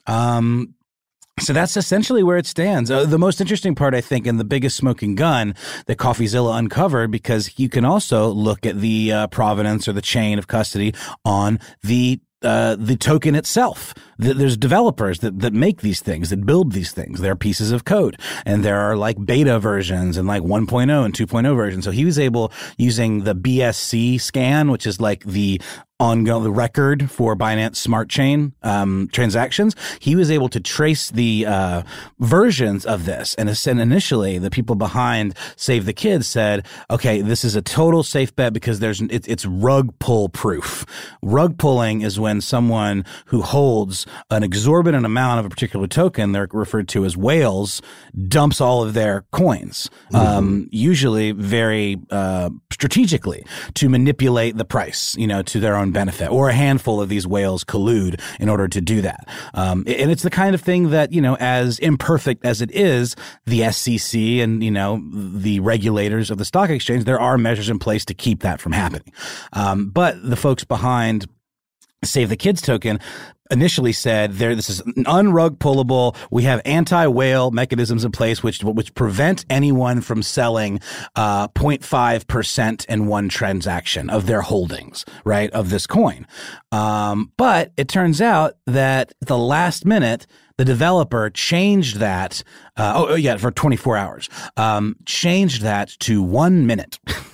Um, 0.06 0.74
so 1.40 1.52
that's 1.52 1.76
essentially 1.76 2.22
where 2.22 2.36
it 2.36 2.46
stands. 2.46 2.90
Uh, 2.90 3.04
the 3.04 3.18
most 3.18 3.40
interesting 3.40 3.74
part, 3.74 3.94
I 3.94 4.00
think, 4.00 4.26
and 4.26 4.40
the 4.40 4.44
biggest 4.44 4.76
smoking 4.76 5.14
gun 5.14 5.54
that 5.86 5.96
CoffeeZilla 5.96 6.58
uncovered, 6.58 7.10
because 7.10 7.58
you 7.58 7.68
can 7.68 7.84
also 7.84 8.28
look 8.28 8.66
at 8.66 8.80
the 8.80 9.12
uh, 9.12 9.26
provenance 9.28 9.86
or 9.86 9.92
the 9.92 10.02
chain 10.02 10.38
of 10.38 10.46
custody 10.46 10.94
on 11.24 11.60
the 11.82 12.20
uh, 12.42 12.76
the 12.78 12.96
token 12.96 13.34
itself. 13.34 13.94
There's 14.18 14.56
developers 14.56 15.20
that, 15.20 15.40
that 15.40 15.52
make 15.52 15.80
these 15.80 16.00
things, 16.00 16.30
that 16.30 16.44
build 16.46 16.72
these 16.72 16.92
things. 16.92 17.20
They're 17.20 17.36
pieces 17.36 17.72
of 17.72 17.84
code. 17.84 18.20
And 18.44 18.64
there 18.64 18.78
are 18.78 18.96
like 18.96 19.24
beta 19.24 19.58
versions 19.58 20.16
and 20.16 20.28
like 20.28 20.42
1.0 20.42 21.04
and 21.04 21.14
2.0 21.14 21.56
versions. 21.56 21.84
So 21.84 21.90
he 21.90 22.04
was 22.04 22.18
able, 22.18 22.52
using 22.76 23.24
the 23.24 23.34
BSC 23.34 24.20
scan, 24.20 24.70
which 24.70 24.86
is 24.86 25.00
like 25.00 25.24
the 25.24 25.60
ongoing 26.00 26.44
the 26.44 26.50
record 26.50 27.10
for 27.10 27.34
Binance 27.34 27.76
Smart 27.76 28.08
Chain 28.08 28.52
um, 28.62 29.08
transactions, 29.12 29.74
he 29.98 30.14
was 30.14 30.30
able 30.30 30.48
to 30.48 30.60
trace 30.60 31.10
the 31.10 31.46
uh, 31.46 31.82
versions 32.20 32.86
of 32.86 33.04
this. 33.04 33.34
And, 33.34 33.48
and 33.48 33.80
initially, 33.80 34.38
the 34.38 34.50
people 34.50 34.76
behind 34.76 35.36
Save 35.56 35.86
the 35.86 35.92
Kids 35.92 36.26
said, 36.26 36.66
"Okay, 36.90 37.20
this 37.20 37.44
is 37.44 37.56
a 37.56 37.62
total 37.62 38.02
safe 38.02 38.34
bet 38.36 38.52
because 38.52 38.78
there's 38.78 39.00
it, 39.00 39.26
it's 39.28 39.44
rug 39.44 39.92
pull 39.98 40.28
proof. 40.28 40.86
Rug 41.22 41.58
pulling 41.58 42.02
is 42.02 42.18
when 42.20 42.40
someone 42.40 43.04
who 43.26 43.42
holds 43.42 44.06
an 44.30 44.42
exorbitant 44.42 45.04
amount 45.04 45.40
of 45.40 45.46
a 45.46 45.48
particular 45.48 45.86
token, 45.86 46.32
they're 46.32 46.48
referred 46.52 46.88
to 46.88 47.04
as 47.04 47.16
whales, 47.16 47.82
dumps 48.28 48.60
all 48.60 48.82
of 48.82 48.94
their 48.94 49.24
coins, 49.32 49.90
mm-hmm. 50.12 50.16
um, 50.16 50.68
usually 50.70 51.32
very 51.32 51.96
uh, 52.10 52.50
strategically 52.72 53.44
to 53.74 53.88
manipulate 53.88 54.56
the 54.56 54.64
price, 54.64 55.16
you 55.16 55.26
know, 55.26 55.42
to 55.42 55.58
their 55.58 55.76
own 55.76 55.87
benefit, 55.92 56.30
or 56.30 56.48
a 56.48 56.54
handful 56.54 57.00
of 57.00 57.08
these 57.08 57.26
whales 57.26 57.64
collude 57.64 58.20
in 58.40 58.48
order 58.48 58.68
to 58.68 58.80
do 58.80 59.00
that. 59.02 59.28
Um, 59.54 59.84
and 59.86 60.10
it's 60.10 60.22
the 60.22 60.30
kind 60.30 60.54
of 60.54 60.60
thing 60.60 60.90
that, 60.90 61.12
you 61.12 61.20
know, 61.20 61.36
as 61.40 61.78
imperfect 61.78 62.44
as 62.44 62.60
it 62.62 62.70
is, 62.72 63.16
the 63.46 63.70
SEC 63.70 64.18
and, 64.20 64.62
you 64.62 64.70
know, 64.70 65.02
the 65.12 65.60
regulators 65.60 66.30
of 66.30 66.38
the 66.38 66.44
stock 66.44 66.70
exchange, 66.70 67.04
there 67.04 67.20
are 67.20 67.38
measures 67.38 67.68
in 67.68 67.78
place 67.78 68.04
to 68.06 68.14
keep 68.14 68.42
that 68.42 68.60
from 68.60 68.72
happening. 68.72 69.12
Um, 69.52 69.90
but 69.90 70.22
the 70.22 70.36
folks 70.36 70.64
behind 70.64 71.26
Save 72.04 72.28
the 72.28 72.36
Kids 72.36 72.62
token 72.62 73.00
initially 73.50 73.92
said 73.92 74.34
there 74.34 74.54
this 74.54 74.68
is 74.70 74.80
an 74.80 75.04
unrug 75.04 75.58
pullable. 75.58 76.16
We 76.30 76.44
have 76.44 76.60
anti-whale 76.64 77.50
mechanisms 77.50 78.04
in 78.04 78.12
place 78.12 78.42
which 78.42 78.62
which 78.62 78.94
prevent 78.94 79.44
anyone 79.50 80.00
from 80.00 80.22
selling 80.22 80.80
uh 81.16 81.48
0.5% 81.48 82.86
in 82.86 83.06
one 83.06 83.28
transaction 83.28 84.10
of 84.10 84.26
their 84.26 84.42
holdings 84.42 85.04
right 85.24 85.50
of 85.50 85.70
this 85.70 85.86
coin. 85.86 86.26
Um 86.72 87.32
but 87.36 87.72
it 87.76 87.88
turns 87.88 88.20
out 88.20 88.54
that 88.66 89.12
the 89.20 89.38
last 89.38 89.84
minute 89.84 90.26
the 90.56 90.64
developer 90.64 91.30
changed 91.30 91.96
that 91.96 92.42
uh, 92.76 92.92
oh, 92.96 93.06
oh 93.10 93.14
yeah 93.14 93.36
for 93.36 93.50
24 93.50 93.96
hours 93.96 94.28
um 94.56 94.96
changed 95.06 95.62
that 95.62 95.88
to 96.00 96.22
1 96.22 96.66
minute 96.66 96.98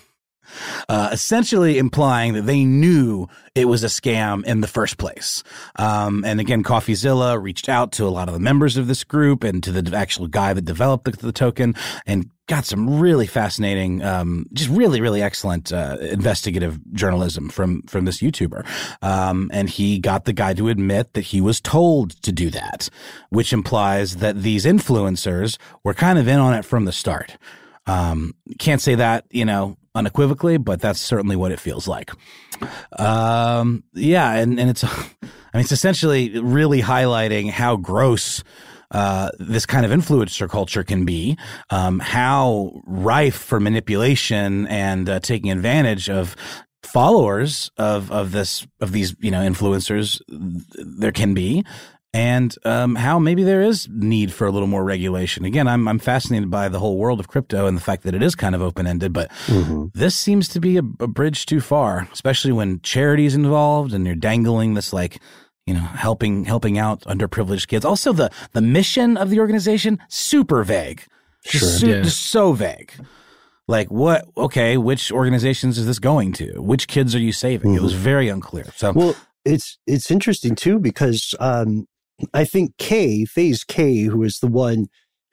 uh, 0.88 1.08
essentially 1.12 1.78
implying 1.78 2.34
that 2.34 2.46
they 2.46 2.64
knew 2.64 3.28
it 3.54 3.66
was 3.66 3.84
a 3.84 3.88
scam 3.88 4.44
in 4.44 4.60
the 4.60 4.66
first 4.66 4.98
place. 4.98 5.42
Um, 5.76 6.24
and 6.24 6.40
again, 6.40 6.62
CoffeeZilla 6.62 7.40
reached 7.40 7.68
out 7.68 7.92
to 7.92 8.04
a 8.04 8.10
lot 8.10 8.28
of 8.28 8.34
the 8.34 8.40
members 8.40 8.76
of 8.76 8.86
this 8.86 9.04
group 9.04 9.44
and 9.44 9.62
to 9.62 9.70
the 9.70 9.96
actual 9.96 10.26
guy 10.26 10.52
that 10.52 10.64
developed 10.64 11.04
the, 11.04 11.12
the 11.12 11.32
token 11.32 11.74
and 12.06 12.30
got 12.46 12.64
some 12.64 13.00
really 13.00 13.26
fascinating, 13.26 14.02
um, 14.02 14.46
just 14.52 14.68
really, 14.68 15.00
really 15.00 15.22
excellent 15.22 15.72
uh, 15.72 15.96
investigative 16.00 16.78
journalism 16.92 17.48
from 17.48 17.82
from 17.82 18.04
this 18.04 18.18
YouTuber. 18.18 18.66
Um, 19.02 19.50
and 19.52 19.70
he 19.70 19.98
got 19.98 20.24
the 20.24 20.32
guy 20.32 20.52
to 20.54 20.68
admit 20.68 21.14
that 21.14 21.22
he 21.22 21.40
was 21.40 21.60
told 21.60 22.20
to 22.22 22.32
do 22.32 22.50
that, 22.50 22.90
which 23.30 23.52
implies 23.52 24.16
that 24.16 24.42
these 24.42 24.64
influencers 24.64 25.58
were 25.84 25.94
kind 25.94 26.18
of 26.18 26.28
in 26.28 26.38
on 26.38 26.54
it 26.54 26.64
from 26.64 26.84
the 26.84 26.92
start. 26.92 27.36
Um, 27.86 28.34
can't 28.58 28.80
say 28.80 28.94
that, 28.94 29.26
you 29.30 29.44
know, 29.44 29.76
unequivocally, 29.94 30.56
but 30.56 30.80
that's 30.80 31.00
certainly 31.00 31.36
what 31.36 31.52
it 31.52 31.60
feels 31.60 31.86
like. 31.86 32.10
Um, 32.98 33.84
yeah, 33.94 34.32
and, 34.32 34.58
and 34.58 34.70
it's, 34.70 34.84
I 34.84 35.58
mean, 35.58 35.60
it's 35.62 35.72
essentially 35.72 36.38
really 36.40 36.82
highlighting 36.82 37.50
how 37.50 37.76
gross 37.76 38.42
uh, 38.90 39.30
this 39.38 39.66
kind 39.66 39.84
of 39.84 39.90
influencer 39.90 40.48
culture 40.48 40.84
can 40.84 41.04
be, 41.04 41.36
um, 41.70 41.98
how 41.98 42.80
rife 42.86 43.34
for 43.34 43.58
manipulation 43.58 44.66
and 44.68 45.08
uh, 45.08 45.20
taking 45.20 45.50
advantage 45.50 46.08
of 46.08 46.36
followers 46.84 47.70
of 47.78 48.12
of 48.12 48.30
this 48.32 48.66
of 48.80 48.92
these 48.92 49.16
you 49.18 49.30
know 49.30 49.40
influencers 49.40 50.20
there 50.28 51.10
can 51.12 51.32
be 51.34 51.64
and 52.14 52.56
um, 52.64 52.94
how 52.94 53.18
maybe 53.18 53.42
there 53.42 53.60
is 53.60 53.88
need 53.90 54.32
for 54.32 54.46
a 54.46 54.52
little 54.52 54.68
more 54.68 54.84
regulation. 54.84 55.44
Again, 55.44 55.66
I'm 55.66 55.88
I'm 55.88 55.98
fascinated 55.98 56.48
by 56.48 56.68
the 56.68 56.78
whole 56.78 56.96
world 56.96 57.18
of 57.18 57.26
crypto 57.26 57.66
and 57.66 57.76
the 57.76 57.82
fact 57.82 58.04
that 58.04 58.14
it 58.14 58.22
is 58.22 58.36
kind 58.36 58.54
of 58.54 58.62
open 58.62 58.86
ended, 58.86 59.12
but 59.12 59.30
mm-hmm. 59.46 59.86
this 59.94 60.14
seems 60.14 60.48
to 60.50 60.60
be 60.60 60.76
a, 60.76 60.82
a, 61.00 61.08
bridge 61.08 61.44
too 61.44 61.60
far, 61.60 62.08
especially 62.12 62.52
when 62.52 62.80
charities 62.82 63.34
involved 63.34 63.92
and 63.92 64.06
you're 64.06 64.14
dangling 64.14 64.74
this 64.74 64.92
like 64.92 65.20
you 65.66 65.74
know 65.74 65.80
helping 65.80 66.44
helping 66.44 66.78
out 66.78 67.00
underprivileged 67.00 67.66
kids. 67.66 67.84
Also, 67.84 68.12
the 68.12 68.30
the 68.52 68.62
mission 68.62 69.16
of 69.16 69.28
the 69.28 69.40
organization 69.40 69.98
super 70.08 70.62
vague, 70.62 71.04
sure. 71.44 71.60
just, 71.60 71.82
yeah. 71.82 72.00
just 72.02 72.26
so 72.26 72.52
vague. 72.52 72.92
Like 73.66 73.90
what? 73.90 74.24
Okay, 74.36 74.76
which 74.76 75.10
organizations 75.10 75.78
is 75.78 75.86
this 75.86 75.98
going 75.98 76.32
to? 76.34 76.62
Which 76.62 76.86
kids 76.86 77.12
are 77.16 77.20
you 77.20 77.32
saving? 77.32 77.72
Mm-hmm. 77.72 77.78
It 77.78 77.82
was 77.82 77.94
mm-hmm. 77.94 78.04
very 78.04 78.28
unclear. 78.28 78.66
So 78.76 78.92
well, 78.92 79.16
it's 79.44 79.78
it's 79.84 80.12
interesting 80.12 80.54
too 80.54 80.78
because 80.78 81.34
um, 81.40 81.88
I 82.32 82.44
think 82.44 82.72
K, 82.78 83.24
FaZe 83.24 83.64
K, 83.64 84.02
who 84.02 84.22
is 84.22 84.38
the 84.38 84.46
one 84.46 84.86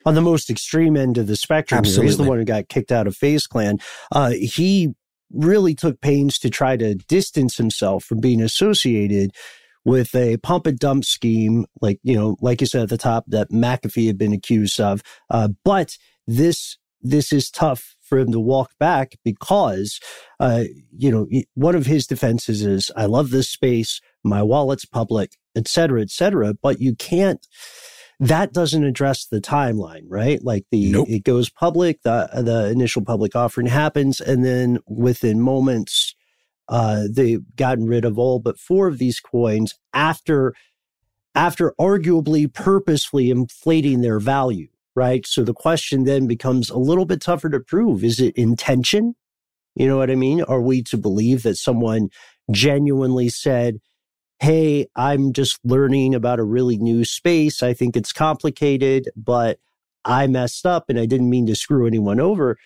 on 0.04 0.14
the 0.14 0.20
most 0.20 0.50
extreme 0.50 0.96
end 0.96 1.16
of 1.16 1.26
the 1.28 1.36
spectrum, 1.36 1.84
he's 2.02 2.16
the 2.16 2.24
one 2.24 2.38
who 2.38 2.44
got 2.44 2.68
kicked 2.68 2.90
out 2.90 3.06
of 3.06 3.16
FaZe 3.16 3.46
Clan. 3.46 3.78
Uh, 4.10 4.30
he 4.30 4.90
really 5.32 5.74
took 5.74 6.00
pains 6.00 6.38
to 6.40 6.50
try 6.50 6.76
to 6.76 6.94
distance 6.94 7.56
himself 7.56 8.04
from 8.04 8.20
being 8.20 8.42
associated 8.42 9.30
with 9.84 10.14
a 10.14 10.36
pump 10.38 10.66
and 10.66 10.78
dump 10.78 11.04
scheme, 11.04 11.66
like 11.80 11.98
you 12.02 12.14
know, 12.14 12.36
like 12.40 12.60
you 12.60 12.66
said 12.66 12.82
at 12.82 12.88
the 12.88 12.98
top, 12.98 13.24
that 13.28 13.50
McAfee 13.50 14.06
had 14.06 14.18
been 14.18 14.32
accused 14.32 14.80
of. 14.80 15.02
Uh, 15.30 15.48
but 15.64 15.96
this 16.26 16.78
this 17.00 17.32
is 17.32 17.50
tough 17.50 17.96
for 18.12 18.18
him 18.18 18.32
to 18.32 18.40
walk 18.40 18.72
back 18.78 19.14
because, 19.24 19.98
uh, 20.38 20.64
you 20.94 21.10
know, 21.10 21.26
one 21.54 21.74
of 21.74 21.86
his 21.86 22.06
defenses 22.06 22.62
is, 22.62 22.90
"I 22.96 23.06
love 23.06 23.30
this 23.30 23.48
space. 23.48 24.00
My 24.22 24.42
wallet's 24.42 24.84
public 24.84 25.36
et 25.54 25.68
cetera, 25.68 26.00
et 26.00 26.10
cetera. 26.10 26.54
But 26.54 26.80
you 26.80 26.94
can't, 26.94 27.46
that 28.20 28.52
doesn't 28.52 28.84
address 28.84 29.26
the 29.26 29.40
timeline, 29.40 30.04
right? 30.08 30.42
Like 30.42 30.64
the, 30.70 30.92
nope. 30.92 31.08
it 31.08 31.24
goes 31.24 31.50
public, 31.50 32.02
the, 32.02 32.28
the 32.44 32.68
initial 32.70 33.04
public 33.04 33.34
offering 33.34 33.66
happens, 33.66 34.20
and 34.20 34.44
then 34.44 34.78
within 34.86 35.40
moments, 35.40 36.14
uh, 36.68 37.04
they've 37.10 37.42
gotten 37.56 37.86
rid 37.86 38.04
of 38.04 38.18
all 38.18 38.38
but 38.38 38.58
four 38.58 38.86
of 38.86 38.98
these 38.98 39.20
coins 39.20 39.74
after, 39.92 40.54
after 41.34 41.74
arguably 41.80 42.52
purposefully 42.52 43.30
inflating 43.30 44.00
their 44.00 44.20
value, 44.20 44.68
right? 44.94 45.26
So 45.26 45.42
the 45.42 45.54
question 45.54 46.04
then 46.04 46.26
becomes 46.26 46.70
a 46.70 46.78
little 46.78 47.04
bit 47.04 47.20
tougher 47.20 47.48
to 47.50 47.60
prove. 47.60 48.04
Is 48.04 48.20
it 48.20 48.36
intention? 48.36 49.14
You 49.74 49.86
know 49.86 49.96
what 49.96 50.10
I 50.10 50.16
mean? 50.16 50.42
Are 50.42 50.60
we 50.60 50.82
to 50.84 50.98
believe 50.98 51.42
that 51.44 51.56
someone 51.56 52.10
genuinely 52.50 53.28
said, 53.28 53.78
hey, 54.40 54.86
I'm 54.96 55.32
just 55.32 55.58
learning 55.64 56.14
about 56.14 56.40
a 56.40 56.44
really 56.44 56.76
new 56.76 57.04
space. 57.04 57.62
I 57.62 57.74
think 57.74 57.96
it's 57.96 58.12
complicated, 58.12 59.08
but 59.16 59.58
I 60.04 60.26
messed 60.26 60.66
up 60.66 60.86
and 60.88 60.98
I 60.98 61.06
didn't 61.06 61.30
mean 61.30 61.46
to 61.46 61.54
screw 61.54 61.86
anyone 61.86 62.20
over. 62.20 62.58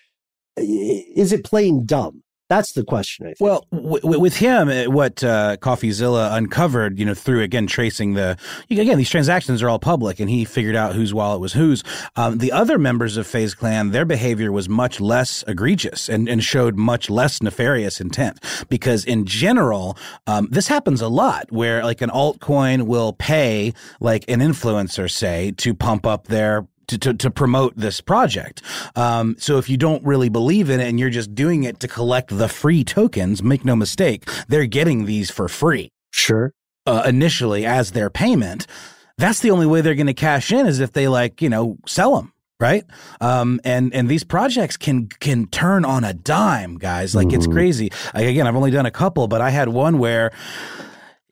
Is 0.57 1.31
it 1.31 1.45
plain 1.45 1.85
dumb? 1.85 2.23
That's 2.49 2.71
the 2.71 2.83
question. 2.83 3.33
Well, 3.41 3.65
w- 3.71 4.19
with 4.19 4.37
him, 4.37 4.69
uh, 4.69 4.85
what 4.85 5.21
uh, 5.21 5.57
CoffeeZilla 5.57 6.33
uncovered, 6.33 6.97
you 6.97 7.03
know, 7.03 7.13
through 7.13 7.41
again 7.41 7.67
tracing 7.67 8.13
the 8.13 8.37
again 8.69 8.97
these 8.97 9.09
transactions 9.09 9.61
are 9.61 9.69
all 9.69 9.79
public, 9.79 10.19
and 10.21 10.29
he 10.29 10.45
figured 10.45 10.75
out 10.75 10.95
whose 10.95 11.13
wallet 11.13 11.41
was 11.41 11.53
whose. 11.53 11.83
Um, 12.15 12.37
the 12.37 12.53
other 12.53 12.77
members 12.77 13.17
of 13.17 13.27
FaZe 13.27 13.53
Clan, 13.53 13.91
their 13.91 14.05
behavior 14.05 14.51
was 14.51 14.69
much 14.69 15.01
less 15.01 15.43
egregious 15.45 16.07
and, 16.07 16.29
and 16.29 16.41
showed 16.41 16.77
much 16.77 17.09
less 17.09 17.41
nefarious 17.41 17.99
intent. 17.99 18.39
Because 18.69 19.03
in 19.03 19.25
general, 19.25 19.97
um, 20.25 20.47
this 20.49 20.67
happens 20.69 21.01
a 21.01 21.09
lot, 21.09 21.51
where 21.51 21.83
like 21.83 22.01
an 22.01 22.09
altcoin 22.09 22.83
will 22.83 23.11
pay 23.11 23.73
like 23.99 24.23
an 24.29 24.39
influencer, 24.39 25.11
say, 25.11 25.51
to 25.57 25.73
pump 25.73 26.05
up 26.05 26.27
their 26.27 26.65
to, 26.87 26.97
to, 26.97 27.13
to 27.13 27.29
promote 27.29 27.75
this 27.75 28.01
project. 28.01 28.61
Um, 28.95 29.35
so 29.39 29.57
if 29.57 29.69
you 29.69 29.77
don't 29.77 30.03
really 30.03 30.29
believe 30.29 30.69
in 30.69 30.79
it 30.79 30.87
and 30.87 30.99
you're 30.99 31.09
just 31.09 31.35
doing 31.35 31.63
it 31.63 31.79
to 31.81 31.87
collect 31.87 32.37
the 32.37 32.49
free 32.49 32.83
tokens, 32.83 33.43
make 33.43 33.65
no 33.65 33.75
mistake, 33.75 34.29
they're 34.47 34.65
getting 34.65 35.05
these 35.05 35.29
for 35.29 35.47
free. 35.47 35.91
Sure. 36.11 36.53
Uh, 36.85 37.03
initially 37.05 37.65
as 37.65 37.91
their 37.91 38.09
payment. 38.09 38.65
That's 39.17 39.39
the 39.41 39.51
only 39.51 39.65
way 39.65 39.81
they're 39.81 39.95
going 39.95 40.07
to 40.07 40.13
cash 40.13 40.51
in 40.51 40.67
is 40.67 40.79
if 40.79 40.93
they 40.93 41.07
like, 41.07 41.41
you 41.41 41.49
know, 41.49 41.77
sell 41.85 42.15
them 42.15 42.31
right 42.59 42.85
um, 43.21 43.59
and 43.63 43.93
and 43.93 44.09
these 44.09 44.23
projects 44.23 44.77
can 44.77 45.07
can 45.07 45.45
turn 45.47 45.85
on 45.85 46.03
a 46.03 46.13
dime 46.13 46.75
guys 46.77 47.13
like 47.13 47.27
mm-hmm. 47.27 47.35
it's 47.35 47.45
crazy 47.45 47.91
like, 48.15 48.25
again 48.25 48.47
i've 48.47 48.55
only 48.55 48.71
done 48.71 48.87
a 48.87 48.91
couple 48.91 49.27
but 49.27 49.41
i 49.41 49.51
had 49.51 49.69
one 49.69 49.99
where 49.99 50.31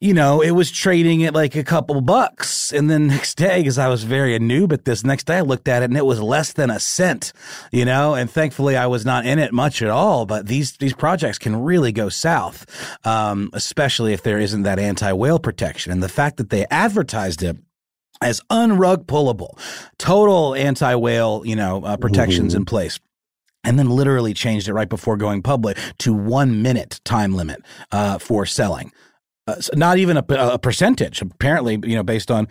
you 0.01 0.13
know, 0.13 0.41
it 0.41 0.51
was 0.51 0.71
trading 0.71 1.23
at 1.23 1.33
like 1.33 1.55
a 1.55 1.63
couple 1.63 1.99
bucks. 2.01 2.73
And 2.73 2.89
then 2.89 3.07
next 3.15 3.35
day, 3.35 3.59
because 3.59 3.77
I 3.77 3.87
was 3.87 4.03
very 4.03 4.35
a 4.35 4.39
noob 4.39 4.73
at 4.73 4.85
this, 4.85 5.03
next 5.03 5.25
day 5.25 5.37
I 5.37 5.41
looked 5.41 5.67
at 5.67 5.81
it 5.81 5.85
and 5.85 5.97
it 5.97 6.05
was 6.05 6.21
less 6.21 6.53
than 6.53 6.69
a 6.69 6.79
cent, 6.79 7.31
you 7.71 7.85
know, 7.85 8.13
and 8.13 8.29
thankfully 8.29 8.75
I 8.75 8.87
was 8.87 9.05
not 9.05 9.25
in 9.25 9.39
it 9.39 9.53
much 9.53 9.81
at 9.81 9.89
all. 9.89 10.25
But 10.25 10.47
these, 10.47 10.73
these 10.77 10.93
projects 10.93 11.37
can 11.37 11.55
really 11.63 11.91
go 11.91 12.09
south, 12.09 12.65
um, 13.05 13.49
especially 13.53 14.13
if 14.13 14.23
there 14.23 14.39
isn't 14.39 14.63
that 14.63 14.79
anti 14.79 15.11
whale 15.13 15.39
protection. 15.39 15.91
And 15.91 16.03
the 16.03 16.09
fact 16.09 16.37
that 16.37 16.49
they 16.49 16.65
advertised 16.69 17.41
it 17.41 17.57
as 18.21 18.41
unrug 18.51 19.05
pullable, 19.05 19.57
total 19.97 20.55
anti 20.55 20.95
whale, 20.95 21.41
you 21.45 21.55
know, 21.55 21.83
uh, 21.83 21.97
protections 21.97 22.53
mm-hmm. 22.53 22.61
in 22.61 22.65
place 22.65 22.99
and 23.63 23.79
then 23.79 23.89
literally 23.89 24.33
changed 24.33 24.67
it 24.67 24.73
right 24.73 24.89
before 24.89 25.17
going 25.17 25.41
public 25.41 25.75
to 25.97 26.13
one 26.13 26.61
minute 26.61 27.01
time 27.03 27.33
limit 27.33 27.63
uh, 27.91 28.19
for 28.19 28.45
selling 28.45 28.91
uh, 29.47 29.55
not 29.73 29.97
even 29.97 30.17
a, 30.17 30.25
a, 30.29 30.59
percentage. 30.59 31.21
Apparently, 31.21 31.79
you 31.83 31.95
know, 31.95 32.03
based 32.03 32.31
on 32.31 32.47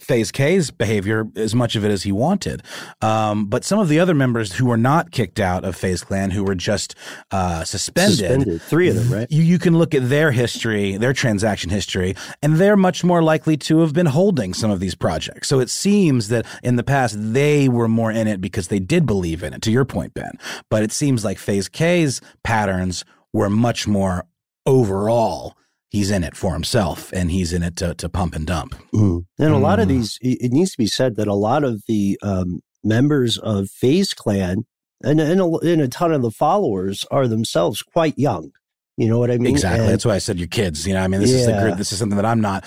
FaZe 0.00 0.32
K's 0.32 0.70
behavior, 0.70 1.26
as 1.36 1.54
much 1.54 1.76
of 1.76 1.84
it 1.84 1.90
as 1.90 2.02
he 2.02 2.12
wanted. 2.12 2.62
Um, 3.02 3.46
but 3.46 3.64
some 3.64 3.78
of 3.78 3.88
the 3.88 4.00
other 4.00 4.14
members 4.14 4.54
who 4.54 4.66
were 4.66 4.76
not 4.76 5.10
kicked 5.10 5.38
out 5.38 5.64
of 5.64 5.76
FaZe 5.76 6.02
Clan, 6.02 6.30
who 6.30 6.42
were 6.42 6.54
just 6.54 6.94
uh, 7.30 7.64
suspended, 7.64 8.18
suspended, 8.18 8.62
three 8.62 8.88
of 8.88 8.96
them, 8.96 9.12
right? 9.12 9.30
You, 9.30 9.42
you 9.42 9.58
can 9.58 9.76
look 9.76 9.94
at 9.94 10.08
their 10.08 10.32
history, 10.32 10.96
their 10.96 11.12
transaction 11.12 11.70
history, 11.70 12.14
and 12.42 12.56
they're 12.56 12.76
much 12.76 13.04
more 13.04 13.22
likely 13.22 13.56
to 13.58 13.80
have 13.80 13.92
been 13.92 14.06
holding 14.06 14.54
some 14.54 14.70
of 14.70 14.80
these 14.80 14.94
projects. 14.94 15.48
So 15.48 15.60
it 15.60 15.70
seems 15.70 16.28
that 16.28 16.46
in 16.62 16.76
the 16.76 16.84
past 16.84 17.16
they 17.18 17.68
were 17.68 17.88
more 17.88 18.10
in 18.10 18.26
it 18.26 18.40
because 18.40 18.68
they 18.68 18.80
did 18.80 19.06
believe 19.06 19.42
in 19.42 19.52
it. 19.52 19.62
To 19.62 19.70
your 19.70 19.84
point, 19.84 20.14
Ben, 20.14 20.38
but 20.70 20.82
it 20.82 20.92
seems 20.92 21.24
like 21.24 21.38
FaZe 21.38 21.68
K's 21.68 22.20
patterns 22.42 23.04
were 23.32 23.50
much 23.50 23.86
more 23.86 24.26
overall 24.66 25.56
he's 25.90 26.10
in 26.10 26.24
it 26.24 26.36
for 26.36 26.54
himself 26.54 27.12
and 27.12 27.30
he's 27.30 27.52
in 27.52 27.62
it 27.62 27.76
to, 27.76 27.94
to 27.96 28.08
pump 28.08 28.34
and 28.34 28.46
dump. 28.46 28.74
Mm. 28.94 29.26
And 29.38 29.52
a 29.52 29.58
lot 29.58 29.80
of 29.80 29.86
mm. 29.86 29.90
these, 29.90 30.18
it 30.22 30.52
needs 30.52 30.72
to 30.72 30.78
be 30.78 30.86
said 30.86 31.16
that 31.16 31.28
a 31.28 31.34
lot 31.34 31.64
of 31.64 31.82
the 31.86 32.18
um, 32.22 32.60
members 32.82 33.36
of 33.38 33.68
FaZe 33.68 34.14
Clan 34.14 34.64
and, 35.02 35.20
and, 35.20 35.40
a, 35.40 35.46
and 35.58 35.82
a 35.82 35.88
ton 35.88 36.12
of 36.12 36.22
the 36.22 36.30
followers 36.30 37.04
are 37.10 37.26
themselves 37.26 37.82
quite 37.82 38.16
young. 38.16 38.52
You 38.96 39.08
know 39.08 39.18
what 39.18 39.30
I 39.30 39.38
mean? 39.38 39.52
Exactly. 39.52 39.80
And, 39.80 39.92
That's 39.92 40.04
why 40.04 40.14
I 40.14 40.18
said 40.18 40.38
your 40.38 40.48
kids. 40.48 40.86
You 40.86 40.94
know, 40.94 41.02
I 41.02 41.08
mean, 41.08 41.20
this 41.20 41.30
yeah. 41.30 41.38
is 41.38 41.46
the 41.46 41.60
group. 41.60 41.78
This 41.78 41.92
is 41.92 41.98
something 41.98 42.16
that 42.16 42.26
I'm 42.26 42.40
not 42.40 42.64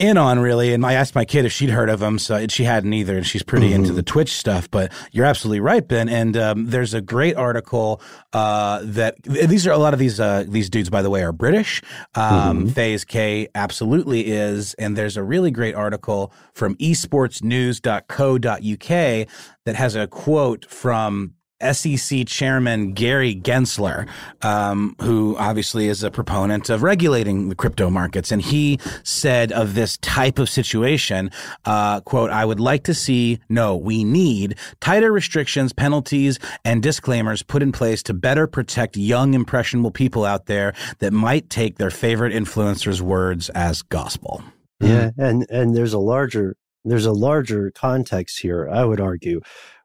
in 0.00 0.16
on 0.16 0.40
really. 0.40 0.72
And 0.72 0.84
I 0.84 0.94
asked 0.94 1.14
my 1.14 1.24
kid 1.24 1.44
if 1.44 1.52
she'd 1.52 1.70
heard 1.70 1.88
of 1.88 2.02
him, 2.02 2.18
so 2.18 2.46
she 2.48 2.64
hadn't 2.64 2.92
either, 2.92 3.16
and 3.16 3.26
she's 3.26 3.42
pretty 3.42 3.68
mm-hmm. 3.68 3.76
into 3.76 3.92
the 3.92 4.02
Twitch 4.02 4.32
stuff. 4.32 4.70
But 4.70 4.92
you're 5.12 5.26
absolutely 5.26 5.60
right, 5.60 5.86
Ben. 5.86 6.08
And 6.08 6.36
um, 6.36 6.66
there's 6.66 6.94
a 6.94 7.00
great 7.00 7.36
article 7.36 8.00
uh, 8.32 8.80
that 8.82 9.22
these 9.22 9.66
are 9.66 9.72
a 9.72 9.78
lot 9.78 9.92
of 9.92 10.00
these 10.00 10.18
uh, 10.18 10.44
these 10.48 10.70
dudes, 10.70 10.90
by 10.90 11.02
the 11.02 11.10
way, 11.10 11.22
are 11.22 11.32
British. 11.32 11.82
Um, 12.14 12.64
mm-hmm. 12.64 12.68
FaZe 12.70 13.04
Kay 13.04 13.48
absolutely 13.54 14.30
is, 14.30 14.74
and 14.74 14.96
there's 14.96 15.16
a 15.16 15.22
really 15.22 15.50
great 15.50 15.74
article 15.74 16.32
from 16.54 16.76
esportsnews.co.uk 16.76 19.28
that 19.66 19.74
has 19.74 19.94
a 19.94 20.06
quote 20.06 20.64
from 20.64 21.34
SEC 21.60 22.26
chairman 22.26 22.92
Gary 22.92 23.34
Gensler, 23.34 24.08
um, 24.42 24.96
who 25.00 25.36
obviously 25.38 25.88
is 25.88 26.02
a 26.02 26.10
proponent 26.10 26.70
of 26.70 26.82
regulating 26.82 27.48
the 27.48 27.54
crypto 27.54 27.90
markets, 27.90 28.32
and 28.32 28.42
he 28.42 28.78
said 29.02 29.52
of 29.52 29.74
this 29.74 29.96
type 29.98 30.38
of 30.38 30.48
situation, 30.48 31.30
uh, 31.64 32.00
"quote 32.00 32.30
I 32.30 32.44
would 32.44 32.60
like 32.60 32.84
to 32.84 32.94
see 32.94 33.38
no, 33.48 33.76
we 33.76 34.04
need 34.04 34.56
tighter 34.80 35.12
restrictions, 35.12 35.72
penalties, 35.72 36.38
and 36.64 36.82
disclaimers 36.82 37.42
put 37.42 37.62
in 37.62 37.72
place 37.72 38.02
to 38.04 38.14
better 38.14 38.46
protect 38.46 38.96
young 38.96 39.34
impressionable 39.34 39.90
people 39.90 40.24
out 40.24 40.46
there 40.46 40.72
that 40.98 41.12
might 41.12 41.50
take 41.50 41.78
their 41.78 41.90
favorite 41.90 42.32
influencers' 42.32 43.00
words 43.00 43.48
as 43.50 43.82
gospel." 43.82 44.42
Yeah, 44.80 45.10
and 45.18 45.46
and 45.50 45.76
there's 45.76 45.92
a 45.92 45.98
larger 45.98 46.56
there's 46.84 47.06
a 47.06 47.12
larger 47.12 47.70
context 47.70 48.40
here. 48.40 48.68
I 48.68 48.84
would 48.84 49.00
argue, 49.00 49.40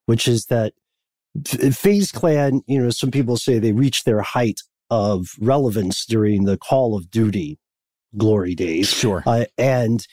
which 0.05 0.28
is 0.28 0.45
that 0.45 0.73
FaZe 1.43 2.11
Clan, 2.11 2.61
you 2.67 2.81
know, 2.81 2.89
some 2.89 3.11
people 3.11 3.38
say 3.38 3.59
they 3.59 3.73
reached 3.73 4.05
their 4.05 4.21
height 4.21 4.61
of 4.89 5.29
relevance 5.39 6.05
during 6.05 6.45
the 6.45 6.57
Call 6.57 6.95
of 6.95 7.09
Duty 7.09 7.59
glory 8.17 8.55
days. 8.55 8.89
Sure. 8.89 9.23
Uh, 9.25 9.45
and 9.57 10.05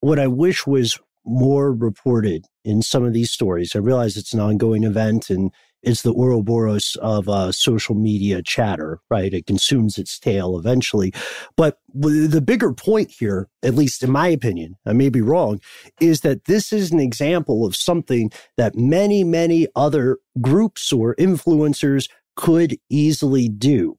what 0.00 0.18
I 0.18 0.26
wish 0.26 0.66
was 0.66 0.98
more 1.24 1.72
reported 1.72 2.44
in 2.64 2.82
some 2.82 3.04
of 3.04 3.12
these 3.12 3.30
stories. 3.30 3.74
I 3.74 3.78
realize 3.78 4.16
it's 4.16 4.34
an 4.34 4.40
ongoing 4.40 4.84
event 4.84 5.30
and 5.30 5.50
it's 5.84 6.02
the 6.02 6.12
Ouroboros 6.12 6.96
of 6.96 7.28
uh, 7.28 7.52
social 7.52 7.94
media 7.94 8.42
chatter, 8.42 9.00
right? 9.10 9.32
It 9.32 9.46
consumes 9.46 9.98
its 9.98 10.18
tail 10.18 10.58
eventually. 10.58 11.12
But 11.56 11.78
the 11.92 12.40
bigger 12.40 12.72
point 12.72 13.10
here, 13.10 13.48
at 13.62 13.74
least 13.74 14.02
in 14.02 14.10
my 14.10 14.28
opinion, 14.28 14.76
I 14.86 14.92
may 14.92 15.08
be 15.08 15.20
wrong, 15.20 15.60
is 16.00 16.20
that 16.20 16.46
this 16.46 16.72
is 16.72 16.90
an 16.90 17.00
example 17.00 17.66
of 17.66 17.76
something 17.76 18.30
that 18.56 18.74
many, 18.74 19.24
many 19.24 19.68
other 19.76 20.18
groups 20.40 20.92
or 20.92 21.14
influencers 21.16 22.08
could 22.36 22.76
easily 22.90 23.48
do, 23.48 23.98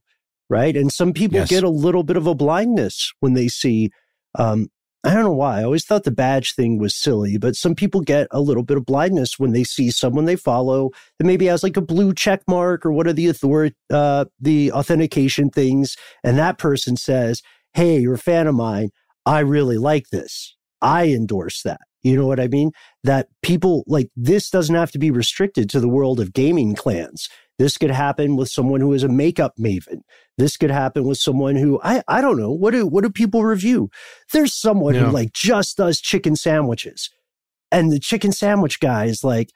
right? 0.49 0.75
And 0.75 0.91
some 0.91 1.13
people 1.13 1.39
yes. 1.39 1.49
get 1.49 1.63
a 1.63 1.69
little 1.69 2.03
bit 2.03 2.17
of 2.17 2.27
a 2.27 2.35
blindness 2.35 3.13
when 3.19 3.33
they 3.33 3.47
see 3.47 3.91
um, 4.37 4.69
I 5.05 5.13
don't 5.13 5.23
know 5.23 5.33
why. 5.33 5.59
I 5.59 5.63
always 5.63 5.85
thought 5.85 6.03
the 6.03 6.09
badge 6.09 6.55
thing 6.55 6.79
was 6.79 6.95
silly, 6.95 7.37
but 7.37 7.55
some 7.55 7.75
people 7.75 8.01
get 8.01 8.27
a 8.31 8.41
little 8.41 8.63
bit 8.63 8.77
of 8.77 8.87
blindness 8.87 9.37
when 9.37 9.51
they 9.51 9.63
see 9.63 9.91
someone 9.91 10.25
they 10.25 10.35
follow 10.35 10.89
that 11.19 11.25
maybe 11.25 11.45
has 11.45 11.61
like 11.61 11.77
a 11.77 11.81
blue 11.81 12.11
check 12.11 12.41
mark 12.47 12.83
or 12.83 12.91
what 12.91 13.05
are 13.05 13.13
the 13.13 13.27
authority, 13.27 13.75
uh, 13.91 14.25
the 14.41 14.71
authentication 14.71 15.51
things, 15.51 15.95
and 16.23 16.39
that 16.39 16.57
person 16.57 16.97
says, 16.97 17.43
"Hey, 17.75 17.99
you're 17.99 18.15
a 18.15 18.17
fan 18.17 18.47
of 18.47 18.55
mine. 18.55 18.89
I 19.27 19.41
really 19.41 19.77
like 19.77 20.09
this. 20.09 20.55
I 20.81 21.09
endorse 21.09 21.61
that." 21.61 21.81
You 22.01 22.15
know 22.15 22.25
what 22.25 22.39
I 22.39 22.47
mean? 22.47 22.71
That 23.03 23.27
people 23.43 23.83
like 23.85 24.09
this 24.15 24.49
doesn't 24.49 24.75
have 24.75 24.91
to 24.91 24.99
be 24.99 25.11
restricted 25.11 25.69
to 25.69 25.79
the 25.79 25.89
world 25.89 26.19
of 26.19 26.33
gaming 26.33 26.73
clans. 26.73 27.29
This 27.57 27.77
could 27.77 27.91
happen 27.91 28.35
with 28.35 28.49
someone 28.49 28.81
who 28.81 28.91
is 28.93 29.03
a 29.03 29.07
makeup 29.07 29.53
maven. 29.59 30.01
This 30.37 30.57
could 30.57 30.71
happen 30.71 31.05
with 31.05 31.17
someone 31.17 31.55
who 31.55 31.79
I 31.83 32.03
I 32.07 32.21
don't 32.21 32.37
know. 32.37 32.51
What 32.51 32.71
do 32.71 32.85
what 32.85 33.03
do 33.03 33.09
people 33.09 33.43
review? 33.43 33.89
There's 34.33 34.53
someone 34.53 34.95
yeah. 34.95 35.05
who 35.05 35.11
like 35.11 35.33
just 35.33 35.77
does 35.77 36.01
chicken 36.01 36.35
sandwiches. 36.35 37.09
And 37.71 37.91
the 37.91 37.99
chicken 37.99 38.31
sandwich 38.31 38.79
guy 38.79 39.05
is 39.05 39.23
like, 39.23 39.49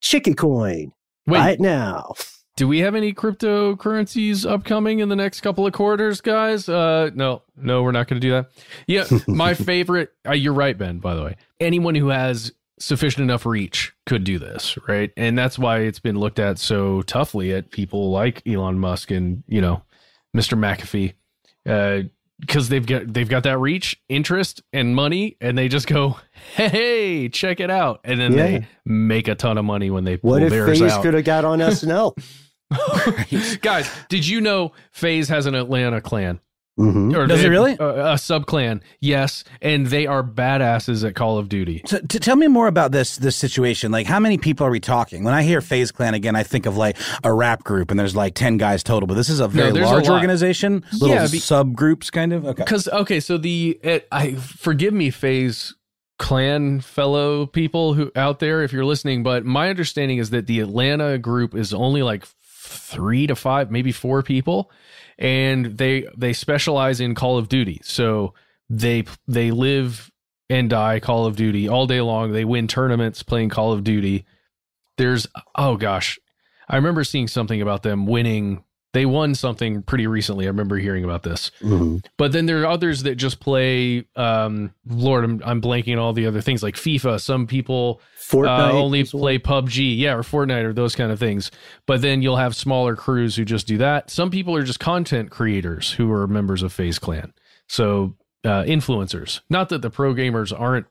chicken 0.00 0.34
coin 0.34 0.92
Wait, 1.26 1.38
right 1.38 1.60
now. 1.60 2.14
Do 2.56 2.66
we 2.66 2.78
have 2.80 2.94
any 2.94 3.12
cryptocurrencies 3.12 4.50
upcoming 4.50 5.00
in 5.00 5.08
the 5.08 5.16
next 5.16 5.42
couple 5.42 5.66
of 5.66 5.72
quarters, 5.72 6.20
guys? 6.20 6.68
Uh, 6.68 7.10
no, 7.14 7.42
no, 7.56 7.82
we're 7.82 7.92
not 7.92 8.08
going 8.08 8.20
to 8.20 8.26
do 8.26 8.32
that. 8.32 8.50
Yeah, 8.86 9.04
my 9.28 9.54
favorite. 9.54 10.10
Uh, 10.26 10.32
you're 10.32 10.54
right, 10.54 10.76
Ben. 10.76 10.98
By 10.98 11.14
the 11.14 11.22
way, 11.22 11.36
anyone 11.60 11.94
who 11.94 12.08
has 12.08 12.52
sufficient 12.78 13.22
enough 13.22 13.46
reach 13.46 13.94
could 14.06 14.24
do 14.24 14.38
this, 14.38 14.78
right? 14.88 15.10
And 15.16 15.36
that's 15.38 15.58
why 15.58 15.80
it's 15.80 15.98
been 15.98 16.18
looked 16.18 16.38
at 16.38 16.58
so 16.58 17.02
toughly 17.02 17.52
at 17.52 17.70
people 17.70 18.10
like 18.10 18.46
Elon 18.46 18.78
Musk 18.78 19.10
and 19.10 19.42
you 19.48 19.60
know 19.60 19.82
Mr. 20.36 20.58
McAfee, 20.58 21.14
because 22.40 22.68
uh, 22.68 22.70
they've 22.70 22.86
got 22.86 23.12
they've 23.12 23.28
got 23.28 23.42
that 23.44 23.58
reach, 23.58 24.00
interest, 24.08 24.62
and 24.72 24.94
money, 24.94 25.36
and 25.40 25.56
they 25.56 25.68
just 25.68 25.86
go, 25.86 26.18
"Hey, 26.54 27.28
check 27.28 27.60
it 27.60 27.70
out," 27.70 28.00
and 28.04 28.20
then 28.20 28.32
yeah. 28.32 28.46
they 28.46 28.66
make 28.84 29.28
a 29.28 29.34
ton 29.34 29.58
of 29.58 29.64
money 29.64 29.90
when 29.90 30.04
they 30.04 30.16
pull 30.16 30.32
what 30.32 30.42
if 30.42 30.52
FaZe 30.52 30.98
could 30.98 31.14
have 31.14 31.24
got 31.24 31.44
on 31.44 31.58
SNL? 31.58 32.16
Guys, 33.62 33.90
did 34.08 34.26
you 34.26 34.40
know 34.40 34.72
FaZe 34.90 35.28
has 35.28 35.46
an 35.46 35.54
Atlanta 35.54 36.00
clan? 36.00 36.40
Mm-hmm. 36.78 37.16
Or 37.16 37.26
Does 37.26 37.42
it 37.42 37.48
really? 37.48 37.74
A, 37.80 38.12
a 38.12 38.18
sub 38.18 38.44
clan, 38.44 38.82
yes, 39.00 39.44
and 39.62 39.86
they 39.86 40.06
are 40.06 40.22
badasses 40.22 41.08
at 41.08 41.14
Call 41.14 41.38
of 41.38 41.48
Duty. 41.48 41.80
So, 41.86 42.00
to 42.00 42.20
tell 42.20 42.36
me 42.36 42.48
more 42.48 42.66
about 42.66 42.92
this 42.92 43.16
this 43.16 43.34
situation. 43.34 43.90
Like, 43.90 44.06
how 44.06 44.20
many 44.20 44.36
people 44.36 44.66
are 44.66 44.70
we 44.70 44.80
talking? 44.80 45.24
When 45.24 45.32
I 45.32 45.42
hear 45.42 45.62
FaZe 45.62 45.90
Clan 45.90 46.12
again, 46.12 46.36
I 46.36 46.42
think 46.42 46.66
of 46.66 46.76
like 46.76 46.98
a 47.24 47.32
rap 47.32 47.64
group, 47.64 47.90
and 47.90 47.98
there's 47.98 48.14
like 48.14 48.34
ten 48.34 48.58
guys 48.58 48.82
total. 48.82 49.06
But 49.06 49.14
this 49.14 49.30
is 49.30 49.40
a 49.40 49.48
very 49.48 49.72
no, 49.72 49.86
large 49.86 50.08
a 50.08 50.12
organization, 50.12 50.84
little 50.92 51.16
yeah, 51.16 51.22
be, 51.22 51.38
subgroups, 51.38 52.12
kind 52.12 52.34
of. 52.34 52.44
Okay, 52.44 52.62
because 52.62 52.88
okay, 52.88 53.20
so 53.20 53.38
the 53.38 53.80
it, 53.82 54.06
I 54.12 54.34
forgive 54.34 54.92
me, 54.92 55.08
FaZe 55.08 55.74
clan 56.18 56.80
fellow 56.80 57.46
people 57.46 57.94
who 57.94 58.10
out 58.16 58.38
there 58.38 58.62
if 58.62 58.72
you're 58.72 58.86
listening 58.86 59.22
but 59.22 59.44
my 59.44 59.68
understanding 59.68 60.16
is 60.16 60.30
that 60.30 60.46
the 60.46 60.60
atlanta 60.60 61.18
group 61.18 61.54
is 61.54 61.74
only 61.74 62.02
like 62.02 62.24
three 62.54 63.26
to 63.26 63.36
five 63.36 63.70
maybe 63.70 63.92
four 63.92 64.22
people 64.22 64.70
and 65.18 65.78
they 65.78 66.06
they 66.16 66.32
specialize 66.32 67.00
in 67.00 67.14
Call 67.14 67.38
of 67.38 67.48
Duty. 67.48 67.80
So 67.84 68.34
they 68.68 69.04
they 69.26 69.50
live 69.50 70.10
and 70.48 70.70
die 70.70 71.00
Call 71.00 71.26
of 71.26 71.36
Duty 71.36 71.68
all 71.68 71.86
day 71.86 72.00
long. 72.00 72.32
They 72.32 72.44
win 72.44 72.68
tournaments 72.68 73.22
playing 73.22 73.50
Call 73.50 73.72
of 73.72 73.84
Duty. 73.84 74.24
There's 74.96 75.26
oh 75.54 75.76
gosh, 75.76 76.18
I 76.68 76.76
remember 76.76 77.04
seeing 77.04 77.28
something 77.28 77.60
about 77.62 77.82
them 77.82 78.06
winning. 78.06 78.62
They 78.92 79.04
won 79.04 79.34
something 79.34 79.82
pretty 79.82 80.06
recently. 80.06 80.46
I 80.46 80.48
remember 80.48 80.78
hearing 80.78 81.04
about 81.04 81.22
this. 81.22 81.50
Mm-hmm. 81.60 81.98
But 82.16 82.32
then 82.32 82.46
there 82.46 82.62
are 82.62 82.66
others 82.66 83.02
that 83.02 83.16
just 83.16 83.40
play. 83.40 84.06
Um, 84.16 84.72
Lord, 84.86 85.24
I'm, 85.24 85.42
I'm 85.44 85.60
blanking 85.60 85.92
on 85.92 85.98
all 85.98 86.14
the 86.14 86.26
other 86.26 86.40
things 86.40 86.62
like 86.62 86.76
FIFA. 86.76 87.20
Some 87.20 87.46
people 87.46 88.00
Fortnite 88.26 88.70
uh, 88.70 88.72
only 88.72 89.04
play 89.04 89.38
PUBG, 89.38 89.98
yeah, 89.98 90.14
or 90.14 90.22
Fortnite 90.22 90.64
or 90.64 90.72
those 90.72 90.96
kind 90.96 91.12
of 91.12 91.18
things. 91.18 91.50
But 91.86 92.02
then 92.02 92.22
you'll 92.22 92.36
have 92.36 92.56
smaller 92.56 92.96
crews 92.96 93.36
who 93.36 93.44
just 93.44 93.68
do 93.68 93.78
that. 93.78 94.10
Some 94.10 94.30
people 94.30 94.56
are 94.56 94.64
just 94.64 94.80
content 94.80 95.30
creators 95.30 95.92
who 95.92 96.10
are 96.10 96.26
members 96.26 96.62
of 96.62 96.72
FaZe 96.72 96.98
Clan. 96.98 97.32
So 97.68 98.16
uh, 98.44 98.64
influencers. 98.64 99.40
Not 99.48 99.68
that 99.68 99.82
the 99.82 99.90
pro 99.90 100.12
gamers 100.12 100.58
aren't 100.58 100.86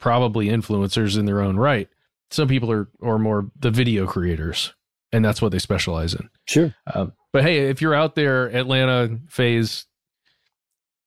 probably 0.00 0.46
influencers 0.46 1.16
in 1.16 1.26
their 1.26 1.40
own 1.40 1.56
right. 1.56 1.88
Some 2.30 2.48
people 2.48 2.72
are 2.72 2.88
or 3.00 3.18
more 3.18 3.50
the 3.58 3.70
video 3.70 4.06
creators, 4.06 4.74
and 5.12 5.24
that's 5.24 5.40
what 5.42 5.52
they 5.52 5.58
specialize 5.58 6.14
in. 6.14 6.28
Sure. 6.46 6.74
Um, 6.92 7.12
but 7.32 7.42
hey, 7.42 7.68
if 7.68 7.80
you're 7.80 7.94
out 7.94 8.14
there, 8.14 8.46
Atlanta 8.46 9.18
FaZe, 9.28 9.86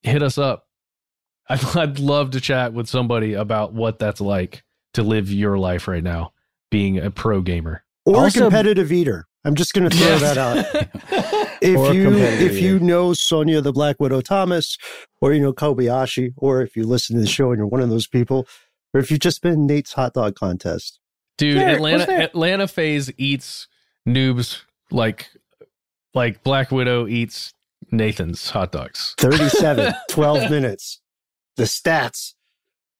hit 0.01 0.23
us 0.23 0.38
up. 0.38 0.67
I'd, 1.49 1.63
I'd 1.77 1.99
love 1.99 2.31
to 2.31 2.41
chat 2.41 2.73
with 2.73 2.88
somebody 2.88 3.34
about 3.34 3.73
what 3.73 3.99
that's 3.99 4.21
like 4.21 4.63
to 4.94 5.04
live 5.04 5.32
your 5.32 5.58
life 5.58 5.88
right 5.88 6.04
now, 6.04 6.34
being 6.72 6.98
a 6.98 7.12
pro 7.12 7.41
gamer 7.41 7.84
or 8.06 8.24
also, 8.24 8.39
a 8.39 8.44
competitive 8.44 8.91
eater. 8.91 9.28
I'm 9.46 9.56
just 9.56 9.74
going 9.74 9.89
to 9.89 9.96
throw 9.96 10.18
that 10.20 10.38
out. 10.38 10.66
if 11.62 11.94
you 11.94 12.14
if 12.16 12.62
you 12.62 12.80
know 12.80 13.14
Sonya 13.14 13.62
the 13.62 13.74
Black 13.74 14.00
Widow 14.00 14.22
Thomas, 14.22 14.78
or 15.22 15.34
you 15.34 15.41
know 15.41 15.54
Kobayashi, 15.54 16.34
or 16.38 16.62
if 16.62 16.76
you 16.76 16.86
listen 16.86 17.16
to 17.16 17.22
the 17.22 17.28
show 17.28 17.50
and 17.52 17.58
you're 17.58 17.68
one 17.68 17.82
of 17.82 17.89
those 17.89 18.08
people, 18.08 18.48
or 18.94 19.00
if 19.02 19.12
you've 19.12 19.20
just 19.20 19.41
been 19.41 19.66
Nate's 19.66 19.94
hot 19.94 20.14
dog 20.14 20.36
contest, 20.36 21.00
dude, 21.38 21.58
Atlanta 21.58 22.10
Atlanta 22.10 22.68
FaZe 22.68 23.12
eats 23.18 23.68
noobs 24.08 24.62
like 24.91 25.30
like 26.14 26.44
Black 26.44 26.72
Widow 26.72 27.08
eats 27.08 27.54
Nathan's 27.91 28.50
hot 28.50 28.72
dogs. 28.72 29.16
37, 29.18 29.94
12 30.10 30.50
minutes. 30.50 31.02
The 31.58 31.64
stats. 31.64 32.34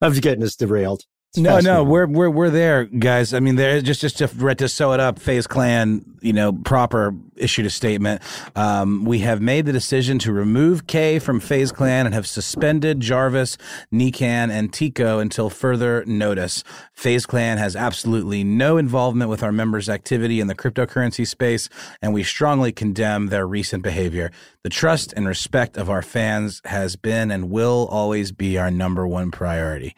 I'm 0.02 0.14
getting 0.14 0.44
us 0.44 0.56
derailed. 0.56 1.06
It's 1.36 1.42
no, 1.42 1.60
no, 1.62 1.84
we're 1.84 2.06
we're 2.06 2.30
we're 2.30 2.52
there, 2.52 2.86
guys. 2.86 3.34
I 3.34 3.40
mean, 3.40 3.56
there 3.56 3.82
just 3.82 4.02
just 4.02 4.20
to 4.20 4.28
to 4.28 4.70
sew 4.70 4.94
it 4.94 5.00
up. 5.00 5.18
FaZe 5.18 5.48
Clan, 5.48 6.06
you 6.22 6.32
know, 6.32 6.54
proper 6.54 7.16
issued 7.36 7.66
a 7.66 7.72
statement. 7.72 8.22
Um, 8.56 9.04
we 9.04 9.18
have 9.22 9.42
made 9.42 9.66
the 9.66 9.72
decision 9.72 10.20
to 10.20 10.32
remove 10.32 10.86
K 10.86 11.18
from 11.18 11.40
FaZe 11.40 11.72
Clan 11.72 12.06
and 12.06 12.14
have 12.14 12.28
suspended 12.28 13.00
Jarvis, 13.00 13.58
Nikan, 13.92 14.52
and 14.52 14.72
Teeqo 14.72 15.20
until 15.20 15.50
further 15.50 16.06
notice. 16.06 16.64
FaZe 16.94 17.26
Clan 17.26 17.58
has 17.58 17.76
absolutely 17.76 18.44
no 18.44 18.78
involvement 18.78 19.32
with 19.32 19.42
our 19.42 19.52
members' 19.52 19.90
activity 19.90 20.40
in 20.40 20.46
the 20.46 20.54
cryptocurrency 20.54 21.26
space, 21.26 21.68
and 22.00 22.14
we 22.14 22.22
strongly 22.22 22.72
condemn 22.72 23.30
their 23.30 23.48
recent 23.48 23.82
behavior. 23.82 24.30
The 24.62 24.70
trust 24.70 25.14
and 25.18 25.28
respect 25.28 25.78
of 25.78 25.90
our 25.90 26.04
fans 26.04 26.62
has 26.66 26.96
been 26.96 27.32
and 27.32 27.50
will 27.50 27.88
always 27.90 28.32
be 28.32 28.60
our 28.60 28.70
number 28.70 29.08
one 29.08 29.32
priority. 29.32 29.96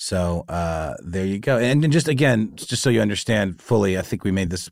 So 0.00 0.44
uh, 0.48 0.94
there 1.00 1.26
you 1.26 1.40
go. 1.40 1.58
And, 1.58 1.82
and 1.82 1.92
just 1.92 2.06
again, 2.06 2.52
just 2.54 2.82
so 2.82 2.88
you 2.88 3.00
understand 3.00 3.60
fully, 3.60 3.98
I 3.98 4.02
think 4.02 4.22
we 4.22 4.30
made 4.30 4.48
this, 4.48 4.70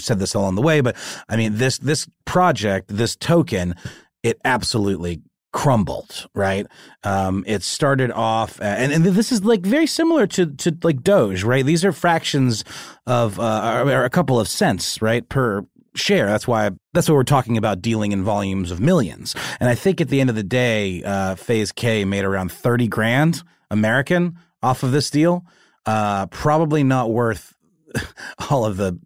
said 0.00 0.20
this 0.20 0.32
along 0.32 0.54
the 0.54 0.62
way, 0.62 0.80
but 0.80 0.96
I 1.28 1.36
mean 1.36 1.56
this 1.58 1.78
this 1.78 2.08
project, 2.24 2.88
this 2.88 3.16
token, 3.16 3.74
it 4.22 4.40
absolutely 4.44 5.22
crumbled. 5.52 6.28
Right? 6.36 6.68
Um, 7.02 7.42
it 7.48 7.64
started 7.64 8.12
off, 8.12 8.60
and 8.60 8.92
and 8.92 9.04
this 9.04 9.32
is 9.32 9.44
like 9.44 9.62
very 9.62 9.88
similar 9.88 10.28
to 10.28 10.46
to 10.46 10.78
like 10.84 11.02
Doge. 11.02 11.42
Right? 11.42 11.66
These 11.66 11.84
are 11.84 11.92
fractions 11.92 12.64
of 13.08 13.40
uh, 13.40 13.82
or 13.84 14.04
a 14.04 14.10
couple 14.10 14.38
of 14.38 14.46
cents, 14.46 15.02
right, 15.02 15.28
per 15.28 15.66
share. 15.96 16.26
That's 16.26 16.46
why 16.46 16.70
that's 16.92 17.08
what 17.08 17.16
we're 17.16 17.24
talking 17.24 17.58
about 17.58 17.82
dealing 17.82 18.12
in 18.12 18.22
volumes 18.22 18.70
of 18.70 18.78
millions. 18.78 19.34
And 19.58 19.68
I 19.68 19.74
think 19.74 20.00
at 20.00 20.08
the 20.08 20.20
end 20.20 20.30
of 20.30 20.36
the 20.36 20.44
day, 20.44 21.02
uh, 21.02 21.34
FaZe 21.34 21.72
K 21.72 22.04
made 22.04 22.24
around 22.24 22.52
thirty 22.52 22.86
grand 22.86 23.42
American 23.72 24.38
off 24.62 24.84
of 24.84 24.92
this 24.92 25.10
deal. 25.10 25.44
Uh, 25.84 26.26
probably 26.26 26.84
not 26.84 27.10
worth 27.10 27.54
all 28.50 28.64
of 28.64 28.76
the 28.76 28.98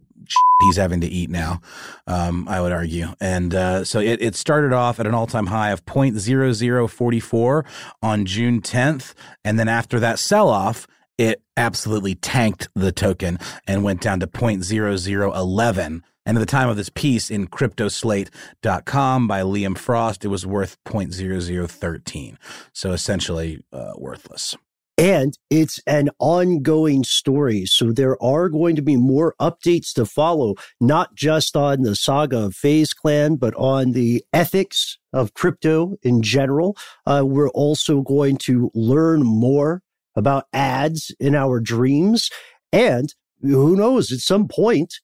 he's 0.61 0.75
having 0.75 1.01
to 1.01 1.07
eat 1.07 1.29
now. 1.29 1.61
Um, 2.05 2.47
I 2.47 2.61
would 2.61 2.71
argue, 2.71 3.07
and 3.19 3.53
uh, 3.55 3.83
so 3.83 3.99
it, 3.99 4.21
it 4.21 4.35
started 4.35 4.73
off 4.73 4.99
at 4.99 5.07
an 5.07 5.13
all 5.13 5.27
time 5.27 5.47
high 5.47 5.71
of 5.71 5.85
0.0044 5.85 7.65
on 8.03 8.25
June 8.25 8.61
10th, 8.61 9.13
and 9.43 9.57
then 9.57 9.67
after 9.67 9.99
that 9.99 10.19
sell 10.19 10.49
off. 10.49 10.87
It 11.17 11.41
absolutely 11.55 12.13
tanked 12.13 12.67
the 12.75 12.91
token 12.91 13.39
and 13.65 13.83
went 13.83 14.01
down 14.01 14.19
to 14.19 14.27
0.0011. 14.27 16.01
And 16.27 16.37
at 16.37 16.41
the 16.41 16.45
time 16.45 16.67
of 16.67 16.75
this 16.75 16.89
piece 16.89 17.31
in 17.31 17.47
cryptoslate.com 17.47 19.27
by 19.29 19.41
Liam 19.43 19.77
Frost, 19.77 20.25
it 20.25 20.27
was 20.27 20.45
worth 20.45 20.75
0.0013. 20.83 22.35
So 22.73 22.91
essentially 22.91 23.63
uh, 23.71 23.93
worthless. 23.95 24.53
And 24.97 25.37
it's 25.49 25.79
an 25.87 26.09
ongoing 26.19 27.05
story. 27.05 27.65
So 27.65 27.93
there 27.93 28.21
are 28.21 28.49
going 28.49 28.75
to 28.75 28.81
be 28.81 28.97
more 28.97 29.35
updates 29.39 29.93
to 29.93 30.05
follow, 30.05 30.55
not 30.81 31.15
just 31.15 31.55
on 31.55 31.83
the 31.83 31.95
saga 31.95 32.39
of 32.39 32.55
FaZe 32.55 32.93
Clan, 32.93 33.37
but 33.37 33.55
on 33.55 33.93
the 33.93 34.21
ethics 34.33 34.97
of 35.13 35.33
crypto 35.33 35.95
in 36.03 36.21
general. 36.21 36.75
Uh, 37.05 37.23
we're 37.25 37.51
also 37.51 38.01
going 38.01 38.35
to 38.39 38.69
learn 38.73 39.23
more 39.23 39.81
about 40.13 40.47
ads 40.51 41.15
in 41.21 41.35
our 41.35 41.61
dreams. 41.61 42.29
And 42.73 43.13
who 43.41 43.77
knows, 43.77 44.11
at 44.11 44.19
some 44.19 44.49
point, 44.49 44.95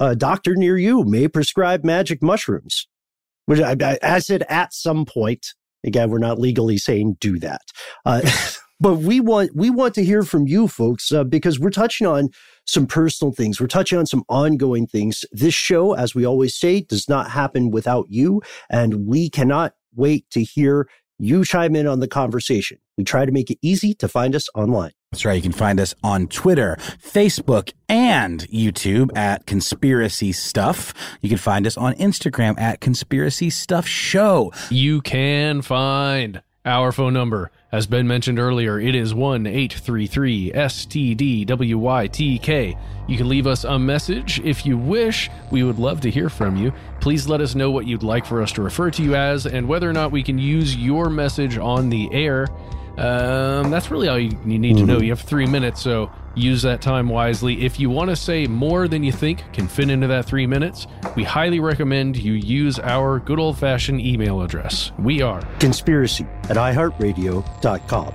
a 0.00 0.16
doctor 0.16 0.56
near 0.56 0.76
you 0.76 1.04
may 1.04 1.28
prescribe 1.28 1.84
magic 1.84 2.22
mushrooms. 2.22 2.88
Which 3.46 3.60
I, 3.60 3.76
I, 3.80 3.98
I 4.02 4.18
said 4.18 4.44
at 4.48 4.72
some 4.72 5.04
point. 5.04 5.54
Again, 5.84 6.10
we're 6.10 6.18
not 6.18 6.38
legally 6.38 6.76
saying 6.76 7.16
do 7.20 7.38
that. 7.38 7.62
Uh, 8.04 8.20
but 8.80 8.96
we 8.96 9.20
want 9.20 9.54
we 9.54 9.70
want 9.70 9.94
to 9.94 10.04
hear 10.04 10.22
from 10.22 10.48
you 10.48 10.66
folks 10.66 11.12
uh, 11.12 11.22
because 11.22 11.60
we're 11.60 11.70
touching 11.70 12.06
on 12.06 12.30
some 12.66 12.86
personal 12.86 13.32
things 13.32 13.60
we're 13.60 13.66
touching 13.66 13.98
on 13.98 14.06
some 14.06 14.22
ongoing 14.28 14.86
things 14.86 15.24
this 15.32 15.54
show 15.54 15.92
as 15.94 16.14
we 16.14 16.24
always 16.24 16.56
say 16.56 16.80
does 16.80 17.08
not 17.08 17.30
happen 17.30 17.70
without 17.70 18.06
you 18.08 18.40
and 18.70 19.06
we 19.06 19.28
cannot 19.28 19.72
wait 19.94 20.28
to 20.30 20.42
hear 20.42 20.88
you 21.20 21.44
chime 21.44 21.76
in 21.76 21.86
on 21.86 22.00
the 22.00 22.08
conversation 22.08 22.78
we 22.96 23.04
try 23.04 23.24
to 23.24 23.32
make 23.32 23.50
it 23.50 23.58
easy 23.62 23.94
to 23.94 24.08
find 24.08 24.34
us 24.34 24.48
online 24.54 24.92
That's 25.12 25.24
right. 25.24 25.34
You 25.34 25.42
can 25.42 25.52
find 25.52 25.80
us 25.80 25.92
on 26.04 26.28
Twitter, 26.28 26.76
Facebook, 27.02 27.72
and 27.88 28.46
YouTube 28.48 29.10
at 29.16 29.44
Conspiracy 29.44 30.30
Stuff. 30.30 30.94
You 31.20 31.28
can 31.28 31.38
find 31.38 31.66
us 31.66 31.76
on 31.76 31.94
Instagram 31.94 32.56
at 32.60 32.80
Conspiracy 32.80 33.50
Stuff 33.50 33.88
Show. 33.88 34.52
You 34.70 35.00
can 35.00 35.62
find 35.62 36.42
our 36.64 36.92
phone 36.92 37.12
number. 37.14 37.50
As 37.72 37.86
Ben 37.86 38.06
mentioned 38.06 38.38
earlier, 38.38 38.78
it 38.78 38.94
is 38.94 39.14
1 39.14 39.46
833 39.46 40.52
STDWYTK. 40.52 41.48
You 43.08 43.16
can 43.16 43.28
leave 43.28 43.46
us 43.46 43.64
a 43.64 43.78
message 43.78 44.40
if 44.40 44.66
you 44.66 44.76
wish. 44.76 45.30
We 45.50 45.62
would 45.62 45.78
love 45.78 46.00
to 46.02 46.10
hear 46.10 46.28
from 46.28 46.56
you. 46.56 46.72
Please 47.00 47.28
let 47.28 47.40
us 47.40 47.54
know 47.54 47.70
what 47.70 47.86
you'd 47.86 48.02
like 48.02 48.26
for 48.26 48.42
us 48.42 48.52
to 48.52 48.62
refer 48.62 48.90
to 48.90 49.02
you 49.02 49.14
as 49.14 49.46
and 49.46 49.68
whether 49.68 49.88
or 49.88 49.92
not 49.92 50.12
we 50.12 50.22
can 50.22 50.38
use 50.38 50.76
your 50.76 51.08
message 51.08 51.56
on 51.56 51.88
the 51.88 52.12
air. 52.12 52.48
Um, 53.00 53.70
that's 53.70 53.90
really 53.90 54.08
all 54.08 54.18
you, 54.18 54.38
you 54.44 54.58
need 54.58 54.76
to 54.76 54.84
know. 54.84 55.00
You 55.00 55.10
have 55.10 55.20
three 55.20 55.46
minutes, 55.46 55.80
so 55.80 56.10
use 56.34 56.60
that 56.62 56.82
time 56.82 57.08
wisely. 57.08 57.64
If 57.64 57.80
you 57.80 57.88
want 57.88 58.10
to 58.10 58.16
say 58.16 58.46
more 58.46 58.88
than 58.88 59.02
you 59.02 59.10
think 59.10 59.42
can 59.54 59.68
fit 59.68 59.88
into 59.88 60.06
that 60.08 60.26
three 60.26 60.46
minutes, 60.46 60.86
we 61.16 61.24
highly 61.24 61.60
recommend 61.60 62.18
you 62.18 62.34
use 62.34 62.78
our 62.78 63.18
good 63.18 63.38
old 63.38 63.58
fashioned 63.58 64.02
email 64.02 64.42
address. 64.42 64.92
We 64.98 65.22
are 65.22 65.40
conspiracy 65.58 66.26
at 66.50 66.56
iheartradio.com 66.56 68.14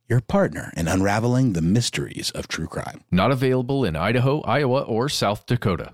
your 0.11 0.21
partner 0.21 0.73
in 0.75 0.89
unraveling 0.89 1.53
the 1.53 1.61
mysteries 1.61 2.31
of 2.31 2.49
true 2.49 2.67
crime. 2.67 3.01
Not 3.09 3.31
available 3.31 3.85
in 3.85 3.95
Idaho, 3.95 4.41
Iowa, 4.41 4.81
or 4.81 5.07
South 5.07 5.45
Dakota. 5.45 5.93